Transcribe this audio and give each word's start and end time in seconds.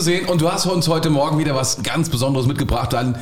sehen 0.00 0.26
und 0.26 0.40
du 0.40 0.50
hast 0.50 0.66
uns 0.66 0.88
heute 0.88 1.10
Morgen 1.10 1.38
wieder 1.38 1.54
was 1.54 1.82
ganz 1.82 2.08
Besonderes 2.08 2.46
mitgebracht. 2.46 2.92
Dann, 2.92 3.18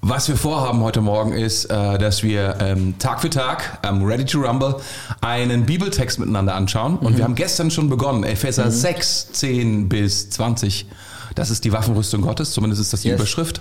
was 0.00 0.28
wir 0.28 0.36
vorhaben 0.36 0.80
heute 0.82 1.00
Morgen 1.00 1.32
ist, 1.32 1.66
äh, 1.66 1.98
dass 1.98 2.22
wir 2.22 2.56
ähm, 2.60 2.94
Tag 2.98 3.20
für 3.20 3.30
Tag, 3.30 3.78
ähm, 3.86 4.02
Ready 4.04 4.24
to 4.24 4.40
Rumble, 4.40 4.76
einen 5.20 5.64
Bibeltext 5.66 6.18
miteinander 6.18 6.54
anschauen. 6.54 6.96
Und 6.96 7.16
wir 7.16 7.24
haben 7.24 7.34
gestern 7.34 7.70
schon 7.70 7.88
begonnen, 7.88 8.24
Epheser 8.24 8.70
6, 8.70 9.32
10 9.32 9.88
bis 9.88 10.30
20. 10.30 10.86
Das 11.34 11.50
ist 11.50 11.64
die 11.64 11.72
Waffenrüstung 11.72 12.20
Gottes, 12.22 12.52
zumindest 12.52 12.82
ist 12.82 12.92
das 12.92 13.02
die 13.02 13.08
Yes. 13.08 13.16
Überschrift. 13.18 13.60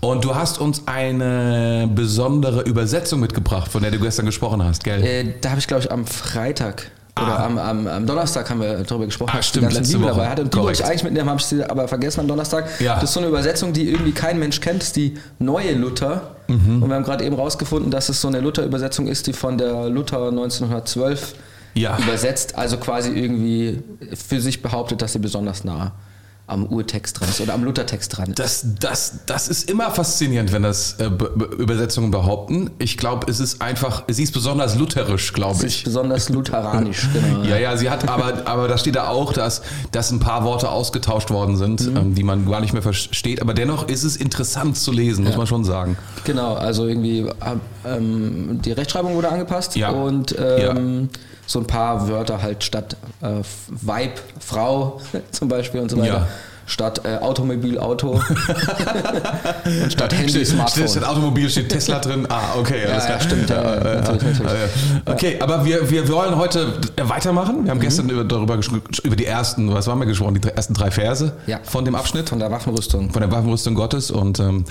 Und 0.00 0.24
du 0.24 0.34
hast 0.34 0.58
uns 0.58 0.82
eine 0.86 1.88
besondere 1.94 2.62
Übersetzung 2.62 3.20
mitgebracht, 3.20 3.70
von 3.70 3.82
der 3.82 3.92
du 3.92 3.98
gestern 4.00 4.26
gesprochen 4.26 4.64
hast, 4.64 4.82
gell? 4.82 5.04
Äh, 5.04 5.34
da 5.40 5.50
habe 5.50 5.60
ich, 5.60 5.66
glaube 5.68 5.84
ich, 5.84 5.92
am 5.92 6.04
Freitag 6.06 6.90
oder 7.20 7.40
am, 7.40 7.56
am, 7.58 7.86
am 7.86 8.06
Donnerstag 8.06 8.48
haben 8.50 8.60
wir 8.60 8.78
darüber 8.84 9.06
gesprochen. 9.06 9.32
Ah, 9.38 9.42
stimmt, 9.42 9.70
die 9.72 9.76
letzte 9.76 9.94
Bibel 9.96 10.10
Woche. 10.10 10.18
dabei 10.18 10.28
hatte. 10.30 10.42
Und 10.42 10.52
die 10.54 10.58
wollte 10.58 10.82
ich 10.82 10.84
eigentlich 10.86 11.02
mitnehmen, 11.04 11.28
habe 11.30 11.40
ich 11.40 11.46
sie 11.46 11.64
aber 11.64 11.88
vergessen 11.88 12.20
am 12.20 12.28
Donnerstag. 12.28 12.68
Ja. 12.80 12.94
Das 12.96 13.04
ist 13.04 13.12
so 13.14 13.20
eine 13.20 13.28
Übersetzung, 13.30 13.72
die 13.72 13.88
irgendwie 13.90 14.12
kein 14.12 14.38
Mensch 14.38 14.60
kennt. 14.60 14.80
Das 14.82 14.88
ist 14.88 14.96
die 14.96 15.14
neue 15.38 15.72
Luther. 15.74 16.36
Mhm. 16.48 16.82
Und 16.82 16.88
wir 16.90 16.94
haben 16.94 17.04
gerade 17.04 17.24
eben 17.24 17.34
rausgefunden, 17.36 17.90
dass 17.90 18.08
es 18.10 18.20
so 18.20 18.28
eine 18.28 18.40
Luther-Übersetzung 18.40 19.06
ist, 19.06 19.26
die 19.26 19.32
von 19.32 19.56
der 19.56 19.88
Luther 19.88 20.28
1912 20.28 21.34
Ja. 21.74 21.96
übersetzt. 21.98 22.56
Also 22.58 22.76
quasi 22.76 23.10
irgendwie 23.12 23.82
für 24.14 24.40
sich 24.40 24.60
behauptet, 24.62 25.00
dass 25.00 25.14
sie 25.14 25.18
besonders 25.18 25.64
nah 25.64 25.92
am 26.48 26.66
Urtext 26.66 27.18
dran 27.18 27.28
ist 27.28 27.40
oder 27.40 27.54
am 27.54 27.64
Luthertext 27.64 28.16
dran 28.16 28.28
ist. 28.28 28.38
Das, 28.38 28.64
das, 28.78 29.14
das 29.26 29.48
ist 29.48 29.68
immer 29.68 29.90
faszinierend, 29.90 30.52
wenn 30.52 30.62
das 30.62 30.92
äh, 31.00 31.10
Be- 31.10 31.32
Be- 31.34 31.56
Übersetzungen 31.56 32.12
behaupten. 32.12 32.70
Ich 32.78 32.96
glaube, 32.96 33.28
es 33.28 33.40
ist 33.40 33.60
einfach, 33.60 34.04
sie 34.06 34.22
ist 34.22 34.32
besonders 34.32 34.76
lutherisch, 34.76 35.32
glaube 35.32 35.66
ich. 35.66 35.78
ist 35.78 35.84
besonders 35.84 36.28
lutheranisch, 36.28 37.08
genau. 37.12 37.42
Ja, 37.42 37.58
ja, 37.58 37.76
sie 37.76 37.90
hat, 37.90 38.08
aber, 38.08 38.46
aber 38.46 38.68
da 38.68 38.78
steht 38.78 38.94
da 38.94 39.08
auch, 39.08 39.32
dass, 39.32 39.62
dass 39.90 40.12
ein 40.12 40.20
paar 40.20 40.44
Worte 40.44 40.68
ausgetauscht 40.70 41.30
worden 41.30 41.56
sind, 41.56 41.84
Mhm. 41.90 41.96
ähm, 41.96 42.14
die 42.14 42.22
man 42.22 42.48
gar 42.48 42.60
nicht 42.60 42.72
mehr 42.72 42.82
versteht. 42.82 43.42
Aber 43.42 43.52
dennoch 43.52 43.88
ist 43.88 44.04
es 44.04 44.16
interessant 44.16 44.76
zu 44.76 44.92
lesen, 44.92 45.24
muss 45.24 45.36
man 45.36 45.48
schon 45.48 45.64
sagen. 45.64 45.98
Genau, 46.24 46.54
also 46.54 46.86
irgendwie 46.86 47.26
ähm, 47.84 48.60
die 48.64 48.72
Rechtschreibung 48.72 49.14
wurde 49.14 49.28
angepasst 49.30 49.74
Ja. 49.76 49.90
und 49.90 50.34
ähm, 50.38 51.08
so 51.46 51.58
ein 51.60 51.66
paar 51.66 52.08
Wörter 52.08 52.42
halt 52.42 52.64
statt 52.64 52.96
äh, 53.22 53.42
Weib, 53.68 54.20
Frau 54.40 55.00
zum 55.30 55.48
Beispiel 55.48 55.80
und 55.80 55.90
so 55.90 55.98
weiter. 55.98 56.06
Ja. 56.08 56.26
Statt 56.68 57.02
äh, 57.04 57.18
Automobil, 57.18 57.78
Auto. 57.78 58.20
und 59.82 59.92
statt 59.92 60.12
Handy, 60.12 60.30
Steht, 60.30 60.48
Smartphone. 60.48 60.88
steht 60.88 61.04
Automobil, 61.04 61.48
steht 61.48 61.68
Tesla 61.68 62.00
drin. 62.00 62.26
Ah, 62.28 62.58
okay, 62.58 62.84
alles 62.86 63.04
ja, 63.04 63.10
klar. 63.10 63.20
stimmt, 63.20 63.50
ja, 63.50 63.62
ja, 63.62 64.00
natürlich, 64.00 64.22
natürlich. 64.40 64.52
ja. 65.06 65.12
Okay, 65.12 65.36
aber 65.40 65.64
wir, 65.64 65.88
wir 65.90 66.08
wollen 66.08 66.36
heute 66.36 66.80
weitermachen. 67.00 67.62
Wir 67.64 67.70
haben 67.70 67.78
gestern 67.80 68.08
über, 68.08 68.24
darüber 68.24 68.58
über 69.04 69.14
die 69.16 69.26
ersten, 69.26 69.72
was 69.72 69.86
haben 69.86 70.00
wir 70.00 70.06
gesprochen, 70.06 70.40
die 70.40 70.48
ersten 70.48 70.74
drei 70.74 70.90
Verse 70.90 71.32
Ja. 71.46 71.60
von 71.62 71.84
dem 71.84 71.94
Abschnitt. 71.94 72.28
Von 72.30 72.40
der 72.40 72.50
Waffenrüstung. 72.50 73.10
von 73.12 73.20
der 73.22 73.30
Waffenrüstung 73.30 73.74
Gottes 73.76 74.10
und 74.10 74.40
ähm, 74.40 74.64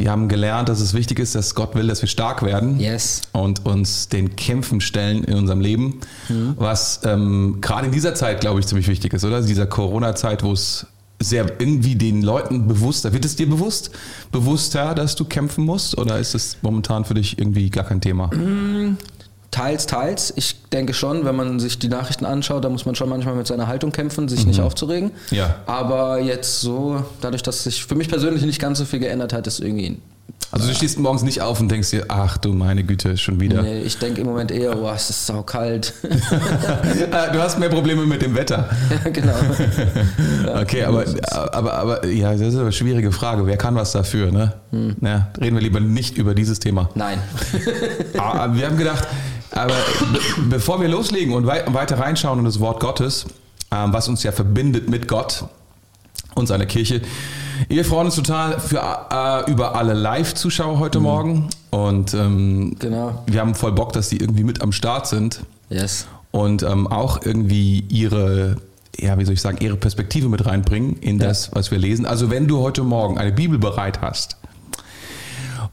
wir 0.00 0.10
haben 0.10 0.28
gelernt, 0.28 0.68
dass 0.70 0.80
es 0.80 0.94
wichtig 0.94 1.18
ist, 1.18 1.34
dass 1.34 1.54
Gott 1.54 1.74
will, 1.74 1.86
dass 1.86 2.00
wir 2.02 2.08
stark 2.08 2.42
werden 2.42 2.80
Yes. 2.80 3.20
und 3.32 3.66
uns 3.66 4.08
den 4.08 4.34
Kämpfen 4.34 4.80
stellen 4.80 5.24
in 5.24 5.34
unserem 5.34 5.60
Leben, 5.60 6.00
was 6.56 7.00
ähm, 7.04 7.58
gerade 7.60 7.86
in 7.86 7.92
dieser 7.92 8.14
Zeit, 8.14 8.40
glaube 8.40 8.60
ich, 8.60 8.66
ziemlich 8.66 8.88
wichtig 8.88 9.12
ist, 9.12 9.24
oder? 9.24 9.42
Dieser 9.42 9.66
Corona-Zeit, 9.66 10.42
wo 10.42 10.52
es 10.52 10.86
sehr 11.22 11.44
irgendwie 11.60 11.96
den 11.96 12.22
Leuten 12.22 12.66
bewusster, 12.66 13.12
wird 13.12 13.26
es 13.26 13.36
dir 13.36 13.46
bewusst, 13.46 13.90
bewusster, 14.32 14.94
dass 14.94 15.16
du 15.16 15.26
kämpfen 15.26 15.66
musst 15.66 15.98
oder 15.98 16.18
ist 16.18 16.34
es 16.34 16.56
momentan 16.62 17.04
für 17.04 17.12
dich 17.12 17.38
irgendwie 17.38 17.68
gar 17.68 17.84
kein 17.84 18.00
Thema? 18.00 18.30
Teils, 19.50 19.86
teils. 19.86 20.32
Ich 20.36 20.56
denke 20.72 20.94
schon, 20.94 21.24
wenn 21.24 21.34
man 21.34 21.58
sich 21.58 21.78
die 21.78 21.88
Nachrichten 21.88 22.24
anschaut, 22.24 22.64
da 22.64 22.68
muss 22.68 22.86
man 22.86 22.94
schon 22.94 23.08
manchmal 23.08 23.34
mit 23.34 23.46
seiner 23.48 23.66
Haltung 23.66 23.90
kämpfen, 23.90 24.28
sich 24.28 24.46
nicht 24.46 24.60
aufzuregen. 24.60 25.10
Mhm. 25.30 25.36
Ja. 25.36 25.56
Aber 25.66 26.20
jetzt 26.20 26.60
so, 26.60 27.04
dadurch, 27.20 27.42
dass 27.42 27.64
sich 27.64 27.84
für 27.84 27.96
mich 27.96 28.08
persönlich 28.08 28.42
nicht 28.44 28.60
ganz 28.60 28.78
so 28.78 28.84
viel 28.84 29.00
geändert 29.00 29.32
hat, 29.32 29.46
ist 29.48 29.58
irgendwie 29.58 29.98
Also 30.52 30.68
du 30.68 30.74
stehst 30.74 30.98
morgens 31.00 31.22
nicht 31.22 31.42
auf 31.42 31.60
und 31.60 31.68
denkst 31.68 31.90
dir, 31.90 32.04
ach 32.08 32.36
du 32.38 32.52
meine 32.52 32.84
Güte, 32.84 33.16
schon 33.16 33.40
wieder. 33.40 33.62
Nee, 33.62 33.80
ich 33.80 33.98
denke 33.98 34.20
im 34.20 34.28
Moment 34.28 34.52
eher, 34.52 34.80
oh, 34.80 34.88
es 34.94 35.10
ist 35.10 35.26
saukalt. 35.26 35.94
Äh, 36.04 37.32
du 37.32 37.40
hast 37.40 37.58
mehr 37.58 37.68
Probleme 37.70 38.06
mit 38.06 38.22
dem 38.22 38.36
Wetter. 38.36 38.68
ja, 39.04 39.10
genau. 39.10 39.34
Okay, 40.60 40.84
aber, 40.84 41.04
aber, 41.52 41.74
aber 41.74 42.06
ja, 42.06 42.32
das 42.32 42.40
ist 42.40 42.56
eine 42.56 42.72
schwierige 42.72 43.12
Frage. 43.12 43.46
Wer 43.46 43.56
kann 43.56 43.74
was 43.74 43.92
dafür? 43.92 44.30
Ne? 44.30 44.52
Ja, 45.00 45.28
reden 45.40 45.56
wir 45.56 45.62
lieber 45.62 45.80
nicht 45.80 46.18
über 46.18 46.34
dieses 46.34 46.58
Thema. 46.58 46.88
Nein. 46.94 47.18
Aber 48.18 48.54
wir 48.54 48.66
haben 48.66 48.76
gedacht, 48.76 49.06
aber 49.52 49.74
be 50.12 50.18
bevor 50.50 50.80
wir 50.80 50.88
loslegen 50.88 51.34
und 51.34 51.46
wei 51.46 51.64
weiter 51.68 51.98
reinschauen 51.98 52.38
in 52.38 52.44
das 52.44 52.60
Wort 52.60 52.80
Gottes, 52.80 53.26
ähm, 53.72 53.92
was 53.92 54.08
uns 54.08 54.22
ja 54.22 54.32
verbindet 54.32 54.88
mit 54.90 55.08
Gott 55.08 55.44
und 56.34 56.46
seiner 56.46 56.66
Kirche, 56.66 57.00
wir 57.68 57.84
freuen 57.84 58.06
uns 58.06 58.14
total 58.16 58.58
für, 58.58 58.78
äh, 59.10 59.50
über 59.50 59.74
alle 59.74 59.92
Live-Zuschauer 59.92 60.78
heute 60.78 61.00
Morgen 61.00 61.48
und 61.70 62.14
ähm, 62.14 62.76
Genau. 62.78 63.22
wir 63.26 63.40
haben 63.40 63.54
voll 63.54 63.72
Bock, 63.72 63.92
dass 63.92 64.08
die 64.08 64.16
irgendwie 64.18 64.44
mit 64.44 64.62
am 64.62 64.72
Start 64.72 65.06
sind 65.06 65.40
Yes. 65.68 66.06
und 66.30 66.62
ähm, 66.62 66.86
auch 66.86 67.20
irgendwie 67.24 67.80
ihre, 67.88 68.56
ja, 68.98 69.18
wie 69.18 69.24
soll 69.24 69.34
ich 69.34 69.40
sagen, 69.42 69.58
ihre 69.60 69.76
Perspektive 69.76 70.28
mit 70.28 70.46
reinbringen 70.46 70.96
in 71.00 71.18
das, 71.18 71.50
was 71.52 71.70
wir 71.70 71.78
lesen. 71.78 72.06
Also 72.06 72.30
wenn 72.30 72.48
du 72.48 72.58
heute 72.60 72.82
Morgen 72.82 73.18
eine 73.18 73.32
Bibel 73.32 73.58
bereit 73.58 74.00
hast 74.00 74.36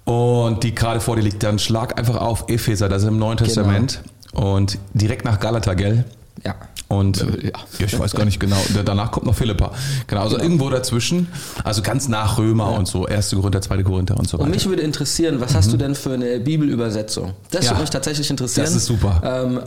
und 0.08 0.64
die 0.64 0.74
gerade 0.74 1.02
vor 1.02 1.18
dir 1.18 1.22
liegt, 1.22 1.44
dann 1.44 1.60
schlag 1.60 2.00
einfach 2.00 2.16
auf 2.16 2.46
Epheser, 2.48 2.88
das 2.88 3.02
ist 3.04 3.10
im 3.10 3.20
Neuen 3.20 3.38
Testament 3.38 4.02
und 4.32 4.80
direkt 4.94 5.26
nach 5.26 5.38
Galater, 5.42 5.76
gell? 5.76 6.06
Ja. 6.46 6.56
Und 6.90 7.18
Ja. 7.18 7.50
ja. 7.80 7.86
ich 7.86 8.00
weiß 8.00 8.14
gar 8.14 8.24
nicht 8.26 8.40
genau. 8.40 8.56
Danach 8.86 9.12
kommt 9.12 9.26
noch 9.26 9.36
Philippa. 9.36 9.72
Genau, 10.08 10.22
also 10.22 10.38
irgendwo 10.40 10.70
dazwischen. 10.70 11.28
Also 11.66 11.82
ganz 11.82 12.08
nach 12.08 12.38
Römer 12.38 12.72
und 12.78 12.88
so. 12.88 13.08
Erste 13.08 13.36
Korinther, 13.36 13.62
zweite 13.62 13.84
Korinther 13.84 14.16
und 14.18 14.28
so 14.30 14.38
Und 14.38 14.44
weiter. 14.46 14.52
mich 14.56 14.66
würde 14.68 14.84
interessieren, 14.84 15.42
was 15.42 15.54
hast 15.54 15.72
du 15.74 15.78
denn 15.78 15.96
für 15.96 16.14
eine 16.14 16.40
Bibelübersetzung? 16.40 17.34
Das 17.52 17.62
Mhm. 17.62 17.66
Ja. 17.66 17.72
würde 17.72 17.82
mich 17.82 17.90
tatsächlich 17.90 18.30
interessieren. 18.30 18.66
Das 18.66 18.76
ist 18.76 18.86
super. 18.86 19.22
Ähm, 19.24 19.60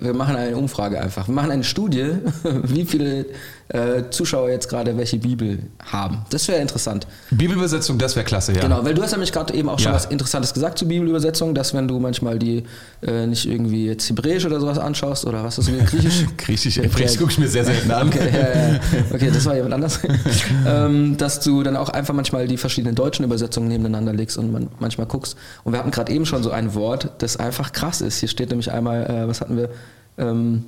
wir 0.00 0.14
machen 0.14 0.34
eine 0.36 0.56
Umfrage 0.56 1.00
einfach. 1.00 1.28
Wir 1.28 1.34
machen 1.34 1.50
eine 1.52 1.64
Studie, 1.64 2.10
wie 2.64 2.84
viele 2.84 3.26
äh, 3.68 4.02
Zuschauer 4.10 4.50
jetzt 4.50 4.68
gerade 4.68 4.94
welche 4.98 5.16
Bibel 5.18 5.58
haben. 5.86 6.18
Das 6.30 6.46
wäre 6.48 6.60
interessant. 6.60 7.06
Bibelübersetzung, 7.30 7.96
das 7.98 8.14
wäre 8.14 8.26
klasse, 8.26 8.52
ja. 8.52 8.60
Genau, 8.60 8.84
weil 8.84 8.92
du 8.94 9.02
hast 9.02 9.12
nämlich 9.12 9.32
gerade 9.32 9.54
eben 9.54 9.68
auch 9.70 9.78
schon 9.78 9.92
Ja. 9.92 9.96
was 9.96 10.04
Interessantes 10.06 10.52
gesagt 10.52 10.78
zur 10.78 10.88
Bibelübersetzung, 10.88 11.54
dass 11.54 11.72
wenn 11.72 11.88
du 11.88 11.98
manchmal 11.98 12.38
die 12.38 12.64
äh, 13.02 13.26
nicht 13.26 13.46
irgendwie 13.46 13.86
jetzt 13.86 14.08
Hebräisch 14.10 14.44
oder 14.44 14.60
sowas 14.60 14.78
anschaust 14.78 15.24
oder 15.24 15.42
was 15.44 15.56
ist 15.58 15.70
das, 15.70 15.90
Griechisch? 15.90 16.26
Griechisch, 16.36 16.63
Hebräisch 16.70 17.18
gucke 17.18 17.32
ich 17.32 17.38
mir 17.38 17.48
sehr 17.48 17.64
selten 17.64 17.90
an. 17.90 18.08
Okay, 18.08 18.30
ja, 18.32 18.72
ja. 18.72 18.80
okay, 19.12 19.30
das 19.32 19.44
war 19.46 19.54
jemand 19.54 19.74
anders. 19.74 20.00
ähm, 20.66 21.16
dass 21.16 21.40
du 21.40 21.62
dann 21.62 21.76
auch 21.76 21.88
einfach 21.88 22.14
manchmal 22.14 22.46
die 22.46 22.56
verschiedenen 22.56 22.94
deutschen 22.94 23.24
Übersetzungen 23.24 23.68
nebeneinander 23.68 24.12
legst 24.12 24.38
und 24.38 24.52
man 24.52 24.68
manchmal 24.78 25.06
guckst. 25.06 25.36
Und 25.64 25.72
wir 25.72 25.78
hatten 25.78 25.90
gerade 25.90 26.12
eben 26.12 26.26
schon 26.26 26.42
so 26.42 26.50
ein 26.50 26.74
Wort, 26.74 27.10
das 27.18 27.36
einfach 27.36 27.72
krass 27.72 28.00
ist. 28.00 28.18
Hier 28.18 28.28
steht 28.28 28.50
nämlich 28.50 28.70
einmal, 28.70 29.06
äh, 29.06 29.28
was 29.28 29.40
hatten 29.40 29.56
wir, 29.56 29.70
ähm, 30.18 30.64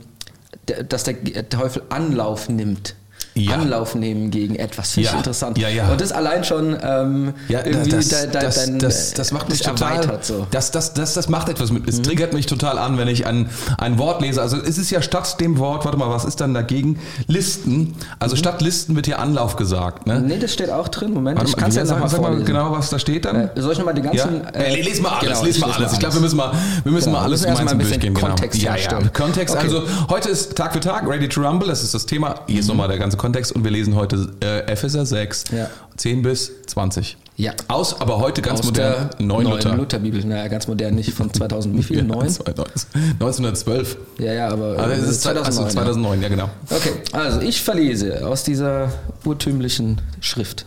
dass 0.89 1.05
der 1.05 1.49
Teufel 1.49 1.83
Anlauf 1.89 2.49
nimmt. 2.49 2.95
Ja. 3.37 3.55
Anlauf 3.57 3.95
nehmen 3.95 4.31
gegen 4.31 4.57
etwas. 4.57 4.93
Finde 4.93 5.07
ich 5.09 5.13
Ja. 5.13 5.19
interessant. 5.19 5.59
Ja, 5.59 5.69
ja. 5.69 5.89
Und 5.91 6.01
das 6.01 6.13
allein 6.13 6.45
schon 6.45 6.77
ähm, 6.83 7.35
Ja, 7.49 7.65
irgendwie 7.65 7.91
das, 7.91 8.09
de- 8.09 8.31
de- 8.31 8.41
das, 8.41 8.55
dein, 8.65 8.79
das, 8.79 9.13
das 9.15 9.33
macht 9.33 9.49
mich 9.49 9.61
total. 9.61 9.93
erweitert. 9.97 10.25
So. 10.25 10.47
Das, 10.51 10.71
das, 10.71 10.95
das, 10.95 11.15
das 11.15 11.29
macht 11.29 11.49
etwas 11.49 11.71
mit. 11.71 11.89
Es 11.89 12.01
triggert 12.03 12.33
mich 12.33 12.47
total 12.47 12.79
an, 12.79 12.99
wenn 12.99 13.09
ich 13.09 13.27
ein, 13.27 13.49
ein 13.79 13.99
Wort 13.99 14.23
lese. 14.23 14.41
Also 14.41 14.57
es 14.57 14.79
ist 14.79 14.91
ja 14.91 15.03
statt 15.03 15.41
dem 15.41 15.59
Wort, 15.59 15.85
warte 15.85 15.99
mal, 15.99 16.09
was 16.11 16.25
ist 16.25 16.41
dann 16.41 16.55
dagegen? 16.55 16.99
Listen. 17.27 17.95
Also 18.19 18.37
statt 18.37 18.63
Listen 18.63 18.97
wird 18.97 19.07
hier 19.07 19.19
Anlauf 19.19 19.57
gesagt. 19.57 20.07
Ne? 20.07 20.21
Nee, 20.21 20.39
das 20.39 20.53
steht 20.53 20.71
auch 20.71 20.89
drin. 20.89 21.13
Moment, 21.13 21.39
Warte 21.39 21.51
ich 21.51 21.57
kann 21.57 21.69
es 21.71 21.77
ja 21.77 21.85
sag, 21.85 21.97
nochmal 21.97 22.11
sag 22.11 22.21
mal 22.23 22.43
genau, 22.45 22.73
was 22.73 22.91
da 22.91 22.99
steht 22.99 23.25
dann. 23.27 23.37
Äh, 23.37 23.49
soll 23.57 23.73
ich 23.73 23.79
nochmal 23.79 23.95
den 23.95 24.05
Ja, 24.05 24.13
ganzen... 24.13 24.47
äh, 24.55 24.81
les 24.83 25.01
mal 25.01 25.11
alles, 25.11 25.29
genau, 25.29 25.45
les 25.45 25.59
mal 25.61 25.71
alles. 25.73 25.93
Ich 25.93 25.99
glaube, 25.99 26.15
wir 26.15 26.21
müssen 26.23 26.37
mal, 26.37 26.53
wir 26.85 26.93
müssen 26.93 27.07
Genau, 27.07 27.19
mal 27.19 27.25
alles 27.25 27.43
gemeinsam 27.43 27.79
durchgehen. 27.79 28.15
Genau. 28.15 28.27
Kontext 28.29 28.63
ja, 28.63 28.71
ja. 28.71 28.77
herstellen. 28.77 29.11
Kontext. 29.13 29.55
Also 29.57 29.83
heute 30.09 30.29
ist 30.31 30.57
Tag 30.57 30.73
für 30.73 30.81
Tag, 30.81 31.07
Ready 31.07 31.29
to 31.29 31.41
Rumble, 31.43 31.69
das 31.69 31.83
ist 31.83 31.93
das 31.95 32.07
Thema. 32.07 32.37
Hier 32.47 32.61
ist 32.61 32.69
nochmal 32.69 32.89
der 32.89 32.99
ganze 32.99 33.17
Kontext 33.17 33.26
und 33.35 33.65
wir 33.65 33.71
lesen 33.71 33.95
heute 33.95 34.29
äh, 34.43 34.61
Epheser 34.71 35.05
6, 35.07 35.45
Ja. 35.53 35.69
10 35.97 36.23
bis 36.23 36.53
20. 36.67 37.17
Ja. 37.39 37.53
Aus, 37.69 38.01
aber 38.01 38.19
heute 38.19 38.41
ganz 38.41 38.61
Aus 38.61 38.67
modern, 38.67 39.11
der 39.19 39.27
9 39.27 39.45
neuen 39.45 39.57
Luther. 39.57 39.77
Lutherbibel. 39.77 40.25
Naja, 40.25 40.49
ganz 40.49 40.69
modern, 40.69 40.95
nicht 40.95 41.13
von 41.13 41.33
2000, 41.33 41.77
wie 41.77 41.83
viel? 41.83 41.97
Ja, 41.99 42.03
9? 42.05 42.21
1912. 42.25 43.97
Ja, 44.19 44.33
ja, 44.33 44.49
aber 44.49 44.79
Also 44.79 45.03
es 45.03 45.11
ist 45.11 45.23
2009, 45.23 45.47
also 45.67 45.75
2009, 45.75 46.23
ja 46.23 46.29
genau. 46.29 46.51
Okay, 46.71 46.93
also 47.13 47.41
ich 47.41 47.61
verlese 47.61 48.27
aus 48.27 48.43
dieser 48.45 48.91
urtümlichen 49.25 50.01
Schrift 50.21 50.67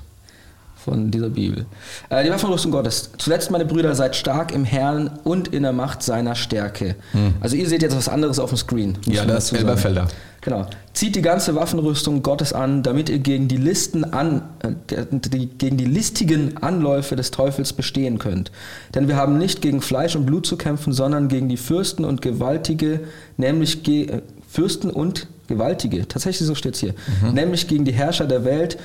von 0.84 1.12
dieser 1.12 1.30
Bibel. 1.30 1.66
Äh, 2.10 2.24
die 2.24 2.30
Waffenrüstung 2.30 2.72
Gottes. 2.72 3.12
Zuletzt, 3.18 3.52
meine 3.52 3.66
Brüder, 3.66 3.96
seid 3.96 4.16
stark 4.16 4.54
im 4.54 4.66
Herrn 4.66 5.20
und 5.24 5.50
in 5.50 5.64
der 5.64 5.74
Macht 5.74 6.04
seiner 6.04 6.36
Stärke. 6.36 6.96
Also 7.42 7.56
ihr 7.56 7.68
seht 7.68 7.82
jetzt 7.82 7.96
was 7.96 8.10
anderes 8.10 8.40
auf 8.40 8.50
dem 8.50 8.58
Screen. 8.58 8.98
Hm. 9.06 9.14
Ja, 9.14 9.26
das 9.26 9.52
ist. 9.52 9.60
Elberfelder. 9.60 10.08
Genau. 10.42 10.66
Zieht 10.94 11.16
die 11.16 11.22
ganze 11.22 11.56
Waffenrüstung 11.56 12.24
Gottes 12.24 12.54
an, 12.54 12.82
damit 12.82 13.10
ihr 13.10 13.20
gegen 13.20 13.48
die 13.48 13.58
Listen 13.58 14.06
an, 14.06 14.42
äh, 14.60 15.06
die, 15.12 15.48
gegen 15.48 15.78
die 15.78 15.86
listigen 15.86 16.58
Anläufe 16.58 17.16
des 17.16 17.32
Teufels 17.32 17.74
bestehen 17.74 18.20
könnt. 18.20 18.52
Denn 18.96 19.08
wir 19.08 19.18
haben 19.18 19.38
nicht 19.38 19.62
gegen 19.62 19.82
Fleisch 19.82 20.16
und 20.16 20.26
Blut 20.26 20.46
zu 20.46 20.56
kämpfen, 20.56 20.94
sondern 20.94 21.28
gegen 21.28 21.50
die 21.50 21.58
Fürsten 21.58 22.06
und 22.06 22.22
Gewaltige, 22.22 23.02
nämlich 23.38 23.84
ge, 23.84 24.06
äh, 24.06 24.22
Fürsten 24.48 24.90
und 24.90 25.28
gewaltige, 25.48 26.08
tatsächlich 26.08 26.48
so 26.48 26.56
steht 26.56 26.76
es 26.76 26.80
hier, 26.80 26.94
nämlich 27.34 27.68
gegen 27.68 27.86
die 27.86 27.92
Herrscher 27.92 28.26
der 28.26 28.46
Welt, 28.46 28.78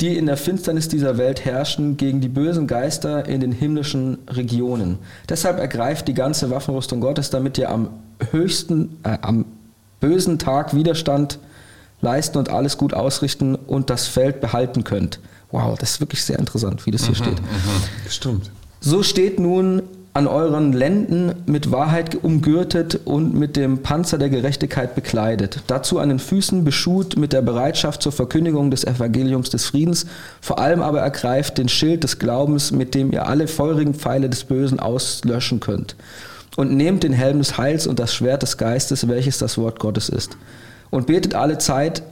die 0.00 0.16
in 0.16 0.26
der 0.26 0.36
Finsternis 0.36 0.88
dieser 0.88 1.16
Welt 1.16 1.44
herrschen, 1.44 1.96
gegen 1.96 2.20
die 2.20 2.28
bösen 2.28 2.66
Geister 2.66 3.26
in 3.26 3.40
den 3.40 3.52
himmlischen 3.52 4.18
Regionen. 4.28 4.98
Deshalb 5.28 5.58
ergreift 5.58 6.06
die 6.08 6.14
ganze 6.14 6.50
Waffenrüstung 6.50 7.00
Gottes, 7.00 7.30
damit 7.30 7.56
ihr 7.56 7.70
am 7.70 7.88
höchsten, 8.30 8.98
äh, 9.04 9.16
am 9.22 9.46
bösen 10.00 10.38
Tag 10.38 10.74
Widerstand 10.74 11.38
leisten 12.02 12.36
und 12.36 12.50
alles 12.50 12.76
gut 12.76 12.92
ausrichten 12.92 13.54
und 13.54 13.88
das 13.88 14.06
Feld 14.06 14.40
behalten 14.40 14.84
könnt. 14.84 15.18
Wow, 15.50 15.78
das 15.78 15.92
ist 15.92 16.00
wirklich 16.00 16.22
sehr 16.22 16.38
interessant, 16.38 16.84
wie 16.84 16.90
das 16.90 17.06
hier 17.06 17.14
steht. 17.14 17.40
Stimmt. 18.10 18.50
So 18.80 19.02
steht 19.02 19.40
nun 19.40 19.82
an 20.16 20.26
euren 20.26 20.72
Lenden 20.72 21.34
mit 21.44 21.72
Wahrheit 21.72 22.24
umgürtet 22.24 23.00
und 23.04 23.34
mit 23.34 23.54
dem 23.54 23.82
Panzer 23.82 24.16
der 24.16 24.30
Gerechtigkeit 24.30 24.94
bekleidet. 24.94 25.60
Dazu 25.66 25.98
an 25.98 26.08
den 26.08 26.18
Füßen 26.18 26.64
beschut 26.64 27.18
mit 27.18 27.34
der 27.34 27.42
Bereitschaft 27.42 28.00
zur 28.00 28.12
Verkündigung 28.12 28.70
des 28.70 28.84
Evangeliums 28.84 29.50
des 29.50 29.66
Friedens. 29.66 30.06
Vor 30.40 30.58
allem 30.58 30.80
aber 30.80 31.00
ergreift 31.00 31.58
den 31.58 31.68
Schild 31.68 32.02
des 32.02 32.18
Glaubens, 32.18 32.72
mit 32.72 32.94
dem 32.94 33.12
ihr 33.12 33.26
alle 33.26 33.46
feurigen 33.46 33.92
Pfeile 33.92 34.30
des 34.30 34.44
Bösen 34.44 34.80
auslöschen 34.80 35.60
könnt. 35.60 35.96
Und 36.56 36.72
nehmt 36.72 37.02
den 37.02 37.12
Helm 37.12 37.36
des 37.36 37.58
Heils 37.58 37.86
und 37.86 37.98
das 37.98 38.14
Schwert 38.14 38.40
des 38.40 38.56
Geistes, 38.56 39.06
welches 39.08 39.36
das 39.36 39.58
Wort 39.58 39.80
Gottes 39.80 40.08
ist. 40.08 40.38
Und 40.88 41.08
betet 41.08 41.34
alle 41.34 41.58
Zeit 41.58 42.02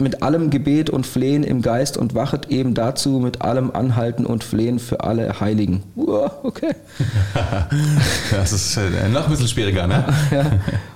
mit 0.00 0.24
allem 0.24 0.50
Gebet 0.50 0.90
und 0.90 1.06
Flehen 1.06 1.44
im 1.44 1.62
Geist 1.62 1.96
und 1.96 2.16
wachet 2.16 2.50
eben 2.50 2.74
dazu 2.74 3.20
mit 3.20 3.42
allem 3.42 3.70
Anhalten 3.70 4.26
und 4.26 4.42
Flehen 4.42 4.80
für 4.80 5.04
alle 5.04 5.38
Heiligen. 5.38 5.84
Uah, 5.94 6.32
okay. 6.42 6.74
Das 8.32 8.52
ist 8.52 8.76
äh, 8.76 9.08
noch 9.08 9.24
ein 9.24 9.30
bisschen 9.30 9.48
schwieriger, 9.48 9.86
ne? 9.86 10.04
Ja. 10.32 10.46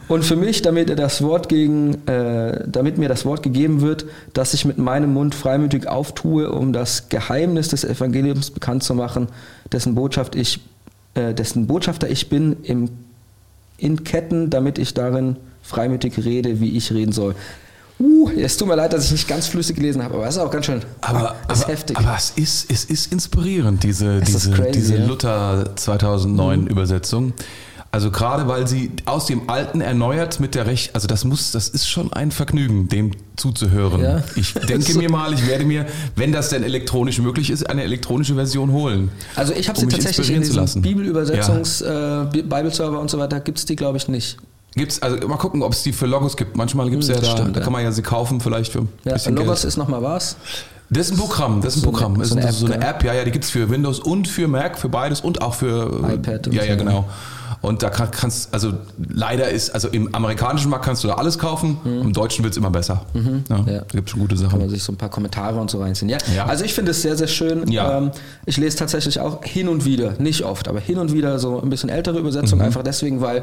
Und 0.09 0.25
für 0.25 0.37
mich, 0.37 0.62
damit, 0.62 0.99
das 0.99 1.23
Wort 1.23 1.49
gegen, 1.49 2.06
äh, 2.09 2.65
damit 2.67 2.99
mir 2.99 3.09
das 3.09 3.25
Wort 3.25 3.43
gegeben 3.43 3.83
wird, 3.83 4.06
dass 4.33 4.55
ich 4.55 4.65
mit 4.65 4.79
meinem 4.79 5.12
Mund 5.12 5.35
freimütig 5.35 5.87
auftue, 5.87 6.51
um 6.51 6.73
das 6.73 7.09
Geheimnis 7.09 7.69
des 7.69 7.85
Evangeliums 7.85 8.51
bekannt 8.51 8.83
zu 8.83 8.94
machen, 8.94 9.29
dessen 9.71 9.94
Botschaft 9.94 10.35
ich, 10.35 10.61
äh, 11.15 11.35
dessen 11.35 11.67
Botschafter 11.67 12.09
ich 12.09 12.29
bin, 12.31 12.56
im, 12.62 12.89
in 13.77 14.03
Ketten, 14.03 14.51
damit 14.51 14.79
ich 14.79 14.94
darin 14.94 15.37
freimütig 15.62 16.25
rede, 16.25 16.59
wie 16.59 16.77
ich 16.77 16.93
reden 16.93 17.12
soll. 17.12 17.37
Uh, 18.00 18.31
es 18.37 18.56
tut 18.56 18.69
mir 18.69 18.77
leid, 18.77 18.93
dass 18.93 19.06
ich 19.06 19.12
nicht 19.12 19.29
ganz 19.29 19.49
flüssig 19.49 19.75
gelesen 19.77 20.03
habe, 20.05 20.15
aber 20.15 20.27
es 20.29 20.37
ist 20.37 20.41
auch 20.41 20.50
ganz 20.50 20.67
schön. 20.67 20.83
Aber, 21.00 21.35
es 21.49 21.59
ist 21.59 21.65
aber, 21.65 21.73
heftig. 21.73 21.99
aber 21.99 22.15
es, 22.17 22.31
ist, 22.37 22.71
es 22.71 22.85
ist 22.85 23.12
inspirierend, 23.12 23.83
diese, 23.83 24.19
Es 24.19 24.27
diese, 24.27 24.50
crazy, 24.53 24.73
diese 24.73 24.95
ja. 24.97 25.00
Mhm. 25.03 25.09
Luther 25.09 25.77
2009 25.77 26.67
Übersetzung. 26.69 27.33
Also 27.91 28.11
gerade 28.11 28.47
weil 28.47 28.69
sie 28.69 28.93
aus 29.06 29.25
dem 29.27 29.49
Alten 29.49 29.81
erneuert 29.81 30.41
mit 30.41 30.55
der 30.55 30.67
Recht, 30.67 30.95
also 30.95 31.09
das 31.09 31.25
muss, 31.25 31.53
das 31.53 31.71
ist 31.71 31.89
schon 31.89 32.12
ein 32.12 32.31
Vergnügen, 32.31 32.89
dem 32.89 33.12
zuzuhören. 33.37 34.03
Ja. 34.03 34.23
Ich 34.37 34.53
denke 34.53 34.94
mir 34.99 35.11
mal, 35.11 35.33
ich 35.33 35.47
werde 35.47 35.65
mir, 35.65 35.87
wenn 36.15 36.31
das 36.31 36.51
denn 36.51 36.62
elektronisch 36.65 37.19
möglich 37.19 37.49
ist, 37.49 37.69
eine 37.69 37.83
elektronische 37.85 38.35
Version 38.35 38.73
holen. 38.73 39.11
also 39.37 39.55
ich 39.55 39.71
habe 39.71 39.81
um 39.81 39.89
sie 39.89 39.97
tatsächlich 39.97 40.31
in 40.31 40.43
lassen. 40.55 40.83
Bibelübersetzungs, 40.83 41.81
äh, 41.81 42.27
Bi- 42.31 42.43
Bible-Server 42.43 43.01
und 43.01 43.11
so 43.11 43.19
weiter, 43.19 43.41
gibt 43.41 43.56
es 43.59 43.65
die, 43.65 43.75
glaube 43.75 43.97
ich, 43.97 44.06
nicht. 44.06 44.37
Gibt's, 44.75 45.00
also 45.03 45.26
mal 45.26 45.37
gucken, 45.38 45.62
ob 45.62 45.73
es 45.73 45.82
die 45.82 45.93
für 45.93 46.06
Logos 46.06 46.37
gibt. 46.37 46.56
Manchmal 46.56 46.88
gibt 46.91 47.03
es 47.03 47.09
Hm, 47.09 47.17
ja 47.17 47.20
da, 47.23 47.26
stimmt, 47.31 47.56
da 47.56 47.61
kann 47.61 47.73
man 47.73 47.82
ja 47.82 47.91
sie 47.91 48.03
kaufen, 48.03 48.41
vielleicht 48.41 48.73
für 48.73 48.81
ein 48.81 48.88
Ja, 49.05 49.15
bisschen 49.15 49.35
Logos 49.35 49.62
Geld. 49.62 49.69
ist 49.69 49.76
nochmal 49.76 50.03
was. 50.03 50.37
Das 50.91 51.06
ist 51.06 51.12
ein 51.15 51.19
Programm, 51.19 51.61
das 51.61 51.76
ist 51.76 51.81
ein 51.81 51.82
So 51.85 51.88
eine- 51.88 51.99
Programm. 51.99 52.19
Das 52.19 52.29
so 52.31 52.37
ist 52.38 52.43
eine 52.44 52.53
so 52.53 52.67
eine 52.67 52.87
App, 52.87 53.03
ja, 53.05 53.12
ja, 53.15 53.25
die 53.25 53.31
gibt's 53.31 53.50
für 53.50 53.69
Windows 53.70 53.99
und 53.99 54.29
für 54.29 54.47
Mac, 54.49 54.79
für 54.79 54.88
beides 54.88 55.20
und 55.20 55.43
auch 55.43 55.55
für 55.55 56.00
iPad 56.12 56.47
und 56.47 56.55
Ja, 56.55 56.65
ja, 56.65 56.79
so. 56.79 56.85
genau. 56.85 57.05
Und 57.60 57.82
da 57.82 57.90
kann, 57.90 58.10
kannst, 58.10 58.55
also 58.55 58.72
leider 58.99 59.49
ist, 59.50 59.70
also 59.70 59.88
im 59.88 60.14
amerikanischen 60.14 60.70
Markt 60.70 60.84
kannst 60.84 61.02
du 61.02 61.08
da 61.08 61.14
alles 61.14 61.38
kaufen, 61.38 61.78
im 61.84 62.12
deutschen 62.12 62.44
wird's 62.44 62.56
immer 62.56 62.70
besser. 62.70 63.05
Ja, 63.14 63.20
Mhm. 63.20 63.44
Ja. 63.49 63.58
Da 63.62 63.84
gibt's 63.93 64.12
schon 64.12 64.20
gute 64.20 64.37
Kann 64.37 64.44
Sachen. 64.44 64.58
man 64.60 64.69
sich 64.70 64.82
so 64.82 64.93
ein 64.93 64.96
paar 64.96 65.08
Kommentare 65.08 65.58
und 65.60 65.70
so 65.70 65.81
reinziehen. 65.81 66.08
Ja, 66.08 66.19
Ja. 66.34 66.46
also 66.46 66.64
ich 66.64 66.72
finde 66.75 66.93
es 66.93 67.02
sehr, 67.02 67.16
sehr 67.16 67.26
schön. 67.26 67.70
Ja. 67.70 67.99
Ähm, 67.99 68.10
ich 68.46 68.56
lese 68.58 68.76
tatsächlich 68.76 69.19
auch 69.20 69.43
hin 69.44 69.69
und 69.69 69.84
wieder, 69.84 70.12
nicht 70.19 70.44
oft, 70.44 70.69
aber 70.69 70.78
hin 70.81 70.99
und 70.99 71.12
wieder 71.12 71.38
so 71.38 71.60
ein 71.60 71.69
bisschen 71.70 71.88
ältere 71.90 72.14
Mhm. 72.14 72.20
Übersetzungen, 72.20 72.62
einfach 72.62 72.82
deswegen, 72.82 73.20
weil 73.20 73.43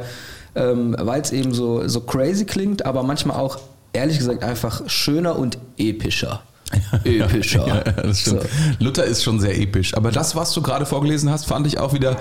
ähm, 0.58 0.96
weil 0.98 1.20
es 1.22 1.32
eben 1.34 1.54
so, 1.54 1.86
so 1.88 2.00
crazy 2.00 2.46
klingt, 2.46 2.86
aber 2.86 3.04
manchmal 3.04 3.36
auch, 3.38 3.60
ehrlich 3.92 4.18
gesagt, 4.18 4.42
einfach 4.44 4.84
schöner 4.88 5.38
und 5.38 5.58
epischer. 5.78 6.42
Epischer. 7.04 7.68
Ja, 7.68 7.82
das 7.82 8.22
stimmt. 8.22 8.42
So. 8.42 8.48
Luther 8.86 9.04
ist 9.04 9.24
schon 9.24 9.40
sehr 9.40 9.58
episch. 9.60 9.96
Aber 9.96 10.12
das, 10.12 10.36
was 10.36 10.52
du 10.54 10.62
gerade 10.62 10.86
vorgelesen 10.86 11.30
hast, 11.30 11.46
fand 11.46 11.68
ich 11.68 11.78
auch 11.80 11.94
wieder 11.94 12.16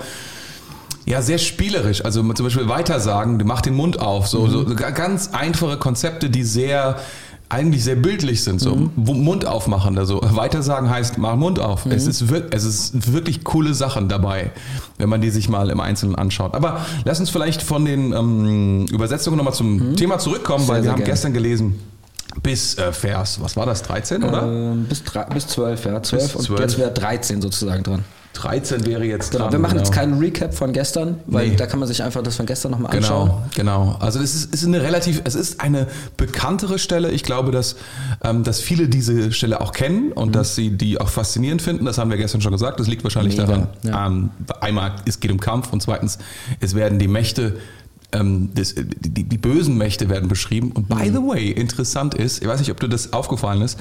ja, 1.05 1.21
sehr 1.21 1.37
spielerisch. 1.37 2.03
Also 2.03 2.21
zum 2.33 2.45
Beispiel 2.45 2.67
Weitersagen, 2.67 3.41
mach 3.45 3.61
den 3.61 3.75
Mund 3.75 3.99
auf. 3.99 4.27
So, 4.27 4.47
so 4.47 4.65
ga- 4.65 4.89
ganz 4.91 5.29
einfache 5.33 5.77
Konzepte, 5.77 6.29
die 6.29 6.43
sehr 6.43 6.97
eigentlich 7.47 7.83
sehr 7.83 7.95
bildlich 7.95 8.43
sind. 8.43 8.59
So 8.59 8.89
Wo- 8.95 9.13
Mund 9.13 9.45
aufmachen. 9.45 9.99
Also 9.99 10.19
Weitersagen 10.23 10.89
heißt, 10.89 11.19
mach 11.19 11.35
Mund 11.35 11.59
auf. 11.59 11.85
Es, 11.85 12.07
ist 12.07 12.31
wir- 12.31 12.47
es 12.49 12.63
ist 12.63 13.13
wirklich 13.13 13.43
coole 13.43 13.75
Sachen 13.75 14.09
dabei, 14.09 14.49
wenn 14.97 15.09
man 15.09 15.21
die 15.21 15.29
sich 15.29 15.47
mal 15.47 15.69
im 15.69 15.79
Einzelnen 15.79 16.15
anschaut. 16.15 16.55
Aber 16.55 16.83
lass 17.03 17.19
uns 17.19 17.29
vielleicht 17.29 17.61
von 17.61 17.85
den 17.85 18.13
ähm, 18.13 18.87
Übersetzungen 18.91 19.37
nochmal 19.37 19.53
zum 19.53 19.95
Thema 19.95 20.17
zurückkommen, 20.17 20.65
Sehr, 20.65 20.73
weil 20.75 20.83
wir 20.83 20.89
haben 20.89 20.97
gerne. 20.97 21.11
gestern 21.11 21.33
gelesen 21.33 21.79
bis 22.43 22.77
äh, 22.77 22.91
Vers, 22.91 23.39
was 23.41 23.55
war 23.55 23.65
das, 23.65 23.81
13, 23.83 24.23
oder? 24.23 24.43
Ähm, 24.43 24.85
bis, 24.89 25.03
bis 25.33 25.47
12, 25.47 25.85
ja. 25.85 26.03
12 26.03 26.35
und 26.35 26.41
12. 26.43 26.59
jetzt 26.59 26.77
wäre 26.77 26.91
13 26.91 27.41
sozusagen 27.41 27.83
dran. 27.83 28.03
13 28.33 28.85
wäre 28.85 29.05
jetzt 29.05 29.31
Genau. 29.31 29.45
dran. 29.45 29.53
Wir 29.53 29.59
machen 29.59 29.71
genau. 29.75 29.83
jetzt 29.85 29.93
keinen 29.93 30.19
Recap 30.19 30.53
von 30.53 30.73
gestern, 30.73 31.19
weil 31.25 31.47
Nee. 31.49 31.55
da 31.55 31.67
kann 31.67 31.79
man 31.79 31.87
sich 31.87 32.03
einfach 32.03 32.21
das 32.21 32.35
von 32.35 32.45
gestern 32.45 32.71
nochmal 32.71 32.93
anschauen. 32.97 33.29
Genau, 33.55 33.85
genau. 33.85 33.97
Also 34.01 34.19
es 34.19 34.35
ist, 34.35 34.53
ist 34.53 34.65
eine 34.65 34.81
relativ, 34.81 35.21
es 35.23 35.35
ist 35.35 35.61
eine 35.61 35.87
bekanntere 36.17 36.77
Stelle. 36.77 37.11
Ich 37.11 37.23
glaube, 37.23 37.51
dass, 37.51 37.77
ähm, 38.25 38.43
dass 38.43 38.59
viele 38.59 38.89
diese 38.89 39.31
Stelle 39.31 39.61
auch 39.61 39.71
kennen 39.71 40.11
und 40.11 40.35
dass 40.35 40.53
sie 40.53 40.71
die 40.71 40.99
auch 40.99 41.07
faszinierend 41.07 41.61
finden. 41.61 41.85
Das 41.85 41.97
haben 41.97 42.09
wir 42.09 42.17
gestern 42.17 42.41
schon 42.41 42.51
gesagt. 42.51 42.77
Das 42.81 42.87
liegt 42.87 43.05
wahrscheinlich 43.05 43.37
Mega, 43.37 43.47
daran. 43.47 43.67
ja. 43.83 44.05
Ähm, 44.07 44.31
einmal, 44.59 44.95
es 45.05 45.21
geht 45.21 45.31
um 45.31 45.39
Kampf 45.39 45.71
und 45.71 45.81
zweitens, 45.81 46.17
es 46.59 46.75
werden 46.75 46.99
die 46.99 47.07
Mächte 47.07 47.55
ähm, 48.19 48.49
das, 48.55 48.73
die, 48.75 49.23
die 49.23 49.37
bösen 49.37 49.77
Mächte 49.77 50.09
werden 50.09 50.29
beschrieben. 50.29 50.71
Und 50.71 50.87
by 50.89 51.07
the 51.09 51.17
way, 51.17 51.51
interessant 51.51 52.15
ist, 52.15 52.41
ich 52.41 52.47
weiß 52.47 52.59
nicht, 52.59 52.71
ob 52.71 52.79
dir 52.79 52.89
das 52.89 53.13
aufgefallen 53.13 53.61
ist, 53.61 53.77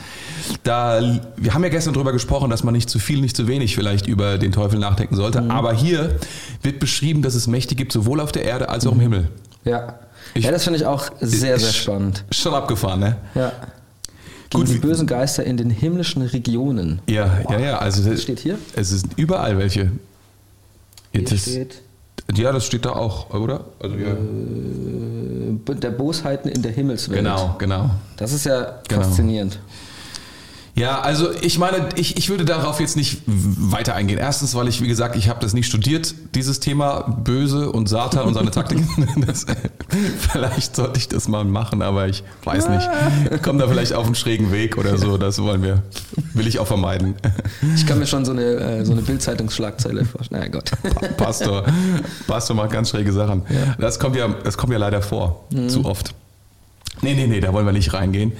da, 0.63 1.21
wir 1.37 1.55
haben 1.55 1.63
ja 1.63 1.71
gestern 1.71 1.95
darüber 1.95 2.13
gesprochen, 2.13 2.51
dass 2.51 2.65
man 2.65 2.75
nicht 2.75 2.91
zu 2.91 2.99
viel, 2.99 3.21
nicht 3.21 3.37
zu 3.37 3.47
wenig 3.49 3.75
vielleicht 3.75 4.07
über 4.07 4.39
den 4.39 4.53
Teufel 4.53 4.79
nachdenken 4.79 5.17
sollte. 5.17 5.49
Aber 5.51 5.73
hier 5.73 6.17
wird 6.63 6.79
beschrieben, 6.81 7.23
dass 7.23 7.35
es 7.35 7.47
Mächte 7.47 7.75
gibt, 7.75 7.93
sowohl 7.93 8.21
auf 8.21 8.33
der 8.33 8.45
Erde 8.45 8.69
als 8.69 8.87
auch 8.87 8.93
im 8.93 9.01
Himmel. 9.01 9.29
Ja. 9.65 9.99
Ich- 10.35 10.45
ja, 10.45 10.51
das 10.51 10.65
finde 10.65 10.79
ich 10.81 10.87
auch 10.87 11.11
sehr, 11.21 11.59
sehr 11.59 11.73
spannend. 11.73 12.25
Schon 12.31 12.55
abgefahren, 12.55 13.01
ne? 13.01 13.17
Ja. 13.35 13.53
Gegen 14.51 14.65
Gut, 14.67 14.75
die 14.75 14.79
bösen 14.79 15.07
Geister 15.07 15.45
in 15.45 15.57
den 15.57 15.71
himmlischen 15.71 16.23
Regionen. 16.23 17.01
Ja, 17.09 17.41
ja, 17.51 17.59
ja. 17.59 17.79
Also 17.79 18.09
Was 18.11 18.23
steht 18.23 18.41
hier? 18.41 18.59
Es 18.77 18.91
sind 18.91 19.13
überall 19.17 19.59
welche. 19.59 19.91
Hier 21.13 21.25
Das- 21.25 21.43
steht 21.43 21.83
ja, 22.33 22.53
das 22.53 22.65
steht 22.67 22.85
da 22.85 22.91
auch, 22.91 23.33
oder? 23.35 23.65
Also, 23.81 23.97
ja. 23.97 24.09
äh, 24.09 25.75
der 25.77 25.91
Bosheiten 25.91 26.51
in 26.51 26.63
der 26.63 26.73
Himmelswelt. 26.73 27.19
Genau, 27.23 27.57
genau. 27.59 27.91
Das 28.17 28.33
ist 28.33 28.45
ja 28.47 28.81
Genau. 28.89 29.03
faszinierend. 29.03 29.59
Ja, 30.77 31.01
also 31.03 31.29
ich 31.41 31.59
meine, 31.59 31.89
ich, 31.95 32.17
ich 32.17 32.29
würde 32.31 32.45
darauf 32.45 32.81
jetzt 32.81 32.97
nicht 32.97 33.19
weiter 33.27 33.95
eingehen. 33.95 34.19
Erstens, 34.19 34.57
weil 34.57 34.67
ich, 34.67 34.81
wie 34.83 34.89
gesagt, 34.89 35.15
ich 35.15 35.29
habe 35.29 35.39
das 35.41 35.53
nicht 35.55 35.67
studiert, 35.69 36.15
dieses 36.35 36.59
Thema 36.59 37.03
Böse 37.23 37.71
und 37.71 37.89
Satan 37.89 38.27
und 38.27 38.35
seine 38.35 38.51
Taktiken. 38.51 38.89
Das, 39.25 39.47
vielleicht 40.19 40.75
sollte 40.75 40.99
ich 40.99 41.09
das 41.09 41.29
mal 41.29 41.45
machen, 41.45 41.81
aber 41.83 42.09
ich 42.09 42.25
weiß 42.43 42.69
nicht. 42.69 42.89
Ich 43.33 43.43
komme 43.43 43.61
da 43.61 43.69
vielleicht 43.69 43.93
auf 43.93 44.05
einen 44.07 44.17
schrägen 44.17 44.51
Weg 44.51 44.77
oder 44.77 44.99
so. 44.99 45.17
Das 45.17 45.41
wollen 45.41 45.63
wir, 45.63 45.83
will 46.33 46.47
ich 46.49 46.59
auch 46.59 46.67
vermeiden. 46.67 47.15
Ich 47.77 47.87
kann 47.87 47.99
mir 48.01 48.07
schon 48.07 48.25
so 48.25 48.33
eine, 48.33 48.43
äh, 48.43 48.85
so 48.85 48.93
eine 48.93 49.03
Bildzeitungsschlagzeile 49.03 50.05
vorstellen. 50.05 50.43
Na 50.45 50.49
Gott. 50.49 50.73
Pa- 50.95 51.07
Pastor, 51.25 51.65
Pastor 52.27 52.57
macht 52.57 52.71
ganz 52.73 52.91
schräge 52.91 53.13
Sachen. 53.13 53.43
Das 53.79 53.99
kommt 54.01 54.17
ja, 54.17 54.29
das 54.43 54.57
kommt 54.59 54.73
ja 54.73 54.79
leider 54.79 55.01
vor, 55.03 55.45
zu 55.69 55.85
oft. 55.85 56.15
Nee, 57.03 57.15
nee, 57.15 57.27
nee, 57.27 57.41
da 57.41 57.53
wollen 57.53 57.67
wir 57.67 57.73
nicht 57.73 57.93
reingehen. 57.93 58.33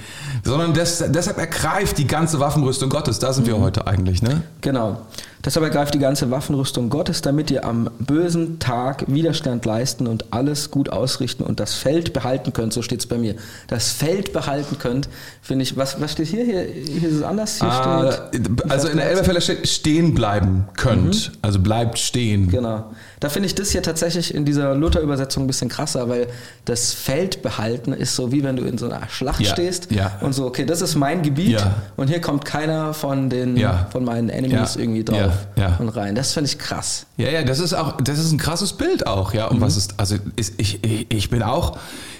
Sondern 0.43 0.73
des, 0.73 1.03
deshalb 1.09 1.37
ergreift 1.37 1.97
die 1.97 2.07
ganze 2.07 2.39
Waffenrüstung 2.39 2.89
Gottes. 2.89 3.19
Da 3.19 3.33
sind 3.33 3.47
wir 3.47 3.59
heute 3.59 3.87
eigentlich, 3.87 4.21
ne? 4.21 4.43
Genau. 4.61 5.01
Deshalb 5.45 5.63
ergreift 5.63 5.93
die 5.93 5.99
ganze 5.99 6.31
Waffenrüstung 6.31 6.89
Gottes, 6.89 7.21
damit 7.21 7.51
ihr 7.51 7.63
am 7.65 7.89
bösen 7.99 8.57
Tag 8.57 9.05
Widerstand 9.07 9.63
leisten 9.63 10.07
und 10.07 10.33
alles 10.33 10.71
gut 10.71 10.89
ausrichten 10.89 11.43
und 11.43 11.59
das 11.59 11.75
Feld 11.75 12.13
behalten 12.13 12.51
könnt. 12.51 12.73
So 12.73 12.81
steht 12.81 12.99
es 13.01 13.05
bei 13.05 13.17
mir. 13.19 13.35
Das 13.67 13.91
Feld 13.91 14.33
behalten 14.33 14.79
könnt, 14.79 15.07
finde 15.43 15.63
ich. 15.63 15.77
Was, 15.77 16.01
was 16.01 16.13
steht 16.13 16.27
hier? 16.27 16.43
hier? 16.43 16.63
Hier 16.63 17.09
ist 17.09 17.15
es 17.17 17.21
anders. 17.23 17.59
Hier 17.59 17.69
Ah, 17.69 18.11
steht, 18.29 18.71
also 18.71 18.87
in 18.87 18.97
der 18.97 19.07
Elberfelder 19.09 19.39
steht 19.41 19.67
stehen 19.67 20.15
bleiben 20.15 20.65
könnt. 20.77 21.31
Also 21.43 21.59
bleibt 21.59 21.99
stehen. 21.99 22.49
Genau. 22.49 22.85
Da 23.19 23.29
finde 23.29 23.45
ich 23.47 23.53
das 23.55 23.69
hier 23.69 23.83
tatsächlich 23.83 24.33
in 24.33 24.45
dieser 24.45 24.73
Luther-Übersetzung 24.75 25.43
ein 25.43 25.47
bisschen 25.47 25.69
krasser, 25.69 26.09
weil 26.09 26.27
das 26.65 26.93
Feld 26.93 27.41
behalten 27.43 27.93
ist 27.93 28.15
so 28.15 28.31
wie 28.31 28.43
wenn 28.43 28.55
du 28.55 28.63
in 28.63 28.77
so 28.77 28.87
einer 28.87 29.07
Schlacht 29.09 29.41
Ja, 29.41 29.51
stehst 29.51 29.91
ja. 29.91 30.17
und 30.21 30.33
so, 30.33 30.45
okay, 30.45 30.65
das 30.65 30.81
ist 30.81 30.95
mein 30.95 31.21
Gebiet 31.21 31.59
Ja. 31.61 31.75
und 31.97 32.07
hier 32.07 32.19
kommt 32.21 32.45
keiner 32.45 32.93
von 32.93 33.29
den 33.29 33.59
von 33.91 34.03
meinen 34.03 34.29
Enemies 34.29 34.75
irgendwie 34.75 35.03
drauf 35.03 35.34
ja, 35.55 35.77
und 35.77 35.89
rein. 35.89 36.15
Das 36.15 36.33
finde 36.33 36.49
ich 36.49 36.59
krass. 36.59 37.05
Ja, 37.17 37.29
ja, 37.29 37.43
das 37.43 37.59
ist 37.59 37.73
auch, 37.73 37.97
das 38.01 38.19
ist 38.19 38.31
ein 38.31 38.37
krasses 38.37 38.73
Bild 38.73 39.07
auch, 39.07 39.33
ja. 39.33 39.47
Mhm. 39.47 39.55
Und 39.55 39.61
was 39.61 39.77
ist, 39.77 39.99
also 39.99 40.15
ist, 40.35 40.53
ich, 40.57 40.83
ich, 40.83 41.11
ich 41.11 41.29
bin 41.29 41.43
auch 41.43 41.77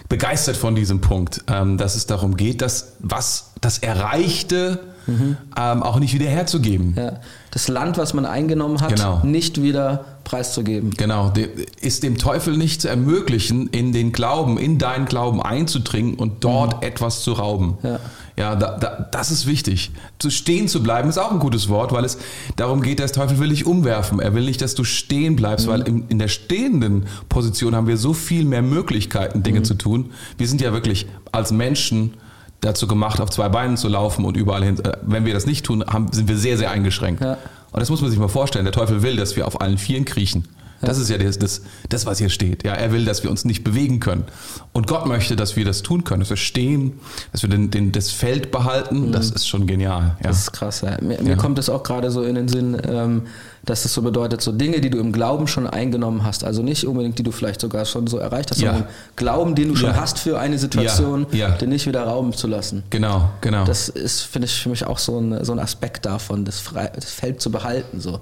begeistert 0.10 0.58
von 0.58 0.76
diesem 0.76 1.02
Punkt, 1.02 1.42
ähm, 1.48 1.78
dass 1.78 1.96
es 1.96 2.06
darum 2.06 2.38
geht, 2.38 2.62
dass 2.62 2.94
was 3.00 3.52
das 3.62 3.80
Erreichte 3.80 4.80
mhm. 5.08 5.38
ähm, 5.58 5.84
auch 5.84 6.00
nicht 6.00 6.14
wieder 6.14 6.30
herzugeben. 6.30 6.94
Ja. 6.98 7.20
Das 7.52 7.68
Land, 7.68 7.98
was 7.98 8.14
man 8.14 8.26
eingenommen 8.26 8.82
hat, 8.82 8.90
Genau. 8.96 9.22
nicht 9.24 9.62
wieder 9.62 10.06
preiszugeben. 10.26 10.92
Genau, 10.92 11.32
ist 11.80 12.04
dem 12.04 12.18
Teufel 12.18 12.58
nicht 12.58 12.82
zu 12.82 12.90
ermöglichen, 12.90 13.68
in 13.68 13.94
den 13.94 14.12
Glauben, 14.12 14.58
in 14.58 14.78
deinen 14.78 15.06
Glauben 15.06 15.42
einzudringen 15.42 16.16
und 16.16 16.44
dort 16.44 16.84
etwas 16.84 17.22
zu 17.22 17.34
rauben. 17.34 17.78
Ja. 17.82 18.00
Ja, 18.38 18.56
da, 18.56 18.78
da, 18.78 19.08
das 19.12 19.32
ist 19.32 19.48
wichtig. 19.48 19.92
Zu 20.20 20.30
stehen 20.30 20.68
zu 20.68 20.84
bleiben 20.84 21.08
ist 21.08 21.18
auch 21.18 21.32
ein 21.32 21.40
gutes 21.40 21.70
Wort, 21.70 21.94
weil 21.94 22.04
es 22.04 22.18
darum 22.58 22.82
geht, 22.82 23.00
der 23.00 23.08
Teufel 23.08 23.40
will 23.40 23.50
dich 23.50 23.66
umwerfen. 23.66 24.20
Er 24.20 24.34
will 24.34 24.44
nicht, 24.44 24.62
dass 24.62 24.76
du 24.76 24.84
stehen 24.84 25.38
bleibst, 25.38 25.68
weil 25.68 25.82
in, 25.82 26.08
in 26.10 26.20
der 26.20 26.28
stehenden 26.28 27.06
Position 27.30 27.76
haben 27.76 27.88
wir 27.88 27.98
so 27.98 28.14
viel 28.14 28.44
mehr 28.44 28.62
Möglichkeiten, 28.62 29.42
Dinge 29.42 29.64
zu 29.64 29.76
tun. 29.76 30.12
Wir 30.38 30.48
sind 30.48 30.60
ja 30.60 30.74
wirklich 30.74 31.08
als 31.32 31.52
Menschen 31.52 32.16
dazu 32.60 32.88
gemacht, 32.88 33.22
auf 33.22 33.30
zwei 33.30 33.48
Beinen 33.48 33.78
zu 33.78 33.88
laufen 33.88 34.26
und 34.26 34.36
überall 34.36 34.64
hin. 34.64 34.80
Äh, 34.84 34.98
Wenn 35.04 35.26
wir 35.26 35.34
das 35.34 35.46
nicht 35.46 35.66
tun, 35.66 35.86
haben, 35.86 36.12
sind 36.12 36.28
wir 36.28 36.38
sehr, 36.38 36.58
sehr 36.58 36.72
eingeschränkt. 36.72 37.22
Ja. 37.22 37.38
Und 37.72 37.80
das 37.80 37.90
muss 37.90 38.02
man 38.02 38.10
sich 38.10 38.20
mal 38.20 38.28
vorstellen. 38.28 38.66
Der 38.66 38.74
Teufel 38.74 39.02
will, 39.02 39.16
dass 39.16 39.36
wir 39.36 39.48
auf 39.48 39.62
allen 39.62 39.78
Vieren 39.78 40.06
kriechen. 40.06 40.46
Das 40.82 40.98
ist 41.00 41.10
ja 41.10 41.18
das, 41.18 41.40
das, 41.40 41.62
das, 41.90 42.06
was 42.06 42.20
hier 42.20 42.30
steht. 42.30 42.64
Ja, 42.64 42.74
er 42.74 42.92
will, 42.92 43.06
dass 43.06 43.24
wir 43.24 43.32
uns 43.32 43.46
nicht 43.46 43.64
bewegen 43.64 44.00
können. 44.00 44.26
Und 44.74 44.88
Gott 44.88 45.06
möchte, 45.08 45.36
dass 45.36 45.56
wir 45.56 45.66
das 45.66 45.82
tun 45.82 46.04
können, 46.04 46.20
dass 46.20 46.30
wir 46.30 46.38
stehen, 46.38 47.00
dass 47.32 47.42
wir 47.42 47.50
den, 47.50 47.72
den, 47.72 47.92
das 47.92 48.12
Feld 48.12 48.52
behalten. 48.52 49.12
Das 49.12 49.32
ist 49.32 49.48
schon 49.48 49.68
genial. 49.68 50.18
Ja. 50.22 50.28
Das 50.30 50.40
ist 50.40 50.52
krass. 50.54 50.82
Ja. 50.82 50.98
Mir, 51.02 51.22
mir 51.22 51.32
Ja. 51.32 51.36
kommt 51.38 51.58
es 51.60 51.70
auch 51.70 51.82
gerade 51.84 52.12
so 52.12 52.24
in 52.24 52.36
den 52.36 52.48
Sinn, 52.48 52.78
ähm, 52.88 53.24
dass 53.64 53.84
es 53.84 53.94
so 53.94 54.04
bedeutet, 54.04 54.42
so 54.42 54.52
Dinge, 54.52 54.80
die 54.80 54.92
du 54.92 55.00
im 55.00 55.12
Glauben 55.12 55.48
schon 55.48 55.66
eingenommen 55.66 56.24
hast, 56.24 56.44
also 56.44 56.62
nicht 56.62 56.86
unbedingt, 56.86 57.18
die 57.18 57.24
du 57.24 57.32
vielleicht 57.32 57.62
sogar 57.62 57.86
schon 57.86 58.06
so 58.06 58.18
erreicht 58.20 58.52
hast, 58.52 58.60
sondern 58.60 58.86
Glauben, 59.16 59.56
den 59.56 59.70
du 59.70 59.76
schon 59.76 59.96
hast 59.96 60.20
für 60.20 60.40
eine 60.40 60.60
Situation, 60.60 61.26
den 61.32 61.70
nicht 61.70 61.88
wieder 61.88 62.04
rauben 62.04 62.34
zu 62.34 62.46
lassen. 62.48 62.84
Genau, 62.92 63.30
genau. 63.42 63.66
Das 63.66 63.90
ist, 63.90 64.22
finde 64.22 64.48
ich, 64.48 64.54
für 64.62 64.70
mich 64.70 64.86
auch 64.86 65.00
so 65.00 65.18
ein, 65.20 65.44
so 65.44 65.52
ein 65.54 65.60
Aspekt 65.60 66.06
davon, 66.06 66.46
das, 66.46 66.60
frei, 66.60 66.92
das 66.94 67.06
Feld 67.06 67.42
zu 67.42 67.50
behalten. 67.50 68.02
So. 68.02 68.20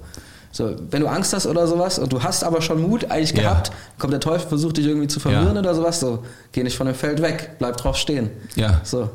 So, 0.56 0.76
wenn 0.88 1.00
du 1.00 1.08
Angst 1.08 1.32
hast 1.32 1.48
oder 1.48 1.66
sowas 1.66 1.98
und 1.98 2.12
du 2.12 2.22
hast 2.22 2.44
aber 2.44 2.62
schon 2.62 2.80
Mut 2.80 3.10
eigentlich 3.10 3.32
Ja. 3.32 3.42
gehabt, 3.42 3.72
kommt 3.98 4.12
der 4.12 4.20
Teufel, 4.20 4.46
versucht 4.46 4.76
dich 4.76 4.86
irgendwie 4.86 5.08
zu 5.08 5.18
verwirren 5.18 5.54
Ja. 5.56 5.60
oder 5.60 5.74
sowas, 5.74 5.98
so, 5.98 6.22
geh 6.52 6.62
nicht 6.62 6.76
von 6.76 6.86
dem 6.86 6.94
Feld 6.94 7.20
weg, 7.22 7.56
bleib 7.58 7.76
drauf 7.76 7.96
stehen. 7.96 8.30
Ja. 8.54 8.80
So. 8.84 9.10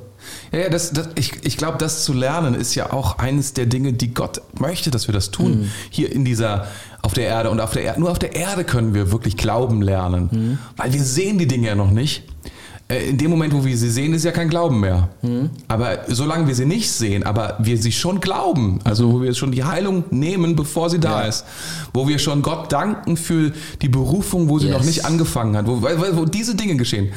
Ja, 0.51 0.59
ja 0.59 0.69
das, 0.69 0.91
das, 0.91 1.07
ich, 1.15 1.31
ich 1.45 1.55
glaube, 1.55 1.77
das 1.77 2.03
zu 2.03 2.11
lernen 2.11 2.55
ist 2.55 2.75
ja 2.75 2.91
auch 2.91 3.19
eines 3.19 3.53
der 3.53 3.67
Dinge, 3.67 3.93
die 3.93 4.13
Gott 4.13 4.41
möchte, 4.59 4.91
dass 4.91 5.07
wir 5.07 5.13
das 5.13 5.31
tun. 5.31 5.71
Hier 5.89 6.11
in 6.11 6.25
dieser, 6.25 6.67
auf 7.03 7.13
der 7.13 7.27
Erde. 7.27 7.51
Und 7.51 7.61
auf 7.61 7.71
der 7.71 7.83
Erde, 7.83 8.01
nur 8.01 8.11
auf 8.11 8.19
der 8.19 8.35
Erde 8.35 8.65
können 8.65 8.93
wir 8.93 9.13
wirklich 9.13 9.37
Glauben 9.37 9.81
lernen. 9.81 10.59
Weil 10.75 10.91
wir 10.91 11.01
sehen 11.05 11.37
die 11.37 11.47
Dinge 11.47 11.67
ja 11.67 11.75
noch 11.75 11.89
nicht. 11.89 12.23
Äh, 12.89 13.09
In 13.09 13.17
dem 13.17 13.29
Moment, 13.29 13.53
wo 13.53 13.63
wir 13.63 13.77
sie 13.77 13.89
sehen, 13.89 14.13
ist 14.13 14.25
ja 14.25 14.31
kein 14.31 14.49
Glauben 14.49 14.79
mehr. 14.79 15.09
Aber 15.67 15.99
solange 16.07 16.47
wir 16.47 16.55
sie 16.55 16.65
nicht 16.65 16.91
sehen, 16.91 17.23
aber 17.23 17.55
wir 17.59 17.77
sie 17.77 17.91
schon 17.91 18.19
glauben, 18.19 18.79
also 18.83 19.11
wo 19.13 19.21
wir 19.21 19.33
schon 19.35 19.51
die 19.51 19.63
Heilung 19.63 20.03
nehmen, 20.09 20.55
bevor 20.55 20.89
sie 20.89 20.99
da 20.99 21.21
Ja. 21.21 21.27
ist, 21.27 21.45
wo 21.93 22.07
wir 22.07 22.17
schon 22.19 22.41
Gott 22.41 22.71
danken 22.71 23.15
für 23.17 23.51
die 23.81 23.89
Berufung, 23.89 24.49
wo 24.49 24.59
sie 24.59 24.67
Yes. 24.67 24.77
noch 24.77 24.83
nicht 24.85 25.05
angefangen 25.05 25.55
hat, 25.55 25.67
wo, 25.67 25.81
wo 25.81 26.25
diese 26.25 26.55
Dinge 26.55 26.75
geschehen. 26.77 27.09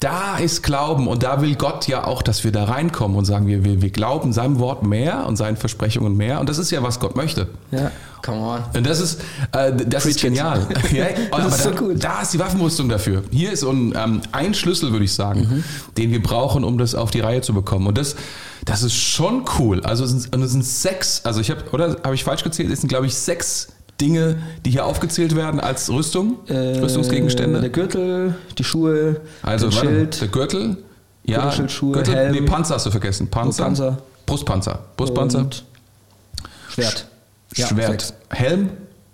Da 0.00 0.36
ist 0.36 0.62
Glauben 0.62 1.08
und 1.08 1.22
da 1.22 1.40
will 1.40 1.54
Gott 1.54 1.88
ja 1.88 2.04
auch, 2.04 2.20
dass 2.20 2.44
wir 2.44 2.52
da 2.52 2.64
reinkommen 2.64 3.16
und 3.16 3.24
sagen, 3.24 3.46
wir, 3.46 3.64
wir, 3.64 3.80
wir 3.80 3.90
glauben 3.90 4.32
seinem 4.34 4.58
Wort 4.58 4.82
mehr 4.82 5.26
und 5.26 5.36
seinen 5.36 5.56
Versprechungen 5.56 6.16
mehr 6.16 6.40
und 6.40 6.48
das 6.50 6.58
ist 6.58 6.70
ja, 6.70 6.82
was 6.82 7.00
Gott 7.00 7.16
möchte. 7.16 7.48
Ja, 7.70 7.90
come 8.24 8.38
on. 8.40 8.82
Das 8.82 9.00
ist, 9.00 9.20
äh, 9.52 9.72
das 9.86 10.06
ist 10.06 10.20
Preach 10.20 10.22
genial. 10.22 10.66
Ja, 10.92 11.06
aber 11.30 11.46
ist 11.48 11.62
so 11.62 11.70
da, 11.70 11.76
gut. 11.78 12.02
da 12.02 12.22
ist 12.22 12.32
die 12.34 12.38
Waffenrüstung 12.38 12.88
dafür. 12.88 13.22
Hier 13.30 13.52
ist 13.52 13.60
so 13.60 13.70
ein, 13.70 13.92
ähm, 13.96 14.20
ein 14.32 14.54
Schlüssel, 14.54 14.90
würde 14.92 15.04
ich 15.04 15.12
sagen, 15.12 15.40
Mhm. 15.40 15.64
den 15.98 16.10
wir 16.10 16.22
brauchen, 16.22 16.64
um 16.64 16.78
das 16.78 16.94
auf 16.94 17.10
die 17.10 17.20
Reihe 17.20 17.40
zu 17.42 17.52
bekommen. 17.54 17.86
Und 17.86 17.98
das, 17.98 18.16
das 18.64 18.82
ist 18.82 18.94
schon 18.94 19.44
cool. 19.58 19.82
Also 19.84 20.04
es 20.04 20.10
sind, 20.12 20.34
es 20.34 20.50
sind 20.52 20.64
sechs, 20.64 21.20
also 21.24 21.40
ich 21.40 21.50
habe, 21.50 21.62
oder 21.72 21.96
habe 22.02 22.14
ich 22.14 22.24
falsch 22.24 22.42
gezählt? 22.42 22.70
Es 22.72 22.80
sind, 22.80 22.88
glaube 22.88 23.06
ich, 23.06 23.14
sechs 23.14 23.68
Dinge, 24.00 24.38
die 24.64 24.70
hier 24.70 24.86
aufgezählt 24.86 25.36
werden 25.36 25.60
als 25.60 25.88
Rüstung, 25.90 26.38
Äh, 26.48 26.78
Rüstungsgegenstände. 26.80 27.60
Der 27.60 27.70
Gürtel, 27.70 28.34
die 28.58 28.64
Schuhe, 28.64 29.20
Also 29.42 29.68
der 29.68 29.76
Schild. 29.78 30.20
der 30.20 30.28
Gürtel, 30.28 30.78
ja, 31.24 31.50
Gürtel, 31.54 32.14
Helm. 32.14 32.32
nee, 32.32 32.40
Panzer 32.42 32.74
hast 32.74 32.86
du 32.86 32.90
vergessen. 32.90 33.28
Panzer, 33.28 33.64
Panzer. 33.64 33.98
Brustpanzer, 34.26 34.80
Brustpanzer, 34.96 35.38
und 35.40 35.64
Schwert. 36.70 37.06
Ja, 37.54 37.66
Schwert, 37.68 37.90
sechs. 38.00 38.14
Helm, 38.30 38.70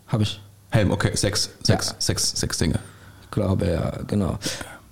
Habe 0.07 0.23
ich. 0.25 0.41
Helm, 0.71 0.91
okay, 0.93 1.11
sechs, 1.15 1.51
sechs, 1.63 1.89
Ja. 1.89 1.95
sechs, 1.99 2.33
sechs 2.39 2.59
Dinge. 2.59 2.79
glaube, 3.31 3.67
ja, 3.71 3.93
genau. 4.07 4.39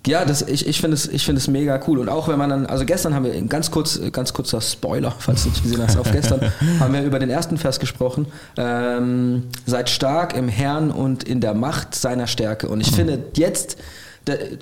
Ja, 0.06 0.24
das, 0.24 0.42
ich, 0.42 0.66
ich 0.66 0.80
finde 0.80 0.94
es, 0.94 1.06
ich 1.06 1.24
finde 1.24 1.40
es 1.40 1.48
mega 1.48 1.80
cool. 1.86 1.98
Und 1.98 2.08
auch 2.08 2.28
wenn 2.28 2.38
man 2.38 2.48
dann, 2.50 2.66
also 2.66 2.84
gestern 2.86 3.14
haben 3.14 3.24
wir, 3.24 3.42
ganz 3.42 3.70
kurz, 3.70 4.00
ganz 4.12 4.32
kurzer 4.32 4.60
Spoiler, 4.60 5.12
falls 5.18 5.42
du 5.42 5.50
nicht 5.50 5.62
gesehen 5.62 5.82
hast, 5.82 5.96
auf 5.98 6.10
gestern, 6.10 6.40
haben 6.80 6.94
wir 6.94 7.02
über 7.02 7.18
den 7.18 7.30
ersten 7.30 7.58
Vers 7.58 7.78
gesprochen. 7.80 8.26
Ähm, 8.56 9.48
seid 9.66 9.90
stark 9.90 10.34
im 10.36 10.48
Herrn 10.48 10.90
und 10.90 11.24
in 11.24 11.40
der 11.40 11.52
Macht 11.52 11.94
seiner 11.94 12.26
Stärke. 12.26 12.68
Und 12.68 12.80
ich 12.80 12.90
finde, 12.92 13.22
jetzt 13.34 13.76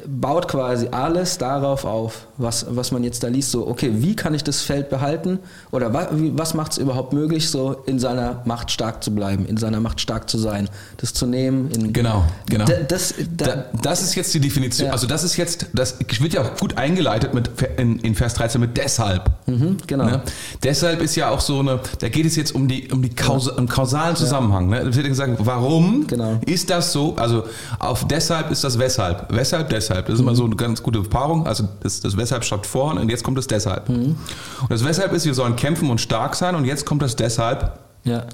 baut 0.07 0.49
quasi 0.49 0.89
alles 0.91 1.39
darauf 1.39 1.85
auf, 1.85 2.27
was, 2.37 2.67
was 2.69 2.93
man 2.93 3.05
jetzt 3.05 3.23
da 3.23 3.29
liest. 3.29 3.51
So, 3.51 3.67
okay, 3.67 3.91
wie 3.95 4.15
kann 4.17 4.35
ich 4.35 4.45
das 4.45 4.63
Feld 4.63 4.91
behalten? 4.91 5.39
Oder 5.73 5.93
wa, 5.95 6.09
wie, 6.13 6.37
was 6.37 6.55
macht 6.55 6.73
es 6.73 6.79
überhaupt 6.79 7.13
möglich, 7.13 7.51
so 7.51 7.73
in 7.87 7.99
seiner 7.99 8.43
Macht 8.45 8.71
stark 8.71 9.03
zu 9.03 9.15
bleiben, 9.15 9.47
in 9.47 9.57
seiner 9.57 9.81
Macht 9.81 10.01
stark 10.01 10.29
zu 10.29 10.39
sein, 10.39 10.69
das 10.99 11.15
zu 11.15 11.27
nehmen? 11.27 11.71
In, 11.71 11.93
Genau, 11.93 12.25
genau. 12.49 12.65
Da, 12.67 12.75
das, 12.87 13.15
da, 13.37 13.47
Da, 13.47 13.65
das 13.83 14.03
ist 14.03 14.15
jetzt 14.15 14.35
die 14.35 14.41
Definition. 14.41 14.87
Ja. 14.89 14.93
Also 14.93 15.07
das 15.07 15.25
ist 15.25 15.37
jetzt, 15.37 15.67
das 15.73 15.97
wird 16.21 16.35
ja 16.35 16.43
auch 16.43 16.57
gut 16.59 16.77
eingeleitet 16.77 17.33
mit, 17.35 17.51
in, 17.77 17.99
in 18.01 18.15
Vers 18.15 18.35
13 18.35 18.61
mit 18.61 18.77
deshalb. 18.77 19.31
Mhm, 19.47 19.79
genau. 19.87 20.05
Ne? 20.05 20.23
Deshalb 20.63 21.01
ist 21.01 21.17
ja 21.17 21.31
auch 21.31 21.41
so 21.41 21.61
eine, 21.61 21.81
da 22.01 22.09
geht 22.09 22.27
es 22.27 22.37
jetzt 22.37 22.55
um 22.55 22.69
die, 22.69 22.91
um 22.93 23.03
die 23.03 23.11
Kausa, 23.15 23.53
um 23.55 23.67
kausalen 23.69 24.17
Zusammenhang. 24.17 24.69
Ne? 24.69 24.81
Da 24.81 24.85
wird 24.87 24.97
ja 24.97 25.09
gesagt, 25.09 25.33
warum 25.39 26.07
Genau. 26.07 26.39
ist 26.45 26.69
das 26.71 26.93
so? 26.93 27.17
Also 27.17 27.45
auf 27.79 28.07
deshalb 28.07 28.51
ist 28.51 28.63
das 28.65 28.79
weshalb. 28.79 29.27
Weshalb, 29.31 29.56
deshalb. 29.63 30.07
Das 30.07 30.17
ist 30.17 30.21
immer 30.21 30.35
so 30.35 30.45
eine 30.45 30.57
ganz 30.57 30.83
gute 30.83 31.03
Paarung. 31.03 31.47
Also 31.47 31.69
das, 31.81 32.01
das 32.01 32.17
weshalb 32.17 32.45
statt 32.45 32.67
vorne 32.67 33.01
und 33.01 33.11
jetzt 33.11 33.25
kommt 33.25 33.39
das 33.39 33.47
deshalb. 33.47 33.89
Mhm. 33.89 34.17
Und 34.63 34.71
das 34.71 34.85
weshalb 34.85 35.13
ist, 35.13 35.27
wir 35.27 35.35
sollen 35.35 35.57
kämpfen 35.57 35.91
und 35.91 36.01
stark 36.01 36.35
sein 36.37 36.55
und 36.55 36.65
jetzt 36.65 36.87
kommt 36.87 37.03
das 37.03 37.17
deshalb 37.17 37.79
ja. 38.07 38.25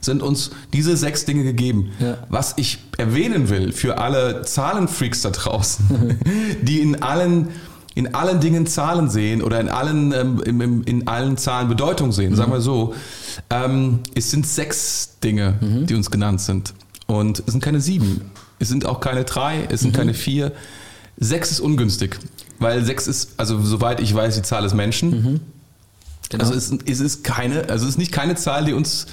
sind 0.00 0.22
uns 0.22 0.50
diese 0.72 0.96
sechs 0.96 1.24
Dinge 1.24 1.44
gegeben. 1.44 1.90
Ja. 2.00 2.18
Was 2.28 2.54
ich 2.56 2.78
erwähnen 2.96 3.48
will 3.48 3.72
für 3.72 3.98
alle 3.98 4.42
Zahlenfreaks 4.42 5.22
da 5.22 5.30
draußen, 5.30 6.18
die 6.62 6.80
in 6.80 7.02
allen 7.02 7.48
in 7.94 8.14
allen 8.14 8.38
Dingen 8.38 8.66
Zahlen 8.66 9.10
sehen 9.10 9.42
oder 9.42 9.60
in 9.60 9.68
allen 9.68 10.12
ähm, 10.12 10.40
im, 10.44 10.84
in 10.84 11.08
allen 11.08 11.36
Zahlen 11.36 11.68
Bedeutung 11.68 12.12
sehen, 12.12 12.36
sagen 12.36 12.52
wir 12.52 12.60
so, 12.60 12.94
ähm, 13.50 14.00
es 14.14 14.30
sind 14.30 14.46
sechs 14.46 15.18
Dinge, 15.22 15.54
die 15.60 15.94
uns 15.94 16.10
genannt 16.10 16.40
sind 16.40 16.74
und 17.06 17.40
es 17.40 17.52
sind 17.52 17.60
keine 17.60 17.80
sieben, 17.80 18.30
es 18.58 18.68
sind 18.68 18.86
auch 18.86 19.00
keine 19.00 19.24
drei, 19.24 19.66
es 19.70 19.80
sind 19.80 19.94
keine 19.94 20.14
vier. 20.14 20.52
Sechs 21.16 21.50
ist 21.50 21.60
ungünstig, 21.60 22.18
weil 22.58 22.84
sechs 22.84 23.06
ist, 23.06 23.32
also 23.36 23.60
soweit 23.60 24.00
ich 24.00 24.14
weiß, 24.14 24.36
die 24.36 24.42
Zahl 24.42 24.62
des 24.62 24.74
Menschen. 24.74 25.40
Genau. 26.28 26.44
Also 26.44 26.54
es, 26.54 26.72
es 26.86 27.00
ist 27.00 27.24
keine, 27.24 27.68
also 27.68 27.84
es 27.84 27.92
ist 27.92 27.98
nicht 27.98 28.12
keine 28.12 28.36
Zahl, 28.36 28.64
die 28.64 28.72
uns 28.72 29.06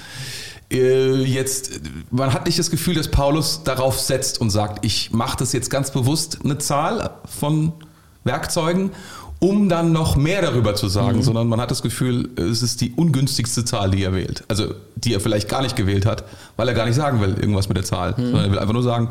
äh, 0.70 1.22
jetzt, 1.22 1.80
man 2.10 2.32
hat 2.32 2.46
nicht 2.46 2.58
das 2.58 2.70
Gefühl, 2.70 2.94
dass 2.94 3.08
Paulus 3.08 3.62
darauf 3.64 4.00
setzt 4.00 4.40
und 4.40 4.50
sagt, 4.50 4.84
ich 4.84 5.12
mache 5.12 5.36
das 5.38 5.52
jetzt 5.52 5.70
ganz 5.70 5.90
bewusst 5.90 6.38
eine 6.44 6.58
Zahl 6.58 7.10
von 7.38 7.72
Werkzeugen, 8.24 8.90
um 9.38 9.68
dann 9.68 9.92
noch 9.92 10.16
mehr 10.16 10.42
darüber 10.42 10.74
zu 10.74 10.88
sagen, 10.88 11.22
sondern 11.22 11.48
man 11.48 11.60
hat 11.60 11.70
das 11.70 11.82
Gefühl, 11.82 12.30
es 12.36 12.62
ist 12.62 12.80
die 12.80 12.92
ungünstigste 12.92 13.64
Zahl, 13.64 13.90
die 13.90 14.02
er 14.02 14.14
wählt. 14.14 14.44
Also 14.48 14.74
die 14.96 15.12
er 15.12 15.20
vielleicht 15.20 15.48
gar 15.48 15.62
nicht 15.62 15.76
gewählt 15.76 16.06
hat, 16.06 16.24
weil 16.56 16.68
er 16.68 16.74
gar 16.74 16.86
nicht 16.86 16.94
sagen 16.94 17.20
will, 17.20 17.36
irgendwas 17.38 17.68
mit 17.68 17.76
der 17.76 17.84
Zahl, 17.84 18.14
sondern 18.16 18.44
er 18.44 18.50
will 18.50 18.58
einfach 18.58 18.72
nur 18.72 18.82
sagen, 18.82 19.10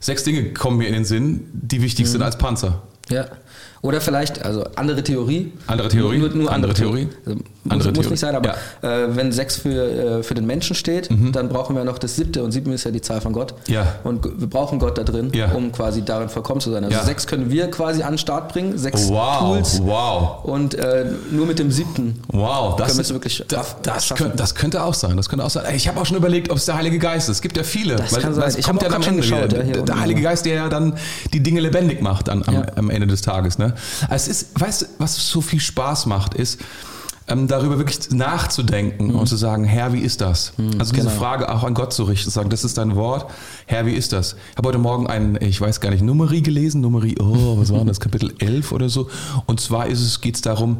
sechs 0.00 0.24
Dinge 0.24 0.52
kommen 0.52 0.78
mir 0.78 0.88
in 0.88 0.94
den 0.94 1.04
Sinn, 1.04 1.48
die 1.52 1.82
wichtig 1.82 2.08
sind 2.08 2.22
als 2.22 2.38
Panzer. 2.38 2.82
Ja. 3.08 3.26
Oder 3.82 4.00
vielleicht, 4.00 4.44
also 4.44 4.64
andere 4.76 5.02
Theorie. 5.02 5.52
Andere 5.66 5.88
Theorie? 5.88 6.18
Nur, 6.18 6.28
nur 6.28 6.52
Andere 6.52 6.72
Theorie? 6.72 7.08
Also, 7.26 7.40
muss, 7.64 7.72
Andere 7.72 7.88
muss 7.88 7.94
Theorie. 7.94 8.10
nicht 8.10 8.20
sein, 8.20 8.36
aber 8.36 8.50
äh, 8.82 9.16
wenn 9.16 9.32
sechs 9.32 9.56
für, 9.56 10.18
äh, 10.18 10.22
für 10.22 10.34
den 10.34 10.46
Menschen 10.46 10.76
steht, 10.76 11.08
dann 11.32 11.48
brauchen 11.48 11.74
wir 11.74 11.82
noch 11.84 11.98
das 11.98 12.14
siebte 12.14 12.44
und 12.44 12.52
sieben 12.52 12.72
ist 12.72 12.84
ja 12.84 12.92
die 12.92 13.00
Zahl 13.00 13.20
von 13.20 13.32
Gott. 13.32 13.54
Mhm. 13.66 13.74
Ja. 13.74 13.86
Und 14.04 14.24
wir 14.40 14.48
brauchen 14.48 14.78
Gott 14.78 14.98
da 14.98 15.02
drin, 15.02 15.30
Ja. 15.34 15.50
um 15.52 15.72
quasi 15.72 16.02
darin 16.04 16.28
vollkommen 16.28 16.60
zu 16.60 16.70
sein. 16.70 16.84
Also 16.84 16.96
Ja. 16.96 17.04
sechs 17.04 17.26
können 17.26 17.50
wir 17.50 17.70
quasi 17.72 18.02
an 18.02 18.12
den 18.12 18.18
Start 18.18 18.52
bringen, 18.52 18.78
sechs 18.78 19.08
Wow, 19.08 19.40
Tools. 19.40 19.80
wow. 19.84 20.44
Und 20.44 20.74
äh, 20.76 21.04
nur 21.32 21.46
mit 21.46 21.58
dem 21.58 21.72
siebten 21.72 22.20
Wow, 22.30 22.76
das, 22.76 22.86
Können 22.86 22.98
wir 22.98 23.02
es 23.02 23.12
wirklich 23.12 23.44
das, 23.48 23.74
das, 23.82 24.08
könnte, 24.14 24.36
das 24.36 24.54
könnte 24.54 24.84
auch 24.84 24.94
sein. 24.94 25.16
Das 25.16 25.28
könnte 25.28 25.44
auch 25.44 25.50
sein. 25.50 25.64
Ich 25.74 25.88
habe 25.88 26.00
auch 26.00 26.06
schon 26.06 26.16
überlegt, 26.16 26.50
ob 26.52 26.56
es 26.58 26.66
der 26.66 26.76
Heilige 26.76 27.00
Geist 27.00 27.28
ist. 27.28 27.36
Es 27.36 27.42
gibt 27.42 27.56
ja 27.56 27.64
viele. 27.64 27.96
Das 27.96 28.16
kann 28.16 28.32
sein. 28.32 28.54
Ich 28.56 28.64
kommt 28.64 28.82
hab 28.84 28.90
ja 28.90 28.96
am 28.96 29.02
Ende 29.02 29.16
geschaut, 29.22 29.52
ja, 29.52 29.82
der, 29.82 30.00
Heilige 30.00 30.20
ja. 30.20 30.30
Geist, 30.30 30.46
der 30.46 30.54
ja 30.54 30.68
dann 30.68 30.94
die 31.32 31.40
Dinge 31.42 31.58
lebendig 31.60 32.00
macht 32.00 32.28
dann 32.28 32.44
am, 32.46 32.54
Ja. 32.54 32.66
am 32.76 32.88
Ende 32.88 33.08
des 33.08 33.22
Tages. 33.22 33.58
Ne? 33.58 33.71
Es 34.10 34.28
ist, 34.28 34.60
weißt 34.60 34.82
du, 34.82 34.86
was 34.98 35.16
so 35.28 35.40
viel 35.40 35.60
Spaß 35.60 36.06
macht, 36.06 36.34
ist, 36.34 36.60
ähm, 37.28 37.46
darüber 37.46 37.78
wirklich 37.78 38.10
nachzudenken 38.10 39.14
und 39.14 39.26
zu 39.26 39.36
sagen, 39.36 39.64
Herr, 39.64 39.92
wie 39.92 40.00
ist 40.00 40.20
das? 40.20 40.52
also 40.78 40.92
diese 40.92 41.06
genau. 41.08 41.18
Frage 41.18 41.52
auch 41.54 41.64
an 41.64 41.74
Gott 41.74 41.92
zu 41.92 42.04
richten, 42.04 42.24
zu 42.24 42.30
sagen, 42.30 42.50
das 42.50 42.64
ist 42.64 42.78
dein 42.78 42.96
Wort, 42.96 43.30
Herr, 43.66 43.86
wie 43.86 43.92
ist 43.92 44.12
das? 44.12 44.36
Ich 44.50 44.56
habe 44.56 44.68
heute 44.68 44.78
Morgen 44.78 45.06
ein, 45.06 45.38
ich 45.40 45.60
weiß 45.60 45.80
gar 45.80 45.90
nicht, 45.90 46.02
Numeri 46.02 46.42
gelesen, 46.42 46.80
Numeri, 46.80 47.16
oh, 47.20 47.58
was 47.58 47.72
war 47.72 47.84
das, 47.84 48.00
Kapitel 48.00 48.34
11 48.38 48.72
oder 48.72 48.88
so. 48.88 49.08
Und 49.46 49.60
zwar 49.60 49.88
es, 49.88 50.20
geht 50.20 50.34
es 50.34 50.40
darum, 50.40 50.78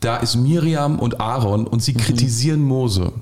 da 0.00 0.16
ist 0.16 0.36
Miriam 0.36 0.98
und 0.98 1.20
Aaron 1.20 1.66
und 1.66 1.82
sie 1.82 1.94
kritisieren 1.94 2.62
Mose. 2.62 3.12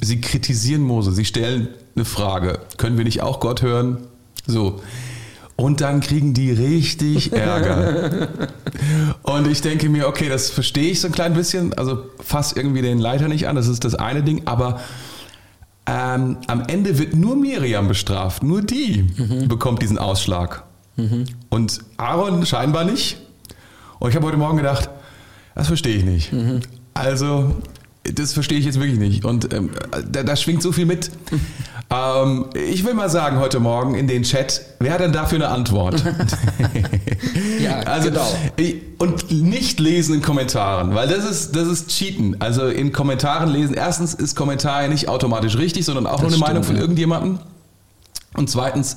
Sie 0.00 0.20
kritisieren 0.20 0.82
Mose, 0.82 1.12
sie 1.12 1.24
stellen 1.24 1.68
eine 1.96 2.04
Frage, 2.04 2.60
können 2.76 2.96
wir 2.96 3.04
nicht 3.04 3.22
auch 3.22 3.40
Gott 3.40 3.62
hören? 3.62 3.98
So. 4.46 4.80
Und 5.56 5.80
dann 5.80 6.00
kriegen 6.00 6.34
die 6.34 6.50
richtig 6.50 7.32
Ärger. 7.34 8.28
Und 9.22 9.46
ich 9.46 9.60
denke 9.60 9.88
mir, 9.88 10.08
okay, 10.08 10.28
das 10.28 10.50
verstehe 10.50 10.90
ich 10.90 11.00
so 11.00 11.08
ein 11.08 11.12
klein 11.12 11.34
bisschen. 11.34 11.72
Also 11.74 12.04
fass 12.20 12.52
irgendwie 12.52 12.82
den 12.82 12.98
Leiter 12.98 13.28
nicht 13.28 13.46
an, 13.48 13.56
das 13.56 13.68
ist 13.68 13.84
das 13.84 13.94
eine 13.94 14.22
Ding. 14.22 14.42
Aber 14.46 14.80
ähm, 15.86 16.38
am 16.46 16.62
Ende 16.66 16.98
wird 16.98 17.14
nur 17.14 17.36
Miriam 17.36 17.88
bestraft. 17.88 18.42
Nur 18.42 18.62
die 18.62 19.04
bekommt 19.46 19.82
diesen 19.82 19.98
Ausschlag. 19.98 20.64
Und 21.48 21.80
Aaron 21.96 22.44
scheinbar 22.46 22.84
nicht. 22.84 23.18
Und 23.98 24.10
ich 24.10 24.16
habe 24.16 24.26
heute 24.26 24.36
Morgen 24.36 24.56
gedacht, 24.56 24.90
das 25.54 25.66
verstehe 25.66 25.96
ich 25.96 26.04
nicht. 26.04 26.32
Also, 26.94 27.56
das 28.04 28.32
verstehe 28.32 28.58
ich 28.58 28.64
jetzt 28.64 28.78
wirklich 28.80 28.98
nicht. 28.98 29.24
Und 29.24 29.52
ähm, 29.54 29.70
da, 30.10 30.22
da 30.22 30.36
schwingt 30.36 30.62
so 30.62 30.72
viel 30.72 30.86
mit. 30.86 31.10
Ähm, 31.92 32.46
ich 32.54 32.84
will 32.84 32.94
mal 32.94 33.10
sagen 33.10 33.38
heute 33.38 33.60
Morgen 33.60 33.94
in 33.94 34.06
den 34.06 34.22
Chat, 34.22 34.62
wer 34.78 34.94
hat 34.94 35.00
denn 35.00 35.12
dafür 35.12 35.36
eine 35.36 35.48
Antwort? 35.48 36.02
Ja, 37.60 37.80
also, 37.80 38.10
genau. 38.10 38.26
Und 38.98 39.30
nicht 39.30 39.78
lesen 39.80 40.16
in 40.16 40.22
Kommentaren, 40.22 40.94
weil 40.94 41.08
das 41.08 41.24
ist, 41.24 41.56
das 41.56 41.68
ist 41.68 41.88
Cheaten. 41.90 42.40
Also 42.40 42.66
in 42.66 42.92
Kommentaren 42.92 43.50
lesen, 43.50 43.74
erstens 43.74 44.14
ist 44.14 44.36
Kommentar 44.36 44.82
ja 44.82 44.88
nicht 44.88 45.08
automatisch 45.08 45.56
richtig, 45.56 45.84
sondern 45.84 46.06
auch 46.06 46.18
nur 46.18 46.28
eine 46.28 46.36
stimmt, 46.36 46.46
Meinung 46.48 46.64
von 46.64 46.76
ja. 46.76 46.80
irgendjemandem. 46.82 47.38
Und 48.34 48.50
zweitens, 48.50 48.96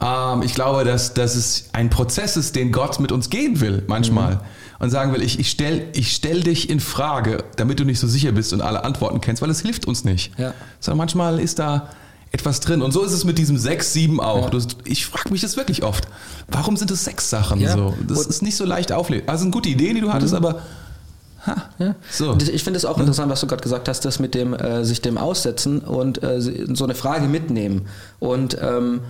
ähm, 0.00 0.42
ich 0.42 0.54
glaube, 0.54 0.84
dass, 0.84 1.14
dass 1.14 1.34
es 1.34 1.70
ein 1.72 1.90
Prozess 1.90 2.36
ist, 2.36 2.56
den 2.56 2.72
Gott 2.72 3.00
mit 3.00 3.12
uns 3.12 3.30
gehen 3.30 3.60
will, 3.60 3.82
manchmal. 3.86 4.36
Mhm. 4.36 4.40
Und 4.80 4.90
sagen 4.90 5.12
will, 5.12 5.22
ich, 5.22 5.40
ich 5.40 5.50
stell, 5.50 5.88
ich 5.94 6.14
stell 6.14 6.40
dich 6.40 6.70
in 6.70 6.78
Frage, 6.78 7.42
damit 7.56 7.80
du 7.80 7.84
nicht 7.84 7.98
so 7.98 8.06
sicher 8.06 8.30
bist 8.30 8.52
und 8.52 8.60
alle 8.60 8.84
Antworten 8.84 9.20
kennst, 9.20 9.42
weil 9.42 9.50
es 9.50 9.60
hilft 9.60 9.86
uns 9.86 10.04
nicht. 10.04 10.38
Ja. 10.38 10.54
Sondern 10.78 10.98
manchmal 10.98 11.40
ist 11.40 11.58
da 11.58 11.88
etwas 12.32 12.60
drin. 12.60 12.82
Und 12.82 12.92
so 12.92 13.02
ist 13.04 13.12
es 13.12 13.24
mit 13.24 13.38
diesem 13.38 13.56
6, 13.56 13.92
7 13.92 14.20
auch. 14.20 14.52
Ja. 14.52 14.58
Ich 14.84 15.06
frage 15.06 15.30
mich 15.30 15.40
das 15.40 15.56
wirklich 15.56 15.82
oft. 15.82 16.06
Warum 16.48 16.76
sind 16.76 16.90
es 16.90 17.04
sechs 17.04 17.30
Sachen 17.30 17.60
Ja. 17.60 17.72
so? 17.72 17.94
Das 18.06 18.18
Und- 18.18 18.26
Mhm. 18.26 18.30
ist 18.30 18.42
nicht 18.42 18.56
so 18.56 18.64
leicht 18.64 18.92
auflesen. 18.92 19.28
Also 19.28 19.42
sind 19.42 19.50
gute 19.50 19.68
Ideen, 19.68 19.94
die 19.94 20.00
du 20.02 20.12
hattest, 20.12 20.34
aber 20.34 20.60
ha, 21.46 21.56
Ja. 21.78 21.94
so. 22.10 22.36
Ich 22.52 22.64
finde 22.64 22.76
es 22.78 22.84
auch 22.84 22.98
interessant, 22.98 23.30
was 23.30 23.40
du 23.40 23.46
gerade 23.46 23.62
gesagt 23.62 23.88
hast, 23.88 24.04
das 24.04 24.18
mit 24.18 24.34
dem 24.34 24.52
äh, 24.54 24.84
sich 24.84 25.00
dem 25.00 25.16
aussetzen 25.18 25.80
und 25.80 26.22
äh, 26.22 26.40
so 26.40 26.84
eine 26.84 26.94
Frage 26.94 27.28
mitnehmen. 27.28 27.86
Und, 28.18 28.58
ähm, 28.60 29.00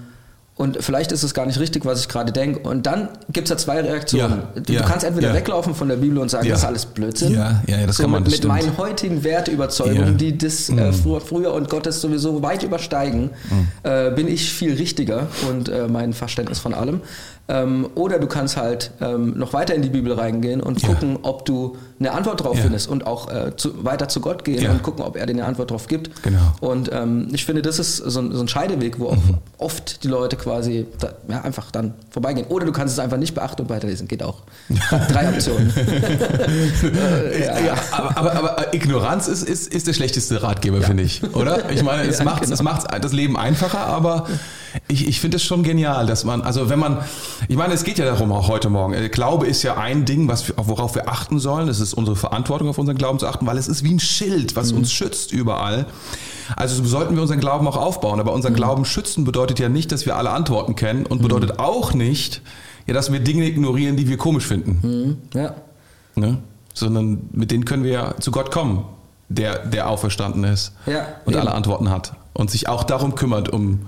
und 0.59 0.77
vielleicht 0.83 1.13
ist 1.13 1.23
es 1.23 1.33
gar 1.33 1.47
nicht 1.47 1.59
richtig, 1.59 1.87
was 1.87 2.01
ich 2.01 2.09
gerade 2.09 2.33
denke. 2.33 2.59
Und 2.69 2.85
dann 2.87 3.09
gibt 3.33 3.47
es 3.47 3.51
ja 3.51 3.57
zwei 3.57 3.81
Reaktionen. 3.81 4.43
Ja, 4.55 4.61
Du 4.61 4.73
ja, 4.75 4.83
kannst 4.83 5.07
entweder 5.07 5.29
ja. 5.29 5.35
weglaufen 5.35 5.75
von 5.75 5.89
der 5.89 5.97
Bibel 5.97 6.19
und 6.19 6.29
sagen, 6.31 6.47
das 6.49 6.59
ist 6.59 6.65
alles 6.67 6.85
Blödsinn. 6.85 7.33
Ja, 7.33 7.63
ja, 7.67 7.79
ja, 7.79 7.87
das 7.87 7.97
so 7.97 8.03
kann 8.03 8.11
man, 8.11 8.25
Mit, 8.25 8.33
mit 8.33 8.45
meinen 8.45 8.77
heutigen 8.77 9.25
Werteüberzeugungen, 9.25 10.05
Ja. 10.05 10.11
die 10.15 10.37
das 10.37 10.69
äh, 10.69 10.93
früher, 10.93 11.21
früher 11.21 11.55
und 11.55 11.71
Gottes 11.71 12.01
sowieso 12.01 12.43
weit 12.43 12.63
übersteigen, 12.65 13.31
Mhm. 13.51 13.69
äh, 13.85 14.11
bin 14.11 14.29
ich 14.29 14.53
viel 14.53 14.75
richtiger 14.75 15.29
und 15.49 15.69
äh, 15.69 15.87
mein 15.89 16.13
Verständnis 16.13 16.59
von 16.59 16.75
allem. 16.75 17.01
Ähm, 17.51 17.89
oder 17.95 18.19
du 18.19 18.27
kannst 18.27 18.59
halt 18.59 18.91
ähm, 19.01 19.33
noch 19.39 19.55
weiter 19.55 19.75
in 19.75 19.81
die 19.81 19.89
Bibel 19.89 20.13
reingehen 20.13 20.61
und 20.61 20.83
Ja. 20.83 20.89
gucken, 20.89 21.19
ob 21.23 21.47
du 21.47 21.77
eine 21.99 22.13
Antwort 22.13 22.45
drauf 22.45 22.57
Ja. 22.57 22.63
findest 22.65 22.89
und 22.89 23.07
auch 23.07 23.31
äh, 23.31 23.57
zu, 23.57 23.85
weiter 23.85 24.09
zu 24.09 24.21
Gott 24.21 24.45
gehen 24.45 24.63
Ja. 24.63 24.71
und 24.71 24.83
gucken, 24.83 25.03
ob 25.03 25.17
er 25.17 25.25
dir 25.25 25.33
eine 25.33 25.47
Antwort 25.47 25.71
drauf 25.71 25.87
gibt. 25.87 26.23
Genau. 26.23 26.39
Und 26.61 26.91
ähm, 26.93 27.29
ich 27.33 27.47
finde, 27.47 27.63
das 27.63 27.79
ist 27.79 27.97
so 27.97 28.21
ein, 28.21 28.33
so 28.33 28.41
ein 28.43 28.49
Scheideweg, 28.49 29.01
wo 29.01 29.13
Mhm. 29.13 29.39
oft 29.57 30.05
die 30.05 30.09
Leute 30.09 30.37
quasi 30.37 30.87
da, 31.01 31.09
ja, 31.29 31.41
einfach 31.41 31.71
dann 31.71 31.95
vorbeigehen. 32.11 32.47
Oder 32.49 32.67
du 32.67 32.73
kannst 32.73 32.93
es 32.93 32.99
einfach 32.99 33.17
nicht 33.17 33.35
beachten 33.35 33.63
und 33.63 33.71
weiterlesen. 33.71 34.07
Geht 34.09 34.23
auch. 34.23 34.43
Drei 35.11 35.29
Optionen. 35.31 35.73
äh, 35.77 37.71
aber, 37.93 38.17
aber, 38.17 38.33
aber 38.35 38.75
Ignoranz 38.75 39.27
ist, 39.29 39.43
ist, 39.49 39.73
ist 39.73 39.87
der 39.87 39.93
schlechteste 39.95 40.43
Ratgeber, 40.43 40.83
finde 40.83 41.03
ich, 41.03 41.23
oder? 41.35 41.71
Ich 41.71 41.83
meine, 41.83 42.09
es 42.09 42.19
Ja, 42.19 42.25
macht 42.25 42.43
genau. 42.43 42.55
es 42.55 42.63
macht 42.63 42.87
das 43.03 43.13
Leben 43.13 43.37
einfacher, 43.37 43.81
aber 43.87 44.27
ich, 44.89 45.07
ich 45.09 45.21
finde 45.21 45.37
es 45.37 45.43
schon 45.45 45.63
genial, 45.63 46.07
dass 46.07 46.25
man, 46.25 46.43
also 46.43 46.71
wenn 46.71 46.79
man, 46.79 46.99
ich 47.49 47.57
meine, 47.57 47.75
es 47.75 47.85
geht 47.85 47.99
ja 47.99 48.05
darum 48.05 48.33
auch 48.33 48.49
heute 48.49 48.69
Morgen. 48.71 48.95
Äh, 48.95 49.09
Glaube 49.09 49.47
ist 49.47 49.63
ja 49.63 49.77
ein 49.77 50.05
Ding, 50.05 50.29
was 50.29 50.47
wir, 50.49 50.55
worauf 50.59 50.95
wir 50.95 51.09
achten 51.09 51.39
sollen. 51.39 51.69
Es 51.69 51.81
ist 51.81 51.95
unsere 51.95 52.17
Verantwortung, 52.17 52.69
auf 52.69 52.79
unseren 52.79 52.97
Glauben 52.97 53.19
zu 53.19 53.27
achten, 53.27 53.47
weil 53.47 53.59
es 53.59 53.69
ist 53.69 53.83
wie 53.85 53.93
ein 53.93 54.01
Schild, 54.01 54.57
was 54.57 54.73
Mhm. 54.73 54.79
uns 54.79 54.93
schützt 54.93 55.33
überall. 55.33 55.87
Also 56.57 56.85
sollten 56.85 57.15
wir 57.15 57.23
unseren 57.23 57.41
Glauben 57.41 57.67
auch 57.69 57.77
aufbauen. 57.77 58.21
Aber 58.21 58.31
Mhm. 58.31 58.37
unseren 58.37 58.55
Glauben 58.55 58.85
schützen 58.85 59.25
bedeutet 59.25 59.59
ja 59.59 59.69
nicht, 59.69 59.91
dass 59.93 60.07
wir 60.07 60.17
alle 60.17 60.31
Antworten 60.31 60.75
kennen 60.77 61.05
und 61.07 61.21
bedeutet 61.23 61.59
auch 61.59 61.93
nicht, 61.95 62.43
ja, 62.87 62.95
dass 62.95 63.13
wir 63.13 63.21
Dinge 63.21 63.45
ignorieren, 63.47 63.97
die 63.97 64.09
wir 64.09 64.17
komisch 64.17 64.47
finden 64.47 65.19
ja. 65.35 65.55
ne? 66.15 66.39
sondern 66.73 67.29
mit 67.33 67.51
denen 67.51 67.65
können 67.67 67.85
wir 67.85 67.91
ja 67.91 68.15
zu 68.21 68.31
Gott 68.31 68.51
kommen, 68.51 68.85
der, 69.29 69.67
der 69.67 69.91
auferstanden 69.91 70.45
ist 70.45 70.73
Ja, 70.87 71.05
und 71.27 71.33
eben. 71.35 71.43
alle 71.43 71.53
Antworten 71.55 71.91
hat 71.91 72.13
und 72.33 72.51
sich 72.51 72.67
auch 72.69 72.85
darum 72.85 73.15
kümmert, 73.15 73.51
um 73.51 73.81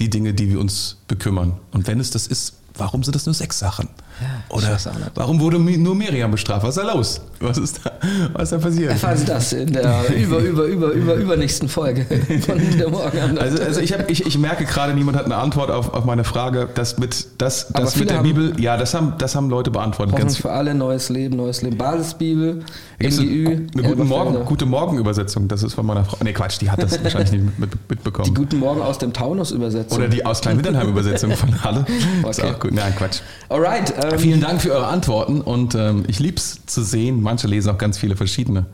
die 0.00 0.10
Dinge, 0.10 0.34
die 0.34 0.50
wir 0.50 0.60
uns 0.60 0.98
bekümmern. 1.08 1.58
Und 1.72 1.86
wenn 1.86 2.00
es 2.00 2.10
das 2.10 2.26
ist, 2.26 2.54
warum 2.74 3.02
sind 3.04 3.14
das 3.14 3.26
nur 3.26 3.34
sechs 3.34 3.58
Sachen? 3.58 3.88
Ja, 4.20 4.28
Oder 4.56 4.78
warum 5.16 5.40
wurde 5.40 5.58
nur 5.58 5.94
Miriam 5.96 6.30
bestraft? 6.30 6.62
Was 6.64 6.76
ist 6.76 6.84
da 6.84 6.92
los? 6.94 7.20
Was 7.40 7.58
ist 7.58 7.80
da, 7.84 7.90
was 8.32 8.44
ist 8.44 8.52
da 8.52 8.58
passiert? 8.58 8.90
Erfahren 8.92 9.16
Sie 9.16 9.24
das 9.24 9.52
in 9.52 9.72
der 9.72 10.04
über, 10.16 10.38
über, 10.38 10.64
über, 10.64 10.90
über, 10.92 11.14
übernächsten 11.14 11.68
Folge 11.68 12.06
von 12.46 12.60
der 12.78 12.90
Morgen. 12.90 13.38
Also, 13.38 13.62
also 13.62 13.80
ich, 13.80 13.92
hab, 13.92 14.08
ich, 14.08 14.24
ich 14.24 14.38
merke 14.38 14.64
gerade, 14.66 14.94
niemand 14.94 15.16
hat 15.18 15.24
eine 15.24 15.36
Antwort 15.36 15.70
auf, 15.72 15.92
auf 15.92 16.04
meine 16.04 16.22
Frage. 16.22 16.68
Das 16.74 16.96
mit, 16.98 17.26
das, 17.38 17.74
Aber 17.74 17.84
das 17.84 17.96
mit 17.96 18.08
der 18.08 18.18
haben- 18.18 18.22
Bibel, 18.22 18.60
ja, 18.60 18.76
das 18.76 18.94
haben, 18.94 19.14
das 19.18 19.34
haben 19.34 19.50
Leute 19.50 19.72
beantwortet. 19.72 20.14
Ganz 20.16 20.36
für 20.36 20.52
alle, 20.52 20.74
neues 20.74 21.08
Leben, 21.08 21.36
neues 21.36 21.62
Leben. 21.62 21.76
Basisbibel, 21.76 22.62
Gibt's 23.00 23.18
eine, 23.18 23.26
MGÜ, 23.28 23.46
eine 23.50 23.82
gute. 23.82 24.04
Morgen, 24.04 24.44
gute 24.44 24.66
Morgen-Übersetzung, 24.66 25.48
das 25.48 25.64
ist 25.64 25.74
von 25.74 25.84
meiner 25.86 26.04
Frau. 26.04 26.18
Nee, 26.22 26.32
Quatsch, 26.32 26.60
die 26.60 26.70
hat 26.70 26.80
das 26.80 26.92
wahrscheinlich 27.02 27.32
nicht 27.32 27.58
mit, 27.58 27.70
mitbekommen. 27.90 28.26
Die 28.26 28.34
Guten 28.34 28.58
Morgen 28.60 28.80
aus 28.80 28.98
dem 28.98 29.12
Taunus-Übersetzung. 29.12 29.98
Oder 29.98 30.08
die 30.08 30.24
aus 30.24 30.40
Klein-Wittenheim-Übersetzung 30.40 31.32
von 31.32 31.64
Halle. 31.64 31.84
Ist 32.30 32.38
Okay. 32.40 32.52
auch 32.54 32.60
gut. 32.60 32.72
Nein, 32.72 32.94
Quatsch. 32.96 33.18
Alright. 33.48 33.92
Ähm, 34.12 34.18
Vielen 34.18 34.40
Dank 34.40 34.60
für 34.62 34.72
eure 34.72 34.86
Antworten 34.86 35.40
und 35.40 35.74
ähm, 35.74 36.04
ich 36.08 36.18
lieb's 36.18 36.60
zu 36.66 36.82
sehen. 36.82 37.22
Manche 37.22 37.46
lesen 37.46 37.70
auch 37.70 37.78
ganz 37.78 37.98
viele 37.98 38.16
verschiedene. 38.16 38.66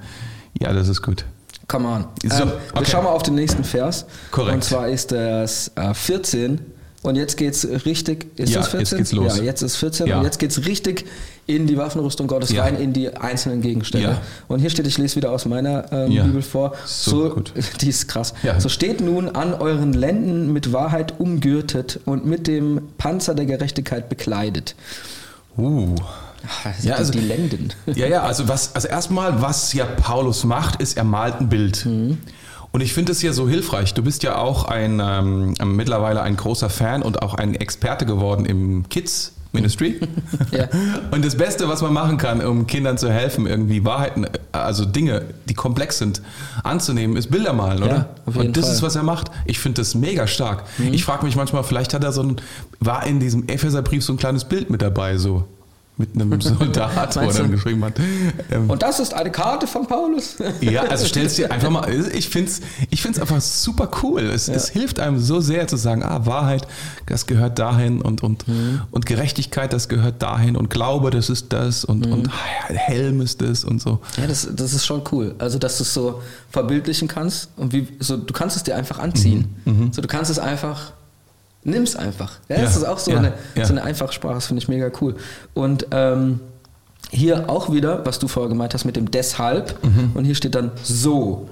Ja, 0.59 0.73
das 0.73 0.89
ist 0.89 1.03
gut. 1.03 1.25
Come 1.69 1.87
on. 1.89 2.05
So, 2.29 2.43
ähm, 2.43 2.49
Wir 2.49 2.57
okay. 2.81 2.91
schauen 2.91 3.05
mal 3.05 3.11
auf 3.11 3.23
den 3.23 3.35
nächsten 3.37 3.63
Vers. 3.65 4.07
Korrekt. 4.31 4.55
Und 4.55 4.65
zwar 4.65 4.89
ist 4.89 5.13
das 5.13 5.71
äh, 5.77 5.95
14. 5.95 6.61
Und 7.03 7.17
jetzt 7.17 7.39
geht's 7.39 7.67
richtig. 7.87 8.27
Ist 8.39 8.51
Ja, 8.53 8.59
das 8.59 8.69
14? 8.69 8.81
jetzt 8.81 8.97
geht's 8.99 9.13
los. 9.13 9.39
Ja, 9.39 9.43
jetzt 9.45 9.63
ist 9.63 9.77
14. 9.77 10.07
Ja. 10.07 10.19
Und 10.19 10.25
jetzt 10.25 10.39
geht's 10.39 10.67
richtig 10.67 11.07
in 11.47 11.67
die 11.67 11.79
Waffenrüstung 11.79 12.27
Gottes 12.27 12.51
Ja. 12.51 12.63
rein, 12.65 12.77
in 12.77 12.93
die 12.93 13.17
einzelnen 13.17 13.63
Gegenstände. 13.63 14.09
Ja. 14.09 14.21
Und 14.49 14.59
hier 14.61 14.69
steht, 14.69 14.87
ich 14.87 14.99
lese 14.99 15.17
wieder 15.17 15.31
aus 15.31 15.47
meiner 15.47 15.91
ähm, 15.93 16.11
Ja. 16.13 16.25
Bibel 16.25 16.43
vor. 16.43 16.75
So 16.85 17.31
gut. 17.31 17.55
Die 17.81 17.89
ist 17.89 18.07
krass. 18.09 18.35
So 18.59 18.69
steht 18.69 19.01
nun 19.01 19.29
an 19.31 19.55
euren 19.55 19.95
Lenden 19.95 20.53
mit 20.53 20.73
Wahrheit 20.75 21.19
umgürtet 21.19 22.01
und 22.05 22.27
mit 22.27 22.47
dem 22.47 22.83
Panzer 22.99 23.35
der 23.35 23.47
Gerechtigkeit 23.47 24.09
bekleidet. 24.11 24.75
Uh. 25.57 25.95
Ach, 26.47 26.83
Ja, 26.83 26.95
also- 26.95 27.13
die 27.13 27.21
Lenden. 27.21 27.73
Ja, 27.87 28.07
ja, 28.07 28.23
also 28.23 28.49
was, 28.49 28.75
also 28.75 28.89
erstmal, 28.89 29.43
was 29.43 29.73
ja 29.73 29.85
Paulus 29.85 30.45
macht, 30.45 30.81
ist, 30.81 30.97
er 30.97 31.05
malt 31.05 31.41
ein 31.41 31.49
Bild. 31.49 31.87
Und 32.73 32.81
ich 32.81 32.93
finde 32.95 33.13
es 33.13 33.21
ja 33.23 33.33
so 33.33 33.49
hilfreich. 33.49 33.95
Du 33.95 34.03
bist 34.03 34.23
ja 34.23 34.37
auch 34.37 34.65
ein 34.65 35.01
ähm, 35.05 35.55
mittlerweile 35.77 36.23
ein 36.23 36.37
großer 36.37 36.71
Fan 36.71 37.03
und 37.03 37.21
auch 37.23 37.35
ein 37.35 37.55
Experte 37.55 38.07
geworden 38.07 38.47
im 38.47 38.89
Kids 38.89 39.33
Ministry. 39.53 40.01
Ja. 40.51 40.69
Und 41.13 41.25
das 41.25 41.37
Beste, 41.37 41.69
was 41.69 41.81
man 41.81 41.93
machen 41.93 42.17
kann, 42.17 42.45
um 42.45 42.67
Kindern 42.67 42.99
zu 42.99 43.11
helfen, 43.11 43.47
irgendwie 43.47 43.85
Wahrheiten, 43.85 44.27
also 44.51 44.85
Dinge, 44.85 45.27
die 45.49 45.55
komplex 45.55 45.99
sind, 45.99 46.23
anzunehmen, 46.65 47.17
ist 47.17 47.31
Bilder 47.31 47.53
malen, 47.53 47.83
oder? 47.83 48.09
und 48.27 48.57
das 48.57 48.65
Fall. 48.65 48.73
Mhm. 48.73 48.77
ist, 48.77 48.83
was 48.83 48.97
er 48.97 49.03
macht. 49.05 49.31
Ich 49.45 49.61
finde 49.61 49.81
das 49.81 49.95
mega 49.95 50.27
stark. 50.27 50.65
Ich 50.91 51.05
frage 51.05 51.25
mich 51.25 51.37
manchmal, 51.37 51.63
vielleicht 51.63 51.95
hat 51.95 52.03
er 52.03 52.13
so 52.13 52.23
ein, 52.23 52.37
war 52.81 53.07
in 53.07 53.21
diesem 53.21 53.49
Epheserbrief 53.49 54.05
so 54.05 54.13
ein 54.13 54.17
kleines 54.17 54.45
Bild 54.45 54.71
mit 54.71 54.83
dabei, 54.83 55.19
so. 55.19 55.45
Mit 56.01 56.15
einem 56.15 56.41
Soldat, 56.41 57.15
wo 57.17 57.21
er 57.21 57.33
dann 57.33 57.51
geschrieben 57.51 57.85
hat. 57.85 58.01
Ähm, 58.51 58.71
Und 58.71 58.83
das 58.83 58.99
ist 59.01 59.13
eine 59.15 59.31
Karte 59.31 59.67
von 59.67 59.87
Paulus. 59.87 60.37
ja, 60.63 60.83
also 60.85 61.05
stellst 61.07 61.37
dir 61.39 61.51
einfach 61.53 61.69
mal, 61.71 61.89
ich 62.15 62.29
finde 62.31 62.51
es 62.51 62.61
ich 62.89 63.03
find's 63.03 63.19
einfach 63.21 63.41
super 63.41 63.91
cool. 64.03 64.23
Es, 64.23 64.49
es 64.49 64.71
hilft 64.71 64.99
einem 64.99 65.19
so 65.19 65.41
sehr 65.41 65.69
zu 65.69 65.77
sagen, 65.77 66.03
ah, 66.03 66.25
Wahrheit, 66.27 66.67
das 67.07 67.27
gehört 67.27 67.59
dahin 67.59 68.01
und, 68.01 68.23
und, 68.23 68.49
Mhm. 68.49 68.81
und 68.91 69.05
Gerechtigkeit, 69.07 69.73
das 69.73 69.89
gehört 69.89 70.23
dahin 70.23 70.57
und 70.57 70.71
Glaube, 70.71 71.11
das 71.11 71.29
ist 71.29 71.53
das 71.53 71.85
und, 71.85 72.07
Mhm. 72.07 72.13
und 72.13 72.31
Helm 72.69 73.21
ist 73.21 73.43
das 73.43 73.63
und 73.65 73.81
so. 73.83 74.01
Ja, 74.17 74.27
das, 74.27 74.49
das 74.51 74.73
ist 74.73 74.87
schon 74.87 75.03
cool. 75.13 75.35
Also, 75.39 75.59
dass 75.59 75.77
du 75.77 75.83
es 75.83 75.93
so 75.93 76.23
verbildlichen 76.51 77.09
kannst 77.09 77.51
und 77.57 77.73
wie, 77.75 77.87
so, 78.01 78.17
du 78.17 78.33
kannst 78.33 78.57
es 78.57 78.63
dir 78.63 78.75
einfach 78.77 78.99
anziehen. 78.99 79.55
So, 79.93 80.01
du 80.01 80.09
kannst 80.09 80.31
es 80.31 80.39
einfach, 80.39 80.93
nimm's 81.63 81.97
einfach. 81.97 82.39
Ja, 82.49 82.57
Mhm, 82.57 82.63
Ja, 82.63 82.67
das 82.67 82.77
ist 82.77 82.85
auch 82.85 82.99
so, 82.99 83.11
ja, 83.11 83.19
eine, 83.19 83.33
so 83.63 83.73
eine 83.73 83.83
einfache 83.83 84.13
Sprache, 84.13 84.35
das 84.35 84.47
finde 84.47 84.63
ich 84.63 84.69
mega 84.69 84.91
cool. 85.01 85.17
Und 85.55 85.87
ähm, 85.91 86.41
hier 87.11 87.49
auch 87.51 87.73
wieder, 87.73 88.05
was 88.07 88.19
du 88.19 88.29
vorher 88.29 88.49
gemeint 88.49 88.73
hast 88.75 88.85
mit 88.85 88.97
dem 88.97 89.11
deshalb. 89.11 89.83
Mhm. 89.85 90.11
Und 90.15 90.25
hier 90.25 90.35
steht 90.35 90.55
dann 90.55 90.71
so. 90.83 91.49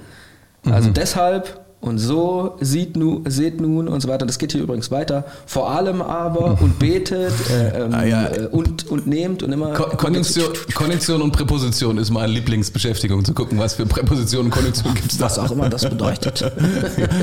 Also 0.64 0.90
deshalb 0.90 1.60
und 1.80 1.98
so 1.98 2.56
sieht 2.60 2.96
nu, 2.96 3.22
seht 3.26 3.60
nun 3.60 3.86
und 3.86 4.00
so 4.00 4.08
weiter. 4.08 4.26
Das 4.26 4.38
geht 4.38 4.50
hier 4.52 4.62
übrigens 4.62 4.90
weiter. 4.90 5.24
Vor 5.46 5.70
allem 5.70 6.02
aber 6.02 6.60
und 6.60 6.78
betet 6.80 7.32
äh, 7.50 7.84
ähm, 7.84 7.94
Ah, 7.94 8.04
ja. 8.04 8.26
äh, 8.32 8.46
und, 8.50 8.88
und 8.90 9.06
nehmt 9.06 9.42
und 9.44 9.52
immer. 9.52 9.74
Ko 9.74 9.84
Konjunktion, 9.96 10.48
Konjunktion 10.74 11.22
und 11.22 11.30
Präposition 11.32 11.98
ist 11.98 12.10
meine 12.10 12.32
Lieblingsbeschäftigung, 12.32 13.24
zu 13.24 13.32
gucken, 13.32 13.58
was 13.58 13.74
für 13.74 13.86
Präpositionen 13.86 14.46
und 14.46 14.50
Konjunktionen 14.50 14.94
gibt 14.96 15.12
es 15.12 15.18
da. 15.18 15.26
Was 15.26 15.38
auch 15.38 15.50
immer 15.52 15.68
das 15.68 15.88
bedeutet. 15.88 16.44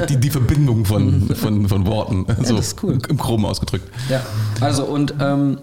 Die, 0.10 0.18
die 0.18 0.30
Verbindung 0.30 0.86
von, 0.86 1.30
von, 1.36 1.68
von 1.68 1.86
Worten. 1.86 2.26
so 2.44 2.56
das 2.56 2.68
ist 2.68 2.84
cool. 2.84 2.98
Im 3.10 3.18
Chrom 3.18 3.46
ausgedrückt. 3.46 3.88
Ja, 4.10 4.22
also 4.62 4.86
und 4.86 5.14
ähm, 5.20 5.58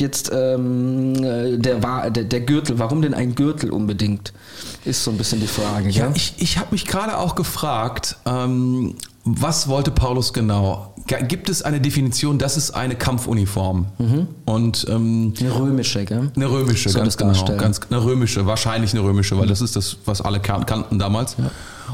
jetzt 0.00 0.30
ähm, 0.34 1.14
äh, 1.22 1.58
der, 1.58 2.10
der, 2.10 2.24
der 2.24 2.40
Gürtel, 2.40 2.78
warum 2.78 3.02
denn 3.02 3.14
ein 3.14 3.34
Gürtel 3.34 3.70
unbedingt, 3.70 4.32
ist 4.84 5.04
so 5.04 5.10
ein 5.10 5.18
bisschen 5.18 5.40
die 5.40 5.46
Frage. 5.46 5.88
Ja, 5.90 6.06
Ja, 6.06 6.12
ich, 6.14 6.34
ich 6.38 6.58
habe 6.58 6.68
mich 6.72 6.86
gerade 6.86 7.18
auch 7.18 7.34
gefragt, 7.34 8.16
ähm, 8.26 8.94
was 9.24 9.68
wollte 9.68 9.90
Paulus 9.90 10.32
genau? 10.32 10.94
Gibt 11.06 11.48
es 11.50 11.62
eine 11.62 11.80
Definition, 11.80 12.38
das 12.38 12.56
ist 12.56 12.70
eine 12.70 12.94
Kampfuniform? 12.94 13.86
Und 14.46 14.86
ähm, 14.88 15.34
Eine 15.38 15.54
römische, 15.54 16.04
gell? 16.04 16.30
eine 16.34 16.50
römische, 16.50 16.88
Soll 16.88 17.02
ganz 17.02 17.16
genau. 17.16 17.56
Ganz, 17.56 17.80
eine 17.90 18.02
römische, 18.02 18.46
wahrscheinlich 18.46 18.92
eine 18.92 19.02
römische, 19.02 19.36
weil 19.38 19.46
das 19.46 19.60
ist 19.60 19.76
das, 19.76 19.96
was 20.04 20.20
alle 20.20 20.40
kan 20.40 20.64
kannten 20.66 20.98
damals. 20.98 21.36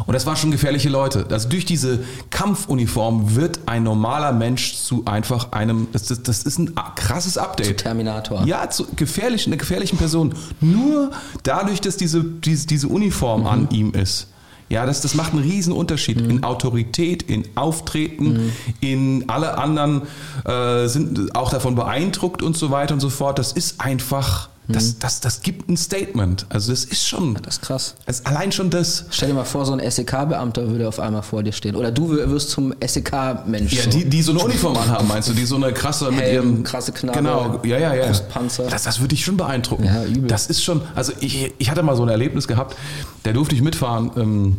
Und 0.07 0.13
das 0.15 0.25
waren 0.25 0.37
schon 0.37 0.51
gefährliche 0.53 0.89
Leute. 0.89 1.27
Also 1.31 1.49
durch 1.49 1.65
diese 1.65 1.99
Kampfuniform 2.31 3.35
wird 3.35 3.61
ein 3.67 3.83
normaler 3.83 4.33
Mensch 4.33 4.77
zu 4.77 5.03
einfach 5.05 5.53
einem, 5.53 5.89
das, 5.93 6.05
das, 6.05 6.23
das 6.23 6.43
ist 6.45 6.59
ein 6.59 6.73
krasses 6.95 7.37
Update. 7.39 7.79
Terminator. 7.79 8.45
Ja, 8.47 8.71
zu 8.71 8.87
gefährlichen, 8.95 9.51
einer 9.51 9.59
gefährlichen 9.59 9.99
Person. 9.99 10.35
Nur 10.61 11.11
dadurch, 11.43 11.81
dass 11.81 11.97
diese, 11.97 12.23
diese, 12.23 12.67
diese 12.67 12.89
Uniform 12.89 13.41
Mhm. 13.43 13.47
an 13.47 13.69
ihm 13.71 13.93
ist. 13.93 14.29
Ja, 14.69 14.85
das, 14.87 15.01
das 15.01 15.15
macht 15.15 15.33
einen 15.33 15.43
riesen 15.43 15.73
Unterschied 15.73 16.21
in 16.21 16.43
Autorität, 16.43 17.23
in 17.23 17.45
Auftreten, 17.55 18.33
Mhm. 18.33 18.53
in 18.81 19.29
alle 19.29 19.59
anderen 19.59 20.03
äh, 20.45 20.87
sind 20.89 21.35
auch 21.37 21.51
davon 21.51 21.75
beeindruckt 21.77 22.43
und 22.43 22.57
so 22.57 22.71
weiter 22.71 22.95
und 22.95 23.01
so 23.01 23.11
fort. 23.11 23.39
Das 23.39 23.53
ist 23.53 23.81
einfach, 23.81 24.49
das, 24.69 24.99
das, 24.99 25.21
das 25.21 25.43
gibt 25.43 25.69
ein 25.69 25.77
Statement. 25.77 26.47
Also 26.49 26.73
das 26.73 26.85
ist 26.85 27.07
schon, 27.07 27.31
Mhm. 27.31 27.37
Das 27.43 27.55
ist 27.57 27.63
krass. 27.63 27.95
das 28.05 28.21
ist 28.21 28.27
allein 28.27 28.53
schon 28.53 28.71
das. 28.71 29.05
Stell 29.11 29.29
dir 29.29 29.35
mal 29.35 29.45
vor, 29.45 29.65
so 29.65 29.73
ein 29.73 29.91
SEK-Beamter 29.91 30.69
würde 30.71 30.89
auf 30.89 30.99
einmal 31.01 31.23
vor 31.23 31.43
dir 31.43 31.53
stehen. 31.53 31.77
Oder 31.77 31.91
du 31.93 32.11
wirst 32.11 32.51
zum 32.51 32.75
SEK-Mensch. 32.85 33.73
Ja, 33.73 33.83
so. 33.85 33.91
die, 33.91 34.05
die 34.05 34.23
so 34.23 34.33
eine 34.33 34.41
Uniform 34.45 34.77
anhaben, 34.77 35.09
meinst 35.09 35.29
du? 35.29 35.33
Die 35.33 35.45
so 35.45 35.57
eine 35.57 35.73
krasse 35.73 36.11
mit 36.11 36.21
Helm, 36.21 36.35
ihrem 36.35 36.63
krasse 36.65 36.93
Knarre, 36.93 37.17
Genau, 37.19 37.61
ja, 37.65 37.79
ja, 37.79 37.95
ja. 37.95 38.07
Brustpanzer. 38.07 38.65
Das, 38.69 38.83
das 38.85 38.99
würde 39.01 39.09
dich 39.15 39.25
schon 39.25 39.37
beeindrucken. 39.37 39.85
Ja, 39.85 40.05
übel. 40.05 40.29
Das 40.29 40.47
ist 40.49 40.63
schon, 40.65 40.83
also 40.95 41.13
ich, 41.21 41.53
ich 41.59 41.71
hatte 41.71 41.83
mal 41.83 41.97
so 41.97 42.03
ein 42.03 42.09
Erlebnis 42.09 42.47
gehabt, 42.49 42.77
da 43.23 43.33
durfte 43.33 43.55
ich 43.55 43.63
mitfahren. 43.63 44.11
Ähm, 44.17 44.57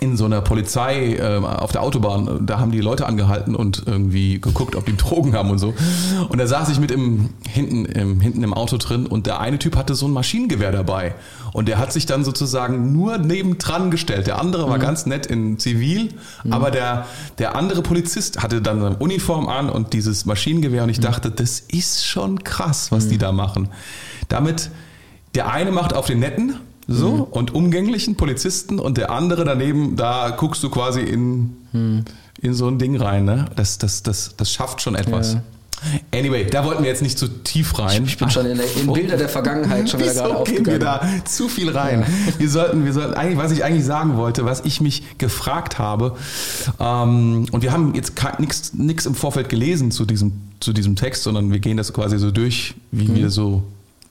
in 0.00 0.16
so 0.16 0.24
einer 0.24 0.40
Polizei 0.40 1.16
ähm, 1.20 1.44
auf 1.44 1.72
der 1.72 1.82
Autobahn, 1.82 2.46
da 2.46 2.58
haben 2.58 2.72
die 2.72 2.80
Leute 2.80 3.06
angehalten 3.06 3.54
und 3.54 3.84
irgendwie 3.86 4.40
geguckt, 4.40 4.76
ob 4.76 4.86
die 4.86 4.96
Drogen 4.96 5.34
haben 5.34 5.50
und 5.50 5.58
so. 5.58 5.74
Und 6.28 6.38
da 6.38 6.46
saß 6.46 6.68
ich 6.70 6.80
mit 6.80 6.90
im, 6.90 7.30
hinten, 7.48 7.84
im, 7.84 8.20
hinten 8.20 8.42
im 8.42 8.54
Auto 8.54 8.76
drin 8.76 9.06
und 9.06 9.26
der 9.26 9.40
eine 9.40 9.58
Typ 9.58 9.76
hatte 9.76 9.94
so 9.94 10.06
ein 10.06 10.12
Maschinengewehr 10.12 10.72
dabei. 10.72 11.14
Und 11.52 11.68
der 11.68 11.78
hat 11.78 11.92
sich 11.92 12.04
dann 12.06 12.24
sozusagen 12.24 12.92
nur 12.92 13.18
nebendran 13.18 13.90
gestellt. 13.90 14.26
Der 14.26 14.40
andere 14.40 14.68
war 14.68 14.78
ganz 14.78 15.06
nett 15.06 15.26
in 15.26 15.58
Zivil, 15.58 16.14
aber 16.50 16.70
der, 16.70 17.06
der 17.38 17.54
andere 17.54 17.82
Polizist 17.82 18.42
hatte 18.42 18.60
dann 18.60 18.80
seine 18.80 18.96
Uniform 18.96 19.48
an 19.48 19.70
und 19.70 19.92
dieses 19.92 20.26
Maschinengewehr 20.26 20.82
und 20.82 20.88
ich 20.88 21.00
dachte, 21.00 21.30
das 21.30 21.60
ist 21.60 22.06
schon 22.06 22.42
krass, 22.42 22.90
was 22.90 23.08
die 23.08 23.18
da 23.18 23.32
machen. 23.32 23.68
Damit, 24.28 24.70
der 25.34 25.50
eine 25.50 25.70
macht 25.70 25.94
auf 25.94 26.06
den 26.06 26.20
netten, 26.20 26.56
so, 26.86 27.28
und 27.30 27.54
umgänglichen 27.54 28.16
Polizisten 28.16 28.78
und 28.78 28.98
der 28.98 29.10
andere 29.10 29.44
daneben, 29.44 29.96
da 29.96 30.30
guckst 30.30 30.62
du 30.62 30.70
quasi 30.70 31.00
in, 31.00 31.56
in 32.40 32.54
so 32.54 32.68
ein 32.68 32.78
Ding 32.78 32.96
rein, 32.96 33.24
ne? 33.24 33.46
Das, 33.56 33.78
das, 33.78 34.02
das, 34.02 34.34
das 34.36 34.52
schafft 34.52 34.82
schon 34.82 34.94
etwas. 34.94 35.34
Ja. 35.34 35.42
Anyway, 36.12 36.46
da 36.46 36.64
wollten 36.64 36.82
wir 36.82 36.90
jetzt 36.90 37.02
nicht 37.02 37.18
zu 37.18 37.28
tief 37.28 37.78
rein. 37.78 38.04
Ich 38.04 38.16
bin 38.16 38.30
schon 38.30 38.46
in, 38.46 38.56
der, 38.56 38.66
in 38.76 38.92
Bilder 38.92 39.16
der 39.16 39.28
Vergangenheit 39.28 39.88
schon 39.88 40.00
wieder 40.00 40.10
Wieso 40.10 40.22
gerade 40.22 40.50
gehen 40.50 40.66
wir 40.66 40.78
da 40.78 41.02
zu 41.24 41.48
viel 41.48 41.70
rein? 41.70 42.06
Wir 42.38 42.48
sollten, 42.48 42.84
wir 42.84 42.92
sollten 42.92 43.14
eigentlich, 43.14 43.38
was 43.38 43.52
ich 43.52 43.64
eigentlich 43.64 43.84
sagen 43.84 44.16
wollte, 44.16 44.44
was 44.44 44.64
ich 44.64 44.80
mich 44.80 45.18
gefragt 45.18 45.78
habe, 45.78 46.16
ähm, 46.80 47.46
und 47.50 47.62
wir 47.62 47.72
haben 47.72 47.94
jetzt 47.94 48.14
nichts 48.78 49.06
im 49.06 49.14
Vorfeld 49.14 49.48
gelesen 49.48 49.90
zu 49.90 50.04
diesem, 50.04 50.32
zu 50.60 50.72
diesem 50.72 50.96
Text, 50.96 51.22
sondern 51.22 51.52
wir 51.52 51.58
gehen 51.58 51.76
das 51.76 51.92
quasi 51.92 52.18
so 52.18 52.30
durch, 52.30 52.74
wie 52.90 53.14
wir 53.14 53.30
so, 53.30 53.64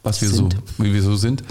was 0.03 0.21
wir 0.21 0.29
Sind. 0.29 0.53
so, 0.53 0.83
wie 0.83 0.93
wir 0.93 1.01
so 1.01 1.15
sind. 1.15 1.43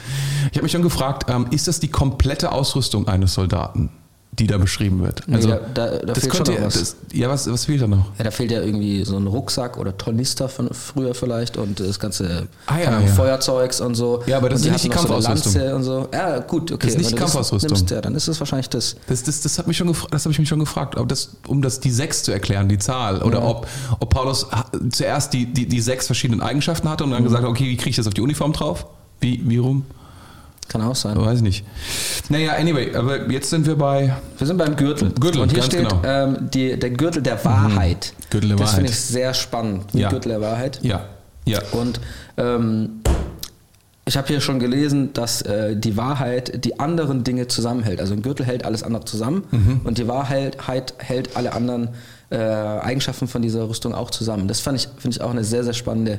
Ich 0.50 0.56
habe 0.56 0.62
mich 0.62 0.72
schon 0.72 0.82
gefragt, 0.82 1.28
ähm, 1.28 1.46
ist 1.50 1.68
das 1.68 1.80
die 1.80 1.88
komplette 1.88 2.52
Ausrüstung 2.52 3.08
eines 3.08 3.34
Soldaten, 3.34 3.90
die 4.34 4.46
da 4.46 4.56
beschrieben 4.56 5.02
wird? 5.02 5.22
Nee, 5.26 5.42
da- 5.42 5.60
da- 5.74 5.98
da 5.98 6.14
fehlt 6.14 6.34
schon 6.34 6.46
noch 6.54 6.62
was. 6.62 6.74
Das, 6.74 6.96
ja, 7.12 7.28
was, 7.28 7.50
was 7.52 7.66
fehlt 7.66 7.82
da 7.82 7.86
noch? 7.86 8.06
Ja, 8.16 8.24
da 8.24 8.30
fehlt 8.30 8.50
ja 8.50 8.62
irgendwie 8.62 9.04
so 9.04 9.18
ein 9.18 9.26
Rucksack 9.26 9.76
oder 9.76 9.94
Tornister 9.98 10.48
von 10.48 10.70
früher 10.72 11.14
vielleicht 11.14 11.58
und 11.58 11.78
das 11.80 12.00
ganze 12.00 12.48
Ah, 12.66 12.78
ja, 12.78 12.98
ja. 12.98 13.06
Feuerzeugs 13.08 13.82
und 13.82 13.94
so. 13.94 14.22
Ja, 14.26 14.38
aber 14.38 14.48
das 14.48 14.62
ist 14.62 14.70
nicht 14.72 14.84
die 14.84 14.88
so 14.88 14.94
Kampfausrüstung. 14.94 15.52
Lanze 15.54 15.76
und 15.76 15.82
so. 15.82 16.08
Ja, 16.14 16.38
gut, 16.38 16.72
okay. 16.72 16.86
Das 16.86 16.92
ist 16.92 16.98
nicht 16.98 17.10
die 17.10 17.14
Kampfausrüstung. 17.16 17.72
Nimmst, 17.72 17.90
ja, 17.90 18.00
dann 18.00 18.14
ist 18.14 18.26
es 18.26 18.40
wahrscheinlich 18.40 18.70
das. 18.70 18.96
Das, 19.06 19.22
das, 19.22 19.42
das, 19.42 19.58
hat 19.58 19.66
mich 19.66 19.76
schon 19.76 19.90
gefra- 19.90 20.08
das 20.10 20.24
habe 20.24 20.32
ich 20.32 20.38
mich 20.38 20.48
schon 20.48 20.60
gefragt, 20.60 20.96
ob 20.96 21.08
das, 21.10 21.36
um 21.46 21.60
das 21.60 21.80
die 21.80 21.90
sechs 21.90 22.22
zu 22.22 22.32
erklären, 22.32 22.70
die 22.70 22.78
Zahl, 22.78 23.20
oder 23.22 23.40
Ja. 23.40 23.44
ob, 23.44 23.66
ob 24.00 24.08
Paulus 24.08 24.46
zuerst 24.92 25.34
die, 25.34 25.44
die, 25.52 25.66
die 25.66 25.80
sechs 25.82 26.06
verschiedenen 26.06 26.40
Eigenschaften 26.40 26.88
hatte 26.88 27.04
und 27.04 27.10
Mhm. 27.10 27.14
dann 27.16 27.24
gesagt 27.24 27.42
hat, 27.42 27.50
okay, 27.50 27.64
wie 27.66 27.76
kriege 27.76 27.90
ich 27.90 27.96
das 27.96 28.06
auf 28.06 28.14
die 28.14 28.22
Uniform 28.22 28.54
drauf? 28.54 28.86
Wie, 29.20 29.42
wie 29.44 29.58
rum? 29.58 29.84
Kann 30.72 30.82
auch 30.82 30.96
sein. 30.96 31.16
Weiß 31.18 31.36
ich 31.38 31.42
nicht. 31.42 31.64
Naja, 32.30 32.52
anyway, 32.58 32.94
aber 32.94 33.30
jetzt 33.30 33.50
sind 33.50 33.66
wir 33.66 33.76
bei 33.76 34.14
Wir 34.38 34.46
sind 34.46 34.56
beim 34.56 34.74
Gürtel. 34.74 35.10
Gürtel, 35.20 35.42
und 35.42 35.52
hier 35.52 35.62
steht 35.62 35.86
genau. 35.88 36.00
ähm, 36.04 36.48
die, 36.52 36.78
der 36.78 36.90
Gürtel 36.90 37.22
der 37.22 37.44
Wahrheit. 37.44 38.14
Gürtel 38.30 38.48
der 38.48 38.56
das 38.56 38.66
Wahrheit. 38.68 38.74
finde 38.76 38.90
ich 38.90 39.00
sehr 39.00 39.34
spannend. 39.34 39.84
Ja. 39.92 40.08
Gürtel 40.08 40.30
der 40.30 40.40
Wahrheit. 40.40 40.78
ja, 40.82 41.04
ja, 41.44 41.60
Und 41.72 42.00
ähm, 42.38 43.00
ich 44.04 44.16
habe 44.16 44.26
hier 44.28 44.40
schon 44.40 44.58
gelesen, 44.58 45.12
dass 45.12 45.42
äh, 45.42 45.76
die 45.76 45.96
Wahrheit 45.96 46.64
die 46.64 46.80
anderen 46.80 47.22
Dinge 47.22 47.46
zusammenhält. 47.48 48.00
Also 48.00 48.14
ein 48.14 48.22
Gürtel 48.22 48.44
hält 48.46 48.64
alles 48.64 48.82
andere 48.82 49.04
zusammen 49.04 49.44
Mhm. 49.50 49.80
und 49.84 49.98
die 49.98 50.08
Wahrheit 50.08 50.66
halt 50.66 50.94
hält 50.98 51.36
alle 51.36 51.52
anderen 51.52 51.90
äh, 52.30 52.36
Eigenschaften 52.38 53.28
von 53.28 53.42
dieser 53.42 53.68
Rüstung 53.68 53.94
auch 53.94 54.10
zusammen. 54.10 54.48
Das 54.48 54.60
fand 54.60 54.78
ich, 54.78 54.88
finde 54.98 55.16
ich 55.16 55.20
auch 55.20 55.30
eine 55.30 55.44
sehr, 55.44 55.62
sehr 55.64 55.74
spannende 55.74 56.18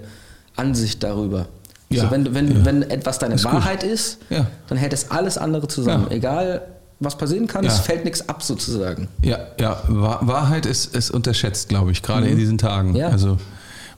Ansicht 0.56 1.02
darüber. 1.04 1.48
Ja, 1.90 2.04
Also 2.04 2.12
wenn, 2.16 2.34
wenn, 2.34 2.48
ja. 2.60 2.66
wenn 2.66 2.84
etwas 2.84 3.20
deine 3.20 3.36
Ist 3.36 3.44
gut. 3.44 3.54
Wahrheit 3.54 3.84
ist, 3.84 4.18
Ja. 4.30 4.48
dann 4.68 4.78
hält 4.78 4.94
es 4.94 5.12
alles 5.12 5.38
andere 5.38 5.68
zusammen. 5.68 6.10
Egal, 6.12 6.62
was 7.00 7.18
passieren 7.18 7.48
kann, 7.48 7.66
es 7.66 7.80
fällt 7.80 8.06
nichts 8.06 8.28
ab 8.30 8.42
sozusagen. 8.44 9.08
ja, 9.22 9.40
ja. 9.60 9.82
Wahr- 9.88 10.20
Wahrheit 10.26 10.66
ist, 10.66 10.96
ist 10.96 11.12
unterschätzt, 11.12 11.70
glaube 11.70 11.92
ich, 11.92 12.02
gerade 12.02 12.28
in 12.28 12.38
diesen 12.38 12.58
Tagen. 12.58 12.92
Mhm. 12.94 13.02
Also 13.04 13.38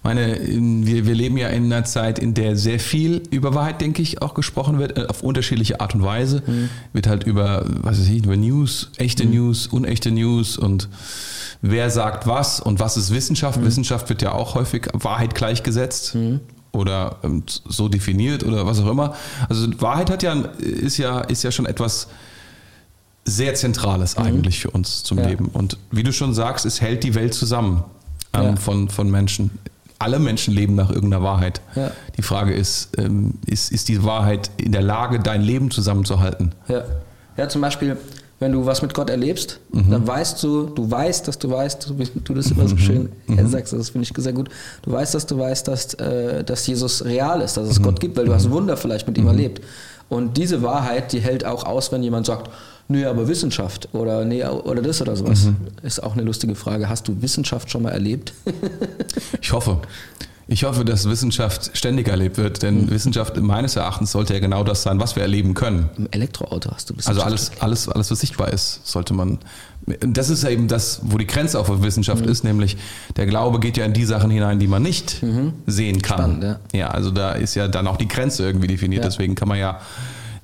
meine, 0.04 0.36
in- 0.36 0.86
wir, 0.86 1.06
wir 1.06 1.14
leben 1.16 1.38
ja 1.38 1.50
in 1.50 1.66
einer 1.72 1.84
Zeit, 1.84 2.20
in 2.20 2.34
der 2.34 2.56
sehr 2.58 2.80
viel 2.80 3.22
über 3.32 3.54
Wahrheit, 3.56 3.82
denke 3.82 4.02
ich, 4.02 4.22
auch 4.22 4.34
gesprochen 4.34 4.78
wird, 4.80 4.98
äh, 4.98 5.06
auf 5.08 5.24
unterschiedliche 5.24 5.82
Art 5.82 5.94
und 5.96 6.04
Weise. 6.04 6.42
Mhm. 6.46 6.70
Wird 6.94 7.08
halt 7.08 7.24
über, 7.26 7.66
was 7.82 8.00
weiß 8.00 8.08
ich, 8.08 8.24
über 8.26 8.36
News, 8.38 8.90
echte 8.98 9.26
News, 9.26 9.68
unechte 9.68 10.12
News 10.12 10.58
und 10.58 10.90
wer 11.68 11.90
sagt 11.90 12.28
was 12.28 12.60
und 12.60 12.80
was 12.80 12.96
ist 12.98 13.12
Wissenschaft. 13.14 13.60
Mhm. 13.60 13.66
Wissenschaft 13.66 14.10
wird 14.10 14.22
ja 14.22 14.32
auch 14.34 14.56
häufig 14.56 14.88
Wahrheit 14.94 15.36
gleichgesetzt. 15.36 16.16
Oder 16.72 17.16
ähm, 17.24 17.44
so 17.48 17.88
definiert 17.88 18.44
oder 18.44 18.66
was 18.66 18.82
auch 18.82 18.90
immer. 18.92 19.16
Also 19.48 19.68
Wahrheit 19.82 20.10
hat 20.10 20.24
ja, 20.24 20.34
ist 20.60 20.98
ja, 20.98 21.22
ist 21.22 21.42
ja 21.44 21.52
schon 21.52 21.66
etwas 21.66 22.08
sehr 23.24 23.56
Zentrales 23.56 24.18
eigentlich 24.18 24.60
für 24.60 24.70
uns 24.72 25.02
zum 25.04 25.18
Mhm. 25.18 25.24
Ja. 25.24 25.30
Leben. 25.30 25.46
Und 25.54 25.78
wie 25.92 26.04
du 26.04 26.12
schon 26.12 26.34
sagst, 26.34 26.66
es 26.66 26.82
hält 26.82 27.04
die 27.04 27.16
Welt 27.16 27.34
zusammen 27.34 27.84
ähm, 28.34 28.44
Ja. 28.44 28.56
von, 28.58 28.90
von 28.90 29.10
Menschen. 29.10 29.52
Alle 29.98 30.20
Menschen 30.20 30.54
leben 30.54 30.76
nach 30.76 30.90
irgendeiner 30.92 31.24
Wahrheit. 31.24 31.62
Ja. 31.76 31.92
Die 32.18 32.22
Frage 32.22 32.54
ist, 32.54 32.90
ähm, 32.98 33.36
ist, 33.46 33.72
ist 33.72 33.88
die 33.88 34.04
Wahrheit 34.04 34.52
in 34.58 34.74
der 34.74 34.82
Lage, 34.82 35.20
dein 35.22 35.42
Leben 35.42 35.72
zusammenzuhalten? 35.72 36.52
Ja. 36.68 36.84
ja, 37.38 37.48
zum 37.48 37.62
Beispiel, 37.62 37.96
wenn 38.40 38.52
du 38.52 38.66
was 38.66 38.82
mit 38.82 38.94
Gott 38.94 39.10
erlebst, 39.10 39.60
Mhm. 39.72 39.92
dann 39.92 40.08
weißt 40.08 40.44
du, 40.44 40.66
du 40.68 40.90
weißt, 40.92 41.28
dass 41.28 41.40
du 41.40 41.50
weißt, 41.50 41.90
du, 41.90 41.94
du 42.24 42.34
das 42.34 42.52
immer 42.52 42.64
Mhm. 42.64 42.68
so 42.68 42.78
schön 42.78 43.10
äh, 43.30 43.46
sagst, 43.46 43.72
das 43.74 43.90
finde 43.92 44.08
ich 44.10 44.24
sehr 44.24 44.34
gut. 44.34 44.50
Du 44.82 44.92
weißt, 44.92 45.14
dass 45.16 45.26
du 45.26 45.38
weißt, 45.38 45.68
dass, 45.68 45.94
äh, 45.96 46.44
dass 46.44 46.68
Jesus 46.68 47.06
real 47.06 47.42
ist, 47.42 47.56
dass 47.58 47.70
es 47.70 47.80
Mhm. 47.80 47.84
Gott 47.84 48.00
gibt, 48.00 48.18
weil 48.18 48.26
du 48.26 48.34
hast 48.34 48.50
Wunder 48.52 48.76
vielleicht 48.78 49.08
mit 49.08 49.18
ihm 49.18 49.28
erlebt. 49.28 49.62
Und 50.10 50.38
diese 50.38 50.62
Wahrheit, 50.62 51.14
die 51.14 51.20
hält 51.20 51.46
auch 51.46 51.64
aus, 51.66 51.92
wenn 51.92 52.04
jemand 52.04 52.26
sagt, 52.28 52.52
nee, 52.88 53.06
aber 53.06 53.28
Wissenschaft 53.28 53.90
oder 53.94 54.24
nee, 54.26 54.44
oder 54.46 54.82
das 54.84 55.02
oder 55.02 55.16
sowas. 55.16 55.46
Mhm. 55.46 55.56
Ist 55.82 56.04
auch 56.04 56.14
eine 56.14 56.22
lustige 56.24 56.54
Frage. 56.56 56.88
Hast 56.90 57.08
du 57.08 57.22
Wissenschaft 57.22 57.72
schon 57.72 57.82
mal 57.84 57.92
erlebt? 57.92 58.34
Ich 59.42 59.52
hoffe. 59.54 59.80
Ich 60.48 60.64
hoffe, 60.64 60.86
dass 60.86 61.10
Wissenschaft 61.10 61.76
ständig 61.76 62.08
erlebt 62.08 62.38
wird, 62.38 62.62
denn 62.62 62.90
Wissenschaft 62.92 63.36
meines 63.38 63.76
Erachtens 63.76 64.12
sollte 64.12 64.36
ja 64.36 64.40
genau 64.40 64.64
das 64.64 64.84
sein, 64.84 65.00
was 65.00 65.16
wir 65.16 65.24
erleben 65.24 65.56
können. 65.56 65.90
Im 65.98 66.08
Elektroauto 66.12 66.70
hast 66.72 66.90
du 66.90 66.96
Also 67.06 67.22
alles, 67.22 67.52
alles, 67.60 67.90
alles, 67.90 68.12
was 68.12 68.20
sichtbar 68.20 68.54
ist, 68.54 68.86
sollte 68.86 69.16
man. 69.16 69.40
Das 70.02 70.30
ist 70.30 70.44
ja 70.44 70.50
eben 70.50 70.68
das, 70.68 71.00
wo 71.04 71.18
die 71.18 71.28
Grenze 71.28 71.60
auch 71.60 71.66
für 71.66 71.82
Wissenschaft 71.84 72.26
ist, 72.26 72.44
nämlich 72.44 72.78
der 73.18 73.26
Glaube 73.26 73.60
geht 73.60 73.78
ja 73.78 73.86
in 73.86 73.94
die 73.94 74.06
Sachen 74.06 74.30
hinein, 74.30 74.60
die 74.60 74.68
man 74.68 74.84
nicht 74.84 75.24
sehen 75.66 76.02
kann. 76.02 76.18
Spannend, 76.18 76.44
ja. 76.44 76.60
ja, 76.74 76.88
also 76.90 77.12
da 77.12 77.32
ist 77.32 77.56
ja 77.56 77.68
dann 77.68 77.88
auch 77.88 77.98
die 77.98 78.08
Grenze 78.08 78.44
irgendwie 78.44 78.68
definiert. 78.68 79.04
Ja. 79.04 79.10
Deswegen 79.10 79.36
kann 79.36 79.48
man 79.48 79.58
ja 79.58 79.80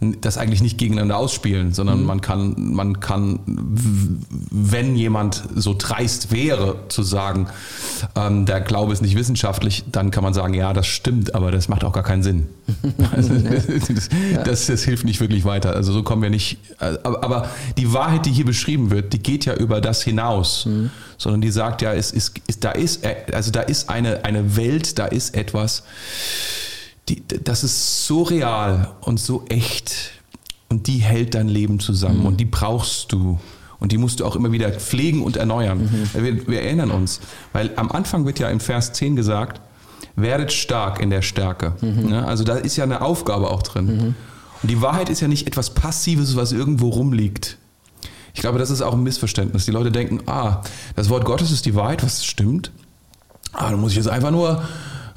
das 0.01 0.39
eigentlich 0.39 0.63
nicht 0.63 0.79
gegeneinander 0.79 1.15
ausspielen, 1.15 1.73
sondern 1.73 2.03
man 2.03 2.21
kann, 2.21 2.55
man 2.73 2.99
kann, 2.99 3.39
wenn 4.49 4.95
jemand 4.95 5.43
so 5.55 5.75
dreist 5.77 6.31
wäre, 6.31 6.75
zu 6.89 7.03
sagen, 7.03 7.47
ähm, 8.15 8.47
der 8.47 8.61
Glaube 8.61 8.93
ist 8.93 9.03
nicht 9.03 9.15
wissenschaftlich, 9.15 9.83
dann 9.91 10.09
kann 10.09 10.23
man 10.23 10.33
sagen, 10.33 10.55
ja, 10.55 10.73
das 10.73 10.87
stimmt, 10.87 11.35
aber 11.35 11.51
das 11.51 11.67
macht 11.67 11.83
auch 11.83 11.93
gar 11.93 12.03
keinen 12.03 12.23
Sinn. 12.23 12.47
Also, 13.11 13.33
das, 13.35 14.09
das, 14.45 14.65
das 14.67 14.83
hilft 14.83 15.03
nicht 15.05 15.19
wirklich 15.19 15.43
weiter. 15.43 15.75
Also 15.75 15.91
so 15.91 16.03
kommen 16.03 16.21
wir 16.21 16.29
nicht. 16.29 16.57
äh, 16.79 16.97
Aber, 17.03 17.23
aber 17.23 17.49
die 17.77 17.91
Wahrheit, 17.93 18.25
die 18.25 18.31
hier 18.31 18.45
beschrieben 18.45 18.89
wird, 18.89 19.11
die 19.13 19.19
geht 19.19 19.45
ja 19.45 19.53
über 19.53 19.81
das 19.81 20.01
hinaus, 20.01 20.67
sondern 21.17 21.41
die 21.41 21.51
sagt 21.51 21.81
ja, 21.81 21.93
es 21.93 22.11
ist, 22.11 22.39
ist, 22.47 22.63
da 22.63 22.71
ist, 22.71 23.03
äh, 23.03 23.15
also 23.33 23.51
da 23.51 23.61
ist 23.61 23.89
eine, 23.89 24.23
eine 24.23 24.55
Welt, 24.55 24.97
da 24.97 25.05
ist 25.05 25.35
etwas, 25.35 25.83
die, 27.11 27.23
das 27.43 27.63
ist 27.63 28.07
so 28.07 28.23
real 28.23 28.91
und 29.01 29.19
so 29.19 29.43
echt 29.49 30.11
und 30.69 30.87
die 30.87 30.99
hält 30.99 31.35
dein 31.35 31.49
Leben 31.49 31.79
zusammen 31.79 32.25
und 32.25 32.37
die 32.37 32.45
brauchst 32.45 33.11
du. 33.11 33.39
Und 33.79 33.91
die 33.91 33.97
musst 33.97 34.19
du 34.19 34.25
auch 34.25 34.35
immer 34.35 34.51
wieder 34.51 34.71
pflegen 34.71 35.23
und 35.23 35.37
erneuern. 35.37 35.89
Wir, 36.13 36.47
wir 36.47 36.61
erinnern 36.61 36.91
uns, 36.91 37.19
weil 37.51 37.71
am 37.77 37.91
Anfang 37.91 38.25
wird 38.25 38.37
ja 38.37 38.47
im 38.49 38.59
Vers 38.59 38.93
10 38.93 39.15
gesagt, 39.15 39.59
werdet 40.15 40.53
stark 40.53 41.01
in 41.01 41.09
der 41.09 41.23
Stärke. 41.23 41.73
Ne? 41.81 42.25
Also 42.25 42.43
da 42.43 42.55
ist 42.55 42.77
ja 42.77 42.83
eine 42.83 43.01
Aufgabe 43.01 43.49
auch 43.49 43.63
drin. 43.63 44.15
Und 44.61 44.69
die 44.69 44.81
Wahrheit 44.81 45.09
ist 45.09 45.19
ja 45.19 45.27
nicht 45.27 45.47
etwas 45.47 45.71
Passives, 45.71 46.35
was 46.35 46.51
irgendwo 46.51 46.89
rumliegt. 46.89 47.57
Ich 48.35 48.41
glaube, 48.41 48.59
das 48.59 48.69
ist 48.69 48.83
auch 48.83 48.93
ein 48.93 49.01
Missverständnis. 49.03 49.65
Die 49.65 49.71
Leute 49.71 49.91
denken, 49.91 50.21
ah, 50.27 50.61
das 50.95 51.09
Wort 51.09 51.25
Gottes 51.25 51.51
ist 51.51 51.65
die 51.65 51.73
Wahrheit, 51.73 52.03
was 52.03 52.23
stimmt. 52.23 52.71
Ah, 53.51 53.71
dann 53.71 53.81
muss 53.81 53.91
ich 53.91 53.97
jetzt 53.97 54.09
einfach 54.09 54.31
nur 54.31 54.63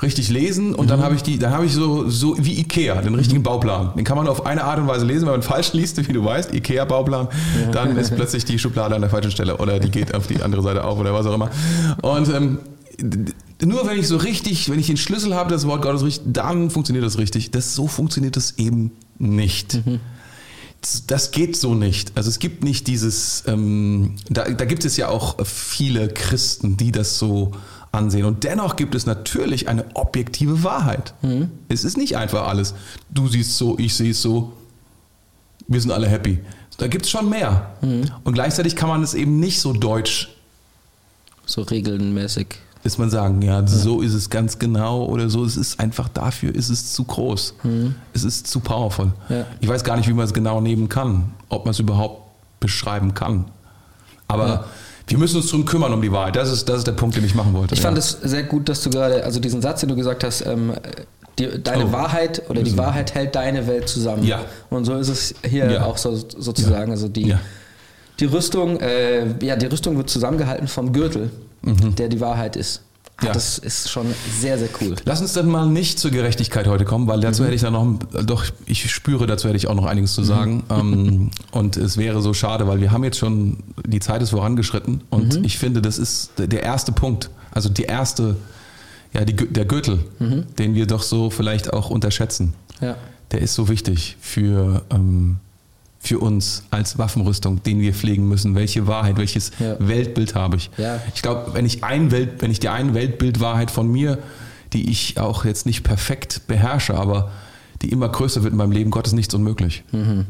richtig 0.05 0.29
lesen 0.29 0.75
und 0.75 0.91
dann 0.91 1.03
habe 1.03 1.15
ich 1.15 1.23
die, 1.23 1.39
dann 1.39 1.53
habe 1.53 1.67
ich 1.67 1.73
so, 1.73 2.09
so 2.09 2.37
wie 2.39 2.61
Ikea, 2.61 3.01
den 3.03 3.15
richtigen 3.15 3.43
Bauplan. 3.43 3.93
Den 3.97 4.05
kann 4.05 4.17
man 4.17 4.29
auf 4.29 4.47
eine 4.47 4.65
Art 4.65 4.79
und 4.79 4.87
Weise 4.87 5.05
lesen, 5.05 5.27
wenn 5.27 5.33
man 5.33 5.43
falsch 5.55 5.73
liest, 5.73 6.07
wie 6.09 6.13
du 6.13 6.25
weißt, 6.25 6.55
Ikea-Bauplan, 6.55 7.29
dann 7.73 7.97
ist 7.97 8.15
plötzlich 8.15 8.45
die 8.45 8.59
Schublade 8.59 8.95
an 8.95 9.01
der 9.01 9.11
falschen 9.11 9.31
Stelle 9.31 9.57
oder 9.57 9.81
die 9.81 9.91
geht 9.91 10.15
auf 10.15 10.27
die 10.27 10.43
andere 10.43 10.63
Seite 10.63 10.85
auf 10.85 10.99
oder 10.99 11.13
was 11.13 11.27
auch 11.27 11.35
immer. 11.35 11.51
Und 12.03 12.29
ähm, 12.29 12.59
nur 13.63 13.87
wenn 13.87 13.99
ich 13.99 14.07
so 14.07 14.17
richtig, 14.17 14.71
wenn 14.71 14.79
ich 14.79 14.87
den 14.87 14.97
Schlüssel 14.97 15.35
habe, 15.35 15.51
das 15.51 15.67
Wort 15.67 15.83
Gottes 15.83 16.05
richtig, 16.05 16.33
dann 16.33 16.71
funktioniert 16.71 17.05
das 17.05 17.19
richtig. 17.19 17.51
Das, 17.51 17.75
so 17.75 17.89
funktioniert 17.89 18.37
das 18.37 18.59
eben 18.59 18.93
nicht 19.19 19.81
das 21.07 21.31
geht 21.31 21.57
so 21.57 21.75
nicht. 21.75 22.13
Also 22.15 22.29
es 22.29 22.39
gibt 22.39 22.65
nicht 22.65 22.87
dieses, 22.87 23.45
ähm, 23.47 24.17
da, 24.29 24.45
da 24.51 24.65
gibt 24.65 24.85
es 24.85 24.97
ja 24.97 25.09
auch 25.09 25.37
viele 25.45 26.09
Christen, 26.09 26.77
die 26.77 26.93
das 26.93 27.19
so 27.19 27.53
ansehen. 27.95 28.25
Und 28.27 28.45
dennoch 28.45 28.77
gibt 28.77 28.95
es 28.95 29.07
natürlich 29.07 29.69
eine 29.69 29.85
objektive 29.95 30.63
Wahrheit. 30.65 31.15
Es 31.69 31.85
ist 31.85 31.97
nicht 31.97 32.17
einfach 32.17 32.47
alles. 32.49 32.75
Du 33.11 33.29
siehst 33.29 33.57
so, 33.57 33.79
ich 33.79 33.95
sehe 33.95 34.11
es 34.11 34.21
so. 34.23 34.53
Wir 35.69 35.81
sind 35.81 35.91
alle 35.93 36.09
happy. 36.09 36.41
Da 36.77 36.89
gibt 36.89 37.05
es 37.07 37.11
schon 37.11 37.29
mehr. 37.31 37.71
Und 37.81 38.33
gleichzeitig 38.35 38.77
kann 38.77 38.89
man 38.89 39.03
es 39.03 39.15
eben 39.15 39.39
nicht 39.41 39.61
so 39.61 39.73
deutsch 39.73 40.29
So 41.47 41.63
regelmäßig. 41.63 42.49
ist 42.83 42.99
man 42.99 43.09
sagen, 43.11 43.41
ja, 43.43 43.67
so 43.67 44.03
ist 44.03 44.13
es 44.13 44.29
ganz 44.29 44.59
genau 44.59 45.07
oder 45.07 45.31
so. 45.31 45.45
Es 45.45 45.57
ist 45.57 45.81
einfach 45.81 46.09
dafür, 46.09 46.55
ist 46.55 46.69
es 46.69 46.93
zu 46.93 47.05
groß. 47.05 47.55
Es 48.13 48.25
ist 48.25 48.47
zu 48.47 48.61
powerful. 48.61 49.13
Ja. 49.29 49.47
Ich 49.61 49.69
weiß 49.69 49.85
gar 49.85 49.97
nicht, 49.97 50.09
wie 50.09 50.13
man 50.13 50.25
es 50.27 50.35
genau 50.35 50.61
nehmen 50.61 50.89
kann, 50.89 51.33
ob 51.49 51.65
man 51.65 51.71
es 51.73 51.79
überhaupt 51.79 52.21
beschreiben 52.61 53.15
kann. 53.15 53.47
Aber 54.29 54.49
Ja. 54.49 54.65
Wir 55.07 55.19
müssen 55.19 55.37
uns 55.37 55.51
drum 55.51 55.65
kümmern 55.65 55.93
um 55.93 56.01
die 56.01 56.11
Wahrheit. 56.13 56.37
Das 56.37 56.51
ist, 56.51 56.69
das 56.69 56.79
ist 56.79 56.87
der 56.87 56.93
Punkt, 56.93 57.17
den 57.17 57.25
ich 57.25 57.35
machen 57.35 57.53
wollte. 57.53 57.75
Ich 57.75 57.81
ja. 57.81 57.87
fand 57.87 57.99
es 57.99 58.11
sehr 58.23 58.43
gut, 58.45 58.69
dass 58.69 58.83
du 58.83 58.91
gerade, 58.91 59.23
also 59.25 59.39
diesen 59.41 59.61
Satz, 59.61 59.81
den 59.81 59.91
du 59.91 59.97
gesagt 59.97 60.25
hast, 60.25 60.47
ähm, 60.47 60.73
die, 61.39 61.63
deine 61.63 61.87
Oh. 61.87 61.93
Wahrheit 61.93 62.43
oder 62.49 62.63
die 62.63 62.77
Wahrheit 62.79 63.15
hält 63.15 63.35
deine 63.35 63.67
Welt 63.67 63.89
zusammen. 63.89 64.23
Ja. 64.25 64.41
Und 64.71 64.85
so 64.85 64.95
ist 64.97 65.09
es 65.09 65.35
hier 65.47 65.71
Ja. 65.71 65.85
auch 65.85 65.99
so, 65.99 66.15
sozusagen. 66.17 66.91
Also 66.93 67.09
die, 67.09 67.29
Ja. 67.29 67.41
die 68.21 68.27
Rüstung, 68.27 68.79
äh, 68.81 69.27
ja, 69.45 69.57
die 69.57 69.67
Rüstung 69.67 69.97
wird 69.97 70.09
zusammengehalten 70.09 70.69
vom 70.69 70.93
Gürtel, 70.93 71.31
der 71.63 72.09
die 72.09 72.21
Wahrheit 72.21 72.57
ist. 72.57 72.83
Mhm. 73.21 73.27
Ja. 73.29 73.33
Das 73.33 73.59
ist 73.59 73.91
schon 73.91 74.07
sehr, 74.41 74.59
sehr 74.59 74.69
cool. 74.81 74.97
Lass 75.05 75.21
uns 75.21 75.33
dann 75.35 75.47
mal 75.49 75.67
nicht 75.67 75.99
zur 76.01 76.11
Gerechtigkeit 76.11 76.67
heute 76.67 76.85
kommen, 76.85 77.07
weil 77.07 77.21
dazu 77.21 77.43
Mhm. 77.43 77.47
hätte 77.47 77.55
ich 77.57 77.63
dann 77.63 77.73
noch, 77.75 77.99
doch, 78.25 78.45
ich 78.67 78.91
spüre, 78.93 79.27
dazu 79.27 79.47
hätte 79.49 79.57
ich 79.57 79.69
auch 79.69 79.75
noch 79.75 79.87
einiges 79.87 80.15
zu 80.15 80.23
Mhm. 80.23 80.27
sagen. 80.27 80.63
Ähm, 80.71 81.31
und 81.53 81.77
es 81.77 81.97
wäre 81.97 82.21
so 82.23 82.35
schade, 82.35 82.67
weil 82.67 82.81
wir 82.81 82.91
haben 82.91 83.05
jetzt 83.05 83.19
schon, 83.19 83.59
die 83.87 84.01
Zeit 84.01 84.21
ist 84.23 84.31
vorangeschritten 84.31 85.03
und 85.11 85.39
Mhm. 85.39 85.45
ich 85.45 85.59
finde, 85.59 85.81
das 85.81 85.99
ist 85.99 86.33
der 86.39 86.63
erste 86.65 86.91
Punkt, 86.93 87.31
also 87.53 87.69
die 87.69 87.85
erste, 87.85 88.37
ja, 89.13 89.25
die, 89.25 89.35
der 89.37 89.65
Gürtel, 89.65 90.01
Mhm. 90.19 90.47
den 90.59 90.75
wir 90.75 90.87
doch 90.87 91.03
so 91.03 91.31
vielleicht 91.31 91.73
auch 91.73 91.91
unterschätzen. 91.91 92.55
Ja. 92.81 92.97
Der 93.31 93.41
ist 93.43 93.55
so 93.55 93.69
wichtig 93.69 94.17
für, 94.21 94.83
ähm, 94.91 95.37
für 96.05 96.19
uns 96.19 96.65
als 96.71 96.99
Waffenrüstung, 96.99 97.63
den 97.63 97.81
wir 97.81 97.95
pflegen 97.95 98.29
müssen. 98.29 98.55
Welche 98.55 98.87
Wahrheit, 98.87 99.17
welches 99.17 99.51
Ja. 99.59 99.77
Weltbild 99.79 100.35
habe 100.35 100.57
ich? 100.57 100.71
Ja. 100.77 101.01
Ich 101.15 101.23
glaube, 101.23 101.55
wenn 101.55 101.65
ich 101.65 101.83
ein 101.83 102.11
Welt, 102.11 102.43
wenn 102.43 102.51
ich 102.51 102.61
die 102.61 102.69
eine 102.69 102.93
Weltbildwahrheit 102.93 103.71
von 103.71 103.91
mir, 103.91 104.19
die 104.75 104.91
ich 104.91 105.19
auch 105.19 105.45
jetzt 105.47 105.65
nicht 105.65 105.83
perfekt 105.83 106.43
beherrsche, 106.47 106.95
aber 106.95 107.31
die 107.81 107.89
immer 107.91 108.09
größer 108.09 108.43
wird 108.43 108.53
in 108.53 108.59
meinem 108.59 108.73
Leben, 108.73 108.91
Gott 108.91 109.07
ist 109.07 109.13
nichts 109.15 109.35
unmöglich. 109.35 109.83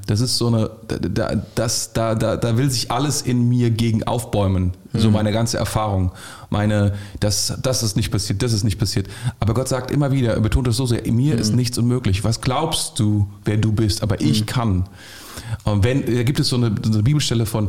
Das 0.07 0.21
ist 0.21 0.39
so 0.39 0.47
eine, 0.49 0.71
da, 0.89 0.97
da, 0.99 1.43
das, 1.55 1.93
da, 1.93 2.15
da, 2.15 2.37
da 2.37 2.57
will 2.57 2.71
sich 2.71 2.91
alles 2.91 3.23
in 3.23 3.49
mir 3.49 3.71
gegen 3.71 4.03
aufbäumen. 4.05 4.73
So 4.93 5.11
meine 5.11 5.33
ganze 5.33 5.59
Erfahrung. 5.59 6.13
Meine, 6.51 6.95
das, 7.19 7.53
das 7.63 7.83
ist 7.83 7.97
nicht 7.97 8.11
passiert, 8.13 8.43
das 8.43 8.53
ist 8.53 8.63
nicht 8.65 8.79
passiert. 8.79 9.09
Aber 9.41 9.55
Gott 9.55 9.69
sagt 9.69 9.91
immer 9.91 10.13
wieder, 10.13 10.35
er 10.35 10.41
betont 10.41 10.69
es 10.69 10.77
so 10.77 10.87
sehr, 10.87 11.05
in 11.05 11.17
mir 11.17 11.37
ist 11.37 11.53
nichts 11.55 11.79
unmöglich. 11.79 12.23
Was 12.25 12.41
glaubst 12.41 12.99
du, 13.01 13.27
wer 13.45 13.57
du 13.57 13.73
bist? 13.73 14.03
Aber 14.05 14.21
ich 14.21 14.47
kann. 14.47 14.85
Und 15.65 15.85
wenn, 15.85 16.05
da 16.07 16.23
gibt 16.23 16.41
es 16.41 16.49
so 16.49 16.57
eine, 16.57 16.75
so 16.83 16.93
eine 16.93 17.03
Bibelstelle 17.03 17.47
von, 17.47 17.69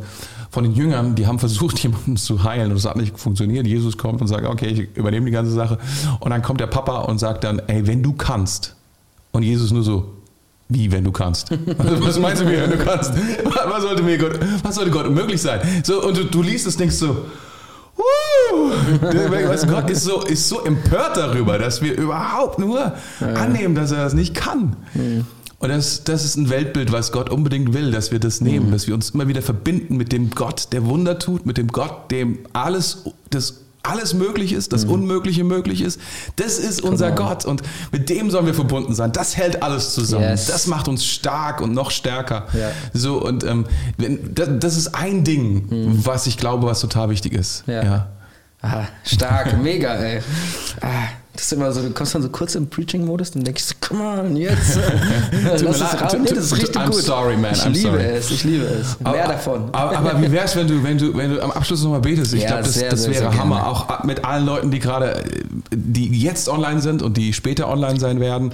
von 0.51 0.63
den 0.63 0.73
Jüngern, 0.73 1.15
die 1.15 1.27
haben 1.27 1.39
versucht, 1.39 1.79
jemanden 1.83 2.17
zu 2.17 2.43
heilen 2.43 2.71
und 2.71 2.77
es 2.77 2.85
hat 2.85 2.95
nicht 2.97 3.17
funktioniert. 3.19 3.65
Jesus 3.67 3.97
kommt 3.97 4.21
und 4.21 4.27
sagt, 4.27 4.45
okay, 4.45 4.67
ich 4.67 4.97
übernehme 4.97 5.25
die 5.25 5.31
ganze 5.31 5.51
Sache. 5.51 5.77
Und 6.19 6.29
dann 6.31 6.41
kommt 6.41 6.59
der 6.61 6.67
Papa 6.67 6.99
und 7.01 7.19
sagt 7.19 7.43
dann, 7.43 7.59
ey, 7.67 7.85
wenn 7.87 8.03
du 8.03 8.13
kannst. 8.13 8.75
Und 9.31 9.43
Jesus 9.43 9.71
nur 9.71 9.83
so, 9.83 10.13
wie, 10.69 10.91
wenn 10.91 11.03
du 11.03 11.11
kannst? 11.11 11.51
Was 11.77 12.17
meinst 12.19 12.41
du 12.41 12.45
mir, 12.45 12.63
wenn 12.63 12.71
du 12.71 12.83
kannst? 12.83 13.13
Was 13.69 13.83
sollte 13.83 14.01
mir 14.01 14.17
Gott, 14.17 14.39
was 14.63 14.75
sollte 14.75 14.89
Gott 14.91 15.09
möglich 15.11 15.39
sein? 15.41 15.59
So, 15.83 16.01
und 16.03 16.17
du, 16.17 16.23
du 16.25 16.41
liest 16.41 16.65
es, 16.65 16.75
denkst 16.77 16.95
so! 16.95 17.17
Der- 19.13 19.31
Weißt 19.49 19.67
Gott 19.67 19.89
ist 19.89 20.03
so, 20.03 20.21
ist 20.23 20.47
so 20.49 20.63
empört 20.63 21.17
darüber, 21.17 21.57
dass 21.57 21.81
wir 21.81 21.97
überhaupt 21.97 22.59
nur 22.59 22.93
annehmen, 23.19 23.75
dass 23.75 23.91
er 23.91 24.03
das 24.03 24.13
nicht 24.13 24.33
kann. 24.35 24.75
Und 25.65 25.77
das, 25.77 26.03
das 26.03 26.23
ist 26.23 26.35
ein 26.37 26.49
Weltbild, 26.49 26.91
was 26.91 27.11
Gott 27.11 27.29
unbedingt 27.29 27.73
will, 27.73 27.91
dass 27.91 28.11
wir 28.11 28.19
das 28.19 28.41
nehmen, 28.41 28.71
dass 28.71 28.87
wir 28.87 28.93
uns 28.93 29.11
immer 29.11 29.27
wieder 29.27 29.41
verbinden 29.41 29.97
mit 29.97 30.11
dem 30.11 30.29
Gott, 30.29 30.67
der 30.71 30.85
Wunder 30.85 31.19
tut, 31.19 31.45
mit 31.45 31.57
dem 31.57 31.67
Gott, 31.67 32.11
dem 32.11 32.39
alles, 32.53 33.03
das 33.29 33.61
alles 33.85 34.13
möglich 34.13 34.53
ist, 34.53 34.73
das 34.73 34.85
Unmögliche 34.85 35.43
möglich 35.43 35.81
ist. 35.81 35.99
Das 36.37 36.57
ist 36.57 36.81
unser 36.81 37.09
on. 37.11 37.15
Gott 37.15 37.45
und 37.45 37.61
mit 37.91 38.09
dem 38.09 38.31
sollen 38.31 38.45
wir 38.45 38.53
verbunden 38.53 38.93
sein. 38.93 39.11
Das 39.11 39.37
hält 39.37 39.63
alles 39.63 39.93
zusammen. 39.93 40.23
Yes. 40.23 40.47
Das 40.47 40.67
macht 40.67 40.87
uns 40.87 41.05
stark 41.05 41.61
und 41.61 41.73
noch 41.73 41.91
stärker. 41.91 42.47
Ja. 42.53 42.71
So 42.93 43.21
und 43.21 43.43
ähm, 43.43 43.65
das, 44.33 44.49
das 44.59 44.77
ist 44.77 44.95
ein 44.95 45.23
Ding, 45.23 45.67
was 46.03 46.27
ich 46.27 46.37
glaube, 46.37 46.67
was 46.67 46.79
total 46.79 47.09
wichtig 47.09 47.33
ist. 47.33 47.63
Ja. 47.67 48.07
Ah, 48.61 48.85
stark, 49.03 49.57
mega, 49.61 49.93
ey. 49.93 50.21
Ah, 50.81 51.09
das 51.35 51.45
ist 51.45 51.53
immer 51.53 51.71
so, 51.71 51.81
du 51.81 51.89
kommst 51.91 52.15
dann 52.15 52.21
so 52.21 52.29
kurz 52.29 52.55
im 52.55 52.67
Preaching-Modus, 52.67 53.31
dann 53.31 53.43
denkst 53.43 53.63
come 53.81 54.03
on, 54.03 54.35
jetzt. 54.37 54.77
Lass 55.43 55.61
es 55.61 56.01
raus. 56.01 56.15
Nee, 56.19 56.29
das 56.29 56.45
ist 56.45 56.53
richtig 56.57 56.75
I'm 56.77 56.85
gut. 56.87 56.95
sorry, 57.01 57.37
man, 57.37 57.53
Ich 57.53 57.59
I'm 57.61 57.69
liebe 57.69 57.89
sorry. 57.89 58.03
es, 58.03 58.31
ich 58.31 58.43
liebe 58.43 58.65
es. 58.65 58.99
Mehr 58.99 59.27
davon. 59.27 59.69
Aber, 59.73 59.97
aber 59.97 60.21
wie 60.21 60.31
wär's, 60.31 60.55
wenn 60.55 60.67
du, 60.67 60.83
wenn 60.83 60.97
du, 60.97 61.15
wenn 61.15 61.31
du 61.31 61.41
am 61.43 61.51
Abschluss 61.51 61.83
nochmal 61.83 61.99
betest? 62.01 62.33
Ich 62.33 62.41
Ja, 62.43 62.47
glaube, 62.49 62.63
das, 62.63 62.73
sehr, 62.73 62.89
das 62.89 63.03
sehr, 63.03 63.11
wäre 63.13 63.31
sehr 63.31 63.39
Hammer. 63.39 63.55
gerne. 63.57 63.67
Auch 63.69 64.03
mit 64.03 64.23
allen 64.25 64.45
Leuten, 64.45 64.71
die 64.71 64.79
gerade, 64.79 65.23
äh, 65.23 65.23
die 65.71 66.19
jetzt 66.19 66.47
online 66.49 66.81
sind 66.81 67.01
und 67.01 67.17
die 67.17 67.33
später 67.33 67.67
online 67.67 67.99
sein 67.99 68.19
werden. 68.19 68.53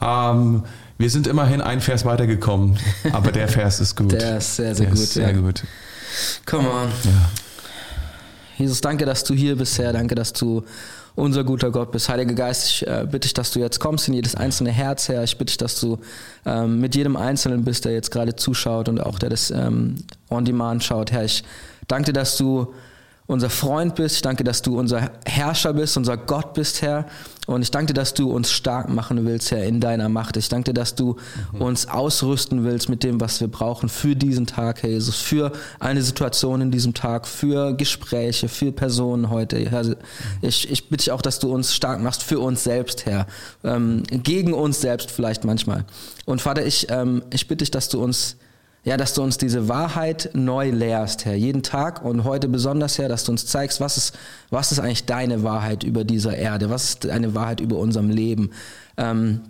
Ähm, 0.00 0.62
wir 0.98 1.08
sind 1.10 1.26
immerhin 1.26 1.60
ein 1.62 1.80
Vers 1.80 2.04
weitergekommen, 2.04 2.78
aber 3.12 3.32
der 3.32 3.48
Vers 3.48 3.80
ist 3.80 3.96
gut. 3.96 4.12
Der 4.12 4.38
ist 4.38 4.56
sehr, 4.56 4.74
sehr 4.74 4.86
Der 4.86 4.94
gut, 4.94 5.02
Ist 5.02 5.14
sehr 5.14 5.30
ja. 5.30 5.36
gut. 5.38 5.62
Come 6.44 6.68
on. 6.68 6.88
Jesus, 8.58 8.80
danke, 8.82 9.06
dass 9.06 9.24
du 9.24 9.32
hier 9.34 9.56
bist, 9.56 9.78
Herr. 9.78 9.92
Danke, 9.94 10.14
dass 10.14 10.32
du 10.34 10.64
unser 11.20 11.44
guter 11.44 11.70
Gott 11.70 11.92
bist. 11.92 12.08
Heiliger 12.08 12.34
Geist, 12.34 12.68
ich 12.68 12.86
äh, 12.86 13.04
bitte 13.04 13.20
dich, 13.20 13.34
dass 13.34 13.52
du 13.52 13.60
jetzt 13.60 13.78
kommst 13.78 14.08
in 14.08 14.14
jedes 14.14 14.34
einzelne 14.34 14.70
Herz, 14.70 15.08
Herr. 15.08 15.22
Ich 15.22 15.36
bitte 15.36 15.50
dich, 15.50 15.58
dass 15.58 15.78
du 15.78 15.98
ähm, 16.46 16.80
mit 16.80 16.94
jedem 16.94 17.16
Einzelnen 17.16 17.64
bist, 17.64 17.84
der 17.84 17.92
jetzt 17.92 18.10
gerade 18.10 18.34
zuschaut 18.34 18.88
und 18.88 19.00
auch 19.00 19.18
der 19.18 19.28
das 19.28 19.50
ähm, 19.50 19.96
on 20.30 20.44
demand 20.44 20.82
schaut, 20.82 21.12
Herr. 21.12 21.24
Ich 21.24 21.44
danke 21.86 22.06
dir, 22.06 22.12
dass 22.14 22.36
du 22.36 22.72
unser 23.30 23.48
Freund 23.48 23.94
bist. 23.94 24.16
Ich 24.16 24.22
danke, 24.22 24.42
dass 24.42 24.60
du 24.60 24.78
unser 24.78 25.12
Herrscher 25.24 25.72
bist, 25.72 25.96
unser 25.96 26.16
Gott 26.16 26.52
bist, 26.54 26.82
Herr. 26.82 27.06
Und 27.46 27.62
ich 27.62 27.70
danke 27.70 27.94
dass 27.94 28.12
du 28.12 28.30
uns 28.30 28.50
stark 28.50 28.88
machen 28.88 29.24
willst, 29.24 29.50
Herr, 29.50 29.64
in 29.64 29.80
deiner 29.80 30.08
Macht. 30.08 30.36
Ich 30.36 30.48
danke 30.48 30.74
dass 30.74 30.94
du 30.96 31.16
mhm. 31.52 31.62
uns 31.62 31.88
ausrüsten 31.88 32.64
willst 32.64 32.88
mit 32.88 33.04
dem, 33.04 33.20
was 33.20 33.40
wir 33.40 33.48
brauchen 33.48 33.88
für 33.88 34.16
diesen 34.16 34.46
Tag, 34.46 34.82
Herr 34.82 34.90
Jesus, 34.90 35.16
für 35.16 35.52
eine 35.78 36.02
Situation 36.02 36.60
in 36.60 36.70
diesem 36.72 36.92
Tag, 36.92 37.26
für 37.26 37.72
Gespräche, 37.72 38.48
für 38.48 38.72
Personen 38.72 39.30
heute. 39.30 39.58
Herr, 39.58 39.96
ich, 40.42 40.70
ich 40.70 40.88
bitte 40.88 41.04
dich 41.04 41.12
auch, 41.12 41.22
dass 41.22 41.38
du 41.38 41.52
uns 41.52 41.74
stark 41.74 42.00
machst 42.02 42.24
für 42.24 42.40
uns 42.40 42.64
selbst, 42.64 43.06
Herr. 43.06 43.26
Ähm, 43.62 44.02
gegen 44.10 44.54
uns 44.54 44.80
selbst 44.80 45.10
vielleicht 45.10 45.44
manchmal. 45.44 45.84
Und 46.26 46.42
Vater, 46.42 46.66
ich, 46.66 46.88
ähm, 46.90 47.22
ich 47.30 47.46
bitte 47.46 47.58
dich, 47.58 47.70
dass 47.70 47.88
du 47.88 48.02
uns 48.02 48.36
ja, 48.84 48.96
dass 48.96 49.12
du 49.14 49.22
uns 49.22 49.36
diese 49.36 49.68
Wahrheit 49.68 50.30
neu 50.32 50.70
lehrst, 50.70 51.24
Herr, 51.26 51.34
jeden 51.34 51.62
Tag 51.62 52.02
und 52.04 52.24
heute 52.24 52.48
besonders, 52.48 52.98
Herr, 52.98 53.08
dass 53.08 53.24
du 53.24 53.32
uns 53.32 53.46
zeigst, 53.46 53.80
was 53.80 53.96
ist, 53.96 54.18
was 54.48 54.72
ist 54.72 54.78
eigentlich 54.78 55.04
deine 55.04 55.42
Wahrheit 55.42 55.84
über 55.84 56.04
dieser 56.04 56.36
Erde, 56.36 56.70
was 56.70 56.84
ist 56.84 57.04
deine 57.04 57.34
Wahrheit 57.34 57.60
über 57.60 57.76
unserem 57.76 58.08
Leben. 58.08 58.50
Ähm, 58.96 59.40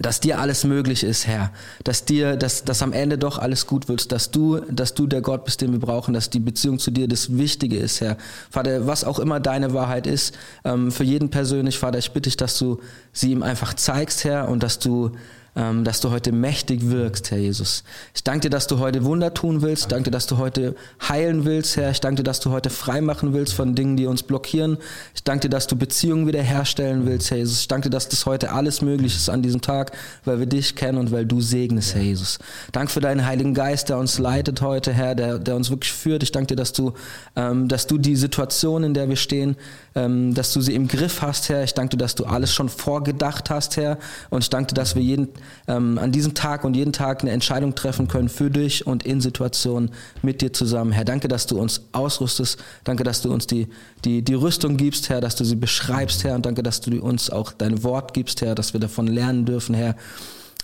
dass 0.00 0.20
dir 0.20 0.38
alles 0.38 0.64
möglich 0.64 1.02
ist, 1.02 1.26
Herr, 1.26 1.50
dass 1.82 2.04
dir, 2.04 2.36
dass, 2.36 2.64
dass 2.64 2.82
am 2.82 2.92
Ende 2.92 3.18
doch 3.18 3.38
alles 3.38 3.66
gut 3.66 3.88
wird, 3.88 4.12
dass 4.12 4.30
du, 4.30 4.60
dass 4.70 4.94
du 4.94 5.06
der 5.06 5.22
Gott 5.22 5.44
bist, 5.44 5.60
den 5.60 5.72
wir 5.72 5.80
brauchen, 5.80 6.14
dass 6.14 6.30
die 6.30 6.40
Beziehung 6.40 6.78
zu 6.78 6.90
dir 6.90 7.08
das 7.08 7.36
Wichtige 7.36 7.78
ist, 7.78 8.00
Herr. 8.00 8.16
Vater, 8.50 8.86
was 8.86 9.02
auch 9.02 9.18
immer 9.18 9.40
deine 9.40 9.74
Wahrheit 9.74 10.06
ist, 10.06 10.36
ähm, 10.64 10.92
für 10.92 11.04
jeden 11.04 11.30
persönlich, 11.30 11.78
Vater, 11.78 11.98
ich 11.98 12.12
bitte 12.12 12.28
dich, 12.28 12.36
dass 12.36 12.58
du 12.58 12.80
sie 13.12 13.32
ihm 13.32 13.42
einfach 13.42 13.74
zeigst, 13.74 14.24
Herr, 14.24 14.48
und 14.48 14.62
dass 14.62 14.78
du 14.78 15.12
dass 15.58 16.00
du 16.00 16.10
heute 16.10 16.30
mächtig 16.30 16.88
wirkst, 16.88 17.30
Herr 17.30 17.38
Jesus. 17.38 17.82
Ich 18.14 18.22
danke 18.22 18.42
dir, 18.42 18.50
dass 18.50 18.68
du 18.68 18.78
heute 18.78 19.04
Wunder 19.04 19.34
tun 19.34 19.60
willst. 19.60 19.84
Ich 19.84 19.88
danke 19.88 20.04
dir, 20.04 20.10
dass 20.12 20.26
du 20.26 20.38
heute 20.38 20.76
heilen 21.08 21.44
willst, 21.44 21.76
Herr. 21.76 21.90
Ich 21.90 22.00
danke 22.00 22.18
dir, 22.18 22.22
dass 22.22 22.38
du 22.38 22.50
heute 22.50 22.70
frei 22.70 23.00
machen 23.00 23.32
willst 23.32 23.54
von 23.54 23.74
Dingen, 23.74 23.96
die 23.96 24.06
uns 24.06 24.22
blockieren. 24.22 24.78
Ich 25.14 25.24
danke 25.24 25.48
dir, 25.48 25.50
dass 25.50 25.66
du 25.66 25.76
Beziehungen 25.76 26.28
wiederherstellen 26.28 27.06
willst, 27.06 27.30
Herr 27.30 27.38
Jesus. 27.38 27.60
Ich 27.62 27.68
danke 27.68 27.88
dir, 27.88 27.96
dass 27.96 28.08
das 28.08 28.24
heute 28.24 28.52
alles 28.52 28.82
möglich 28.82 29.16
ist 29.16 29.28
an 29.28 29.42
diesem 29.42 29.60
Tag, 29.60 29.90
weil 30.24 30.38
wir 30.38 30.46
dich 30.46 30.76
kennen 30.76 30.98
und 30.98 31.10
weil 31.10 31.26
du 31.26 31.40
segnest, 31.40 31.94
Herr 31.94 32.02
Jesus. 32.02 32.38
Danke 32.70 32.92
für 32.92 33.00
deinen 33.00 33.26
Heiligen 33.26 33.54
Geist, 33.54 33.88
der 33.88 33.98
uns 33.98 34.18
leitet 34.18 34.60
heute, 34.60 34.92
Herr, 34.92 35.14
der, 35.14 35.38
der 35.38 35.56
uns 35.56 35.70
wirklich 35.70 35.92
führt. 35.92 36.22
Ich 36.22 36.30
danke 36.30 36.48
dir, 36.48 36.56
dass 36.56 36.72
du, 36.72 36.92
ähm, 37.34 37.66
dass 37.66 37.86
du 37.86 37.98
die 37.98 38.16
Situation, 38.16 38.84
in 38.84 38.94
der 38.94 39.08
wir 39.08 39.16
stehen, 39.16 39.56
ähm, 39.87 39.87
dass 39.94 40.52
du 40.52 40.60
sie 40.60 40.74
im 40.74 40.88
Griff 40.88 41.22
hast, 41.22 41.48
Herr. 41.48 41.64
Ich 41.64 41.74
danke 41.74 41.96
dir, 41.96 42.02
dass 42.02 42.14
du 42.14 42.24
alles 42.24 42.52
schon 42.52 42.68
vorgedacht 42.68 43.50
hast, 43.50 43.76
Herr. 43.76 43.98
Und 44.30 44.42
ich 44.42 44.50
danke 44.50 44.68
dir, 44.68 44.74
dass 44.74 44.94
wir 44.94 45.02
jeden, 45.02 45.28
ähm, 45.66 45.98
an 45.98 46.12
diesem 46.12 46.34
Tag 46.34 46.64
und 46.64 46.74
jeden 46.74 46.92
Tag 46.92 47.22
eine 47.22 47.30
Entscheidung 47.30 47.74
treffen 47.74 48.08
können 48.08 48.28
für 48.28 48.50
dich 48.50 48.86
und 48.86 49.04
in 49.04 49.20
Situationen 49.20 49.90
mit 50.22 50.40
dir 50.40 50.52
zusammen. 50.52 50.92
Herr, 50.92 51.04
danke, 51.04 51.28
dass 51.28 51.46
du 51.46 51.58
uns 51.58 51.82
ausrüstest. 51.92 52.58
Danke, 52.84 53.04
dass 53.04 53.22
du 53.22 53.32
uns 53.32 53.46
die, 53.46 53.68
die, 54.04 54.22
die 54.22 54.34
Rüstung 54.34 54.76
gibst, 54.76 55.08
Herr, 55.08 55.20
dass 55.20 55.36
du 55.36 55.44
sie 55.44 55.56
beschreibst, 55.56 56.24
Herr. 56.24 56.34
Und 56.34 56.46
danke, 56.46 56.62
dass 56.62 56.80
du 56.80 57.00
uns 57.00 57.30
auch 57.30 57.52
dein 57.52 57.82
Wort 57.82 58.14
gibst, 58.14 58.40
Herr, 58.40 58.54
dass 58.54 58.72
wir 58.72 58.80
davon 58.80 59.06
lernen 59.06 59.44
dürfen, 59.44 59.74
Herr. 59.74 59.96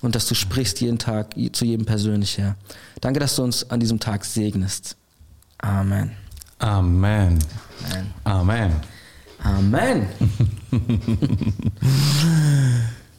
Und 0.03 0.15
dass 0.15 0.27
du 0.27 0.35
sprichst 0.35 0.81
jeden 0.81 0.99
Tag 0.99 1.35
zu 1.53 1.65
jedem 1.65 1.87
persönlich, 1.87 2.37
Herr. 2.39 2.57
Danke, 3.01 3.21
dass 3.21 3.37
du 3.37 3.43
uns 3.43 3.71
an 3.71 3.81
diesem 3.81 4.01
Tag 4.01 4.25
segnest. 4.25 4.97
Amen. 5.59 6.13
Amen. 6.59 7.39
Amen. 7.89 8.15
Amen. 8.25 8.94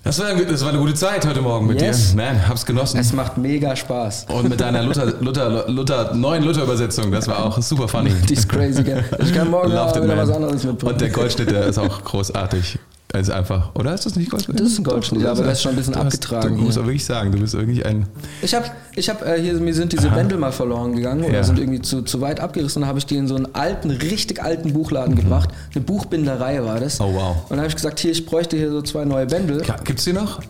Das 0.03 0.19
war, 0.19 0.35
das 0.35 0.61
war 0.61 0.69
eine 0.69 0.77
gute 0.77 0.93
Zeit 0.93 1.25
heute 1.25 1.41
Morgen 1.41 1.65
mit 1.65 1.81
yes. 1.81 2.11
dir. 2.11 2.17
Man, 2.17 2.47
hab's 2.47 2.63
genossen. 2.63 2.99
Es 2.99 3.11
macht 3.11 3.39
mega 3.39 3.75
Spaß. 3.75 4.27
Und 4.29 4.49
mit 4.49 4.61
deiner 4.61 4.83
Luther, 4.83 5.07
Luther, 5.19 5.67
Luther, 5.67 6.13
neuen 6.13 6.43
Luther-Übersetzung, 6.43 7.11
das 7.11 7.27
war 7.27 7.43
auch 7.43 7.59
super 7.59 7.87
funny. 7.87 8.11
Die 8.29 8.33
ist 8.33 8.47
crazy, 8.47 8.83
gell? 8.83 9.03
Ich 9.17 9.33
kann 9.33 9.49
morgen 9.49 9.75
auch 9.75 9.95
wieder 9.95 10.15
was 10.15 10.29
anderes 10.29 10.63
mitbringen. 10.63 10.93
Und 10.93 11.01
der 11.01 11.09
Goldschnitt, 11.09 11.49
der 11.49 11.65
ist 11.65 11.79
auch 11.79 12.03
großartig. 12.03 12.77
Ist 13.19 13.31
einfach, 13.31 13.73
oder 13.75 13.93
ist 13.93 14.05
das 14.05 14.15
nicht 14.15 14.29
Goldschnitt? 14.29 14.59
Das 14.59 14.67
ist 14.67 14.79
ein 14.79 14.83
Goldschnitt, 14.83 15.21
ja, 15.21 15.31
aber 15.31 15.43
das 15.43 15.53
ist 15.53 15.61
schon 15.61 15.71
ein 15.71 15.77
bisschen 15.77 15.95
hast, 15.95 16.05
abgetragen. 16.05 16.57
Du 16.57 16.63
musst 16.63 16.77
auch 16.77 16.85
wirklich 16.85 17.05
sagen, 17.05 17.31
du 17.31 17.39
bist 17.39 17.53
irgendwie 17.53 17.83
ein. 17.83 18.05
Ich 18.41 18.53
habe, 18.53 18.65
ich 18.95 19.09
hab, 19.09 19.25
äh, 19.25 19.39
hier, 19.41 19.53
mir 19.53 19.73
sind 19.73 19.93
diese 19.93 20.07
Aha. 20.07 20.15
Bändel 20.15 20.37
mal 20.37 20.51
verloren 20.51 20.95
gegangen 20.95 21.23
oder 21.23 21.35
ja. 21.35 21.43
sind 21.43 21.59
irgendwie 21.59 21.81
zu, 21.81 22.01
zu 22.01 22.21
weit 22.21 22.39
abgerissen. 22.39 22.81
Dann 22.81 22.89
habe 22.89 22.99
ich 22.99 23.05
die 23.05 23.15
in 23.15 23.27
so 23.27 23.35
einen 23.35 23.53
alten, 23.55 23.91
richtig 23.91 24.43
alten 24.43 24.73
Buchladen 24.73 25.13
mhm. 25.13 25.19
gebracht. 25.19 25.49
Eine 25.73 25.83
Buchbinderei 25.83 26.63
war 26.63 26.79
das. 26.79 26.99
Oh 26.99 27.13
wow. 27.13 27.37
Und 27.43 27.51
dann 27.51 27.59
habe 27.59 27.69
ich 27.69 27.75
gesagt, 27.75 27.99
hier, 27.99 28.11
ich 28.11 28.25
bräuchte 28.25 28.57
hier 28.57 28.69
so 28.69 28.81
zwei 28.81 29.05
neue 29.05 29.25
Bändel. 29.25 29.61
Gibt 29.83 29.99
es 29.99 30.05
die 30.05 30.13
noch? 30.13 30.41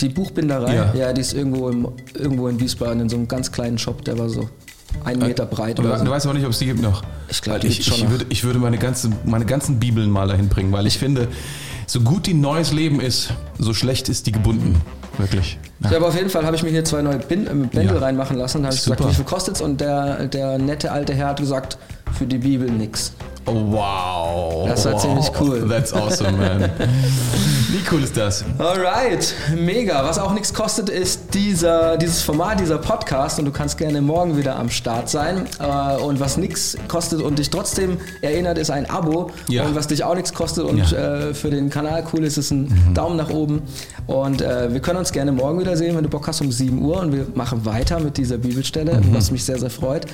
Die 0.00 0.08
Buchbinderei? 0.08 0.74
Ja. 0.74 0.94
ja, 0.94 1.12
die 1.12 1.20
ist 1.20 1.34
irgendwo, 1.34 1.68
im, 1.68 1.88
irgendwo 2.14 2.48
in 2.48 2.58
Wiesbaden 2.58 3.00
in 3.00 3.08
so 3.08 3.16
einem 3.16 3.28
ganz 3.28 3.52
kleinen 3.52 3.78
Shop, 3.78 4.04
der 4.04 4.18
war 4.18 4.28
so 4.28 4.48
einen 5.04 5.20
Meter 5.20 5.46
breit. 5.46 5.78
Oder 5.80 5.98
du, 5.98 6.04
du 6.04 6.10
weißt 6.10 6.26
aber 6.26 6.34
nicht, 6.34 6.44
ob 6.44 6.52
es 6.52 6.58
die 6.58 6.66
gibt 6.66 6.82
noch. 6.82 7.02
Ich 7.28 7.42
glaube, 7.42 7.66
ich, 7.66 7.80
ich, 7.80 8.10
würde, 8.10 8.26
ich 8.28 8.44
würde 8.44 8.58
meine, 8.58 8.78
ganze, 8.78 9.10
meine 9.24 9.46
ganzen 9.46 9.78
Bibeln 9.78 10.10
mal 10.10 10.28
dahin 10.28 10.48
bringen, 10.48 10.72
weil 10.72 10.86
ich 10.86 10.98
finde, 10.98 11.28
so 11.86 12.00
gut 12.00 12.26
die 12.26 12.34
neues 12.34 12.72
Leben 12.72 13.00
ist, 13.00 13.32
so 13.58 13.74
schlecht 13.74 14.08
ist 14.08 14.26
die 14.26 14.32
gebunden. 14.32 14.80
Wirklich. 15.18 15.58
Ja. 15.80 15.96
aber 15.96 16.08
auf 16.08 16.16
jeden 16.16 16.30
Fall 16.30 16.46
habe 16.46 16.56
ich 16.56 16.62
mir 16.62 16.70
hier 16.70 16.84
zwei 16.84 17.02
neue 17.02 17.16
äh, 17.16 17.18
Bändel 17.18 17.84
ja. 17.84 17.98
reinmachen 17.98 18.36
lassen. 18.36 18.62
Da 18.62 18.68
habe 18.68 18.76
ich 18.76 18.82
gesagt, 18.82 19.06
wie 19.06 19.14
viel 19.14 19.24
kostet 19.24 19.56
es? 19.56 19.60
Und 19.60 19.80
der, 19.80 20.26
der 20.26 20.58
nette 20.58 20.92
alte 20.92 21.14
Herr 21.14 21.28
hat 21.28 21.40
gesagt, 21.40 21.78
für 22.16 22.26
die 22.26 22.38
Bibel 22.38 22.70
nix. 22.70 23.12
Wow. 23.46 24.68
Das 24.68 24.84
war 24.84 24.92
wow. 24.92 25.00
ziemlich 25.00 25.30
cool. 25.40 25.68
That's 25.68 25.92
awesome, 25.92 26.32
man. 26.32 26.62
Wie 27.70 27.80
cool 27.90 28.02
ist 28.02 28.16
das? 28.16 28.44
Alright, 28.58 29.34
mega. 29.56 30.04
Was 30.04 30.18
auch 30.18 30.32
nichts 30.32 30.52
kostet, 30.52 30.88
ist 30.88 31.34
dieser, 31.34 31.96
dieses 31.96 32.22
Format, 32.22 32.60
dieser 32.60 32.78
Podcast 32.78 33.38
und 33.38 33.44
du 33.44 33.52
kannst 33.52 33.78
gerne 33.78 34.00
morgen 34.00 34.36
wieder 34.36 34.56
am 34.56 34.70
Start 34.70 35.08
sein. 35.08 35.46
Äh, 35.58 35.96
und 36.02 36.20
was 36.20 36.36
nichts 36.36 36.76
kostet 36.88 37.22
und 37.22 37.38
dich 37.38 37.50
trotzdem 37.50 37.98
erinnert, 38.20 38.58
ist 38.58 38.70
ein 38.70 38.88
Abo. 38.88 39.30
Ja. 39.48 39.64
Und 39.64 39.74
was 39.74 39.86
dich 39.86 40.04
auch 40.04 40.14
nichts 40.14 40.34
kostet 40.34 40.64
und 40.64 40.90
ja. 40.90 41.28
Äh, 41.28 41.34
für 41.34 41.50
den 41.50 41.70
Kanal 41.70 42.04
cool 42.12 42.24
ist, 42.24 42.36
ist 42.36 42.50
ein 42.50 42.62
mhm. 42.62 42.94
Daumen 42.94 43.16
nach 43.16 43.30
oben. 43.30 43.62
Und 44.06 44.42
äh, 44.42 44.72
wir 44.72 44.80
können 44.80 44.98
uns 44.98 45.12
gerne 45.12 45.32
morgen 45.32 45.60
wieder 45.60 45.76
sehen, 45.76 45.96
wenn 45.96 46.02
du 46.02 46.10
Bock 46.10 46.26
hast, 46.26 46.40
um 46.40 46.50
7 46.50 46.82
Uhr. 46.82 47.00
Und 47.00 47.12
wir 47.12 47.26
machen 47.34 47.64
weiter 47.64 48.00
mit 48.00 48.16
dieser 48.16 48.38
Bibelstelle, 48.38 49.00
mhm. 49.00 49.14
was 49.14 49.30
mich 49.30 49.44
sehr, 49.44 49.58
sehr 49.58 49.70
freut. 49.70 50.06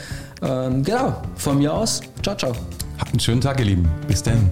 Ähm, 0.43 0.83
genau, 0.83 1.23
von 1.37 1.59
mir 1.59 1.73
aus, 1.73 2.01
ciao, 2.23 2.37
ciao. 2.37 2.53
Habt 2.99 3.11
einen 3.11 3.21
schönen 3.21 3.41
Tag, 3.41 3.59
ihr 3.59 3.67
Lieben. 3.67 3.89
Bis 4.09 4.23
dann. 4.23 4.51